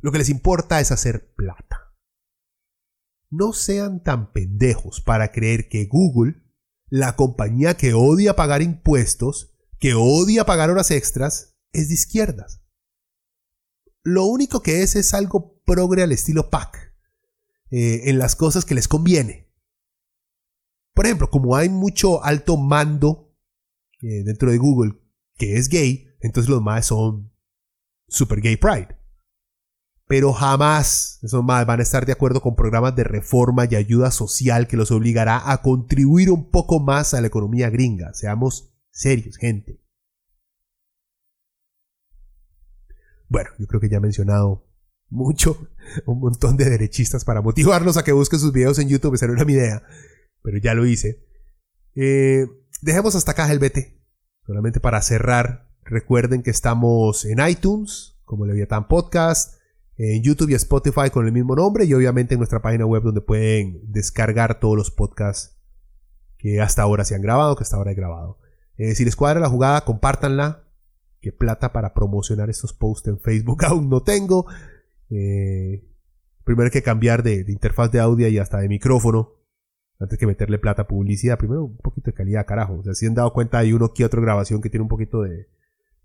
Lo 0.00 0.12
que 0.12 0.18
les 0.18 0.28
importa 0.28 0.80
es 0.80 0.92
hacer 0.92 1.34
plata. 1.34 1.94
No 3.30 3.52
sean 3.52 4.02
tan 4.02 4.32
pendejos 4.32 5.00
para 5.00 5.32
creer 5.32 5.68
que 5.68 5.86
Google, 5.86 6.42
la 6.88 7.16
compañía 7.16 7.76
que 7.76 7.94
odia 7.94 8.36
pagar 8.36 8.62
impuestos, 8.62 9.54
que 9.78 9.94
odia 9.94 10.44
pagar 10.46 10.70
horas 10.70 10.90
extras, 10.90 11.58
es 11.72 11.88
de 11.88 11.94
izquierdas. 11.94 12.62
Lo 14.02 14.24
único 14.24 14.62
que 14.62 14.82
es 14.82 14.96
es 14.96 15.12
algo 15.12 15.60
progre 15.64 16.02
al 16.02 16.12
estilo 16.12 16.48
PAC, 16.48 16.94
eh, 17.70 18.02
en 18.04 18.18
las 18.18 18.36
cosas 18.36 18.64
que 18.64 18.74
les 18.74 18.88
conviene. 18.88 19.52
Por 20.94 21.06
ejemplo, 21.06 21.30
como 21.30 21.56
hay 21.56 21.68
mucho 21.68 22.24
alto 22.24 22.56
mando 22.56 23.27
eh, 24.02 24.22
dentro 24.24 24.50
de 24.50 24.58
Google 24.58 24.94
que 25.36 25.56
es 25.56 25.68
gay, 25.68 26.08
entonces 26.20 26.50
los 26.50 26.62
más 26.62 26.86
son 26.86 27.32
super 28.08 28.40
gay 28.40 28.56
pride. 28.56 28.96
Pero 30.06 30.32
jamás 30.32 31.18
esos 31.22 31.44
más 31.44 31.66
van 31.66 31.80
a 31.80 31.82
estar 31.82 32.06
de 32.06 32.12
acuerdo 32.12 32.40
con 32.40 32.56
programas 32.56 32.96
de 32.96 33.04
reforma 33.04 33.66
y 33.70 33.76
ayuda 33.76 34.10
social 34.10 34.66
que 34.66 34.76
los 34.76 34.90
obligará 34.90 35.50
a 35.50 35.62
contribuir 35.62 36.30
un 36.30 36.50
poco 36.50 36.80
más 36.80 37.12
a 37.12 37.20
la 37.20 37.26
economía 37.26 37.68
gringa. 37.70 38.14
Seamos 38.14 38.74
serios, 38.90 39.36
gente. 39.36 39.80
Bueno, 43.28 43.50
yo 43.58 43.66
creo 43.66 43.80
que 43.80 43.90
ya 43.90 43.98
he 43.98 44.00
mencionado 44.00 44.66
mucho, 45.10 45.68
un 46.06 46.20
montón 46.20 46.56
de 46.56 46.68
derechistas 46.68 47.24
para 47.24 47.42
motivarlos 47.42 47.96
a 47.96 48.04
que 48.04 48.12
busquen 48.12 48.40
sus 48.40 48.52
videos 48.52 48.78
en 48.78 48.88
YouTube. 48.88 49.14
Esa 49.14 49.26
no 49.26 49.34
era 49.34 49.50
idea, 49.50 49.82
pero 50.42 50.58
ya 50.58 50.74
lo 50.74 50.86
hice. 50.86 51.26
Eh, 51.94 52.46
dejemos 52.80 53.14
hasta 53.14 53.32
acá 53.32 53.50
el 53.50 53.58
BT. 53.58 53.98
Solamente 54.46 54.80
para 54.80 55.02
cerrar, 55.02 55.70
recuerden 55.84 56.42
que 56.42 56.50
estamos 56.50 57.24
en 57.24 57.46
iTunes, 57.46 58.18
como 58.24 58.46
Leviathan 58.46 58.88
Podcast, 58.88 59.54
en 59.96 60.22
YouTube 60.22 60.50
y 60.50 60.54
Spotify 60.54 61.10
con 61.12 61.26
el 61.26 61.32
mismo 61.32 61.56
nombre, 61.56 61.84
y 61.84 61.94
obviamente 61.94 62.34
en 62.34 62.40
nuestra 62.40 62.62
página 62.62 62.86
web 62.86 63.02
donde 63.02 63.20
pueden 63.20 63.80
descargar 63.92 64.60
todos 64.60 64.76
los 64.76 64.90
podcasts 64.90 65.58
que 66.38 66.60
hasta 66.60 66.82
ahora 66.82 67.04
se 67.04 67.14
han 67.14 67.22
grabado, 67.22 67.56
que 67.56 67.64
hasta 67.64 67.76
ahora 67.76 67.90
he 67.90 67.94
grabado. 67.94 68.38
Eh, 68.78 68.94
si 68.94 69.04
les 69.04 69.16
cuadra 69.16 69.40
la 69.40 69.48
jugada, 69.48 69.84
compártanla. 69.84 70.64
Que 71.20 71.32
plata 71.32 71.72
para 71.72 71.94
promocionar 71.94 72.48
estos 72.48 72.72
posts 72.72 73.08
en 73.08 73.18
Facebook 73.18 73.64
aún 73.66 73.90
no 73.90 74.02
tengo. 74.02 74.46
Eh, 75.10 75.84
primero 76.44 76.66
hay 76.66 76.70
que 76.70 76.82
cambiar 76.82 77.24
de, 77.24 77.44
interfaz 77.48 77.90
de 77.90 77.98
audio 78.00 78.28
y 78.28 78.38
hasta 78.38 78.58
de 78.58 78.68
micrófono. 78.68 79.34
Antes 80.00 80.18
que 80.18 80.26
meterle 80.26 80.58
plata 80.58 80.82
a 80.82 80.88
publicidad. 80.88 81.38
Primero 81.38 81.64
un 81.64 81.76
poquito 81.76 82.10
de 82.10 82.14
calidad, 82.14 82.46
carajo. 82.46 82.74
O 82.74 82.82
sea, 82.84 82.94
si 82.94 83.06
han 83.06 83.14
dado 83.14 83.32
cuenta 83.32 83.58
hay 83.58 83.72
uno 83.72 83.92
que 83.92 84.04
otra 84.04 84.20
grabación 84.20 84.60
que 84.60 84.70
tiene 84.70 84.82
un 84.82 84.88
poquito 84.88 85.22
de, 85.22 85.48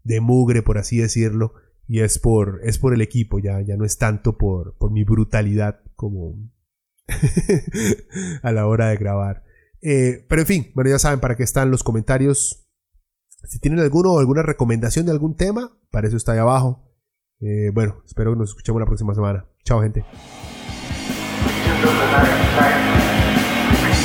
de 0.03 0.19
mugre, 0.21 0.61
por 0.63 0.77
así 0.77 0.97
decirlo. 0.97 1.53
Y 1.87 1.99
es 1.99 2.17
por, 2.17 2.61
es 2.63 2.79
por 2.79 2.93
el 2.93 3.01
equipo, 3.01 3.39
ya, 3.39 3.61
ya 3.61 3.75
no 3.75 3.85
es 3.85 3.97
tanto 3.97 4.37
por, 4.37 4.77
por 4.77 4.91
mi 4.91 5.03
brutalidad 5.03 5.81
como 5.95 6.35
a 8.41 8.51
la 8.51 8.67
hora 8.67 8.87
de 8.87 8.97
grabar. 8.97 9.43
Eh, 9.81 10.25
pero 10.29 10.41
en 10.41 10.47
fin, 10.47 10.71
bueno, 10.75 10.89
ya 10.89 10.99
saben 10.99 11.19
para 11.19 11.35
qué 11.35 11.43
están 11.43 11.69
los 11.69 11.83
comentarios. 11.83 12.69
Si 13.43 13.59
tienen 13.59 13.79
alguno 13.81 14.13
o 14.13 14.19
alguna 14.19 14.41
recomendación 14.41 15.05
de 15.05 15.11
algún 15.11 15.35
tema, 15.35 15.77
para 15.91 16.07
eso 16.07 16.15
está 16.15 16.31
ahí 16.31 16.39
abajo. 16.39 16.89
Eh, 17.41 17.71
bueno, 17.73 18.01
espero 18.05 18.31
que 18.31 18.39
nos 18.39 18.51
escuchemos 18.51 18.79
la 18.79 18.85
próxima 18.85 19.13
semana. 19.13 19.45
Chao, 19.65 19.81
gente. 19.81 20.05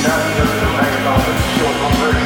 Now, 0.01 0.15
just 0.37 0.53
to 0.61 0.67
make 0.79 1.05
all 1.11 1.19
the 1.19 1.35
short 1.59 2.18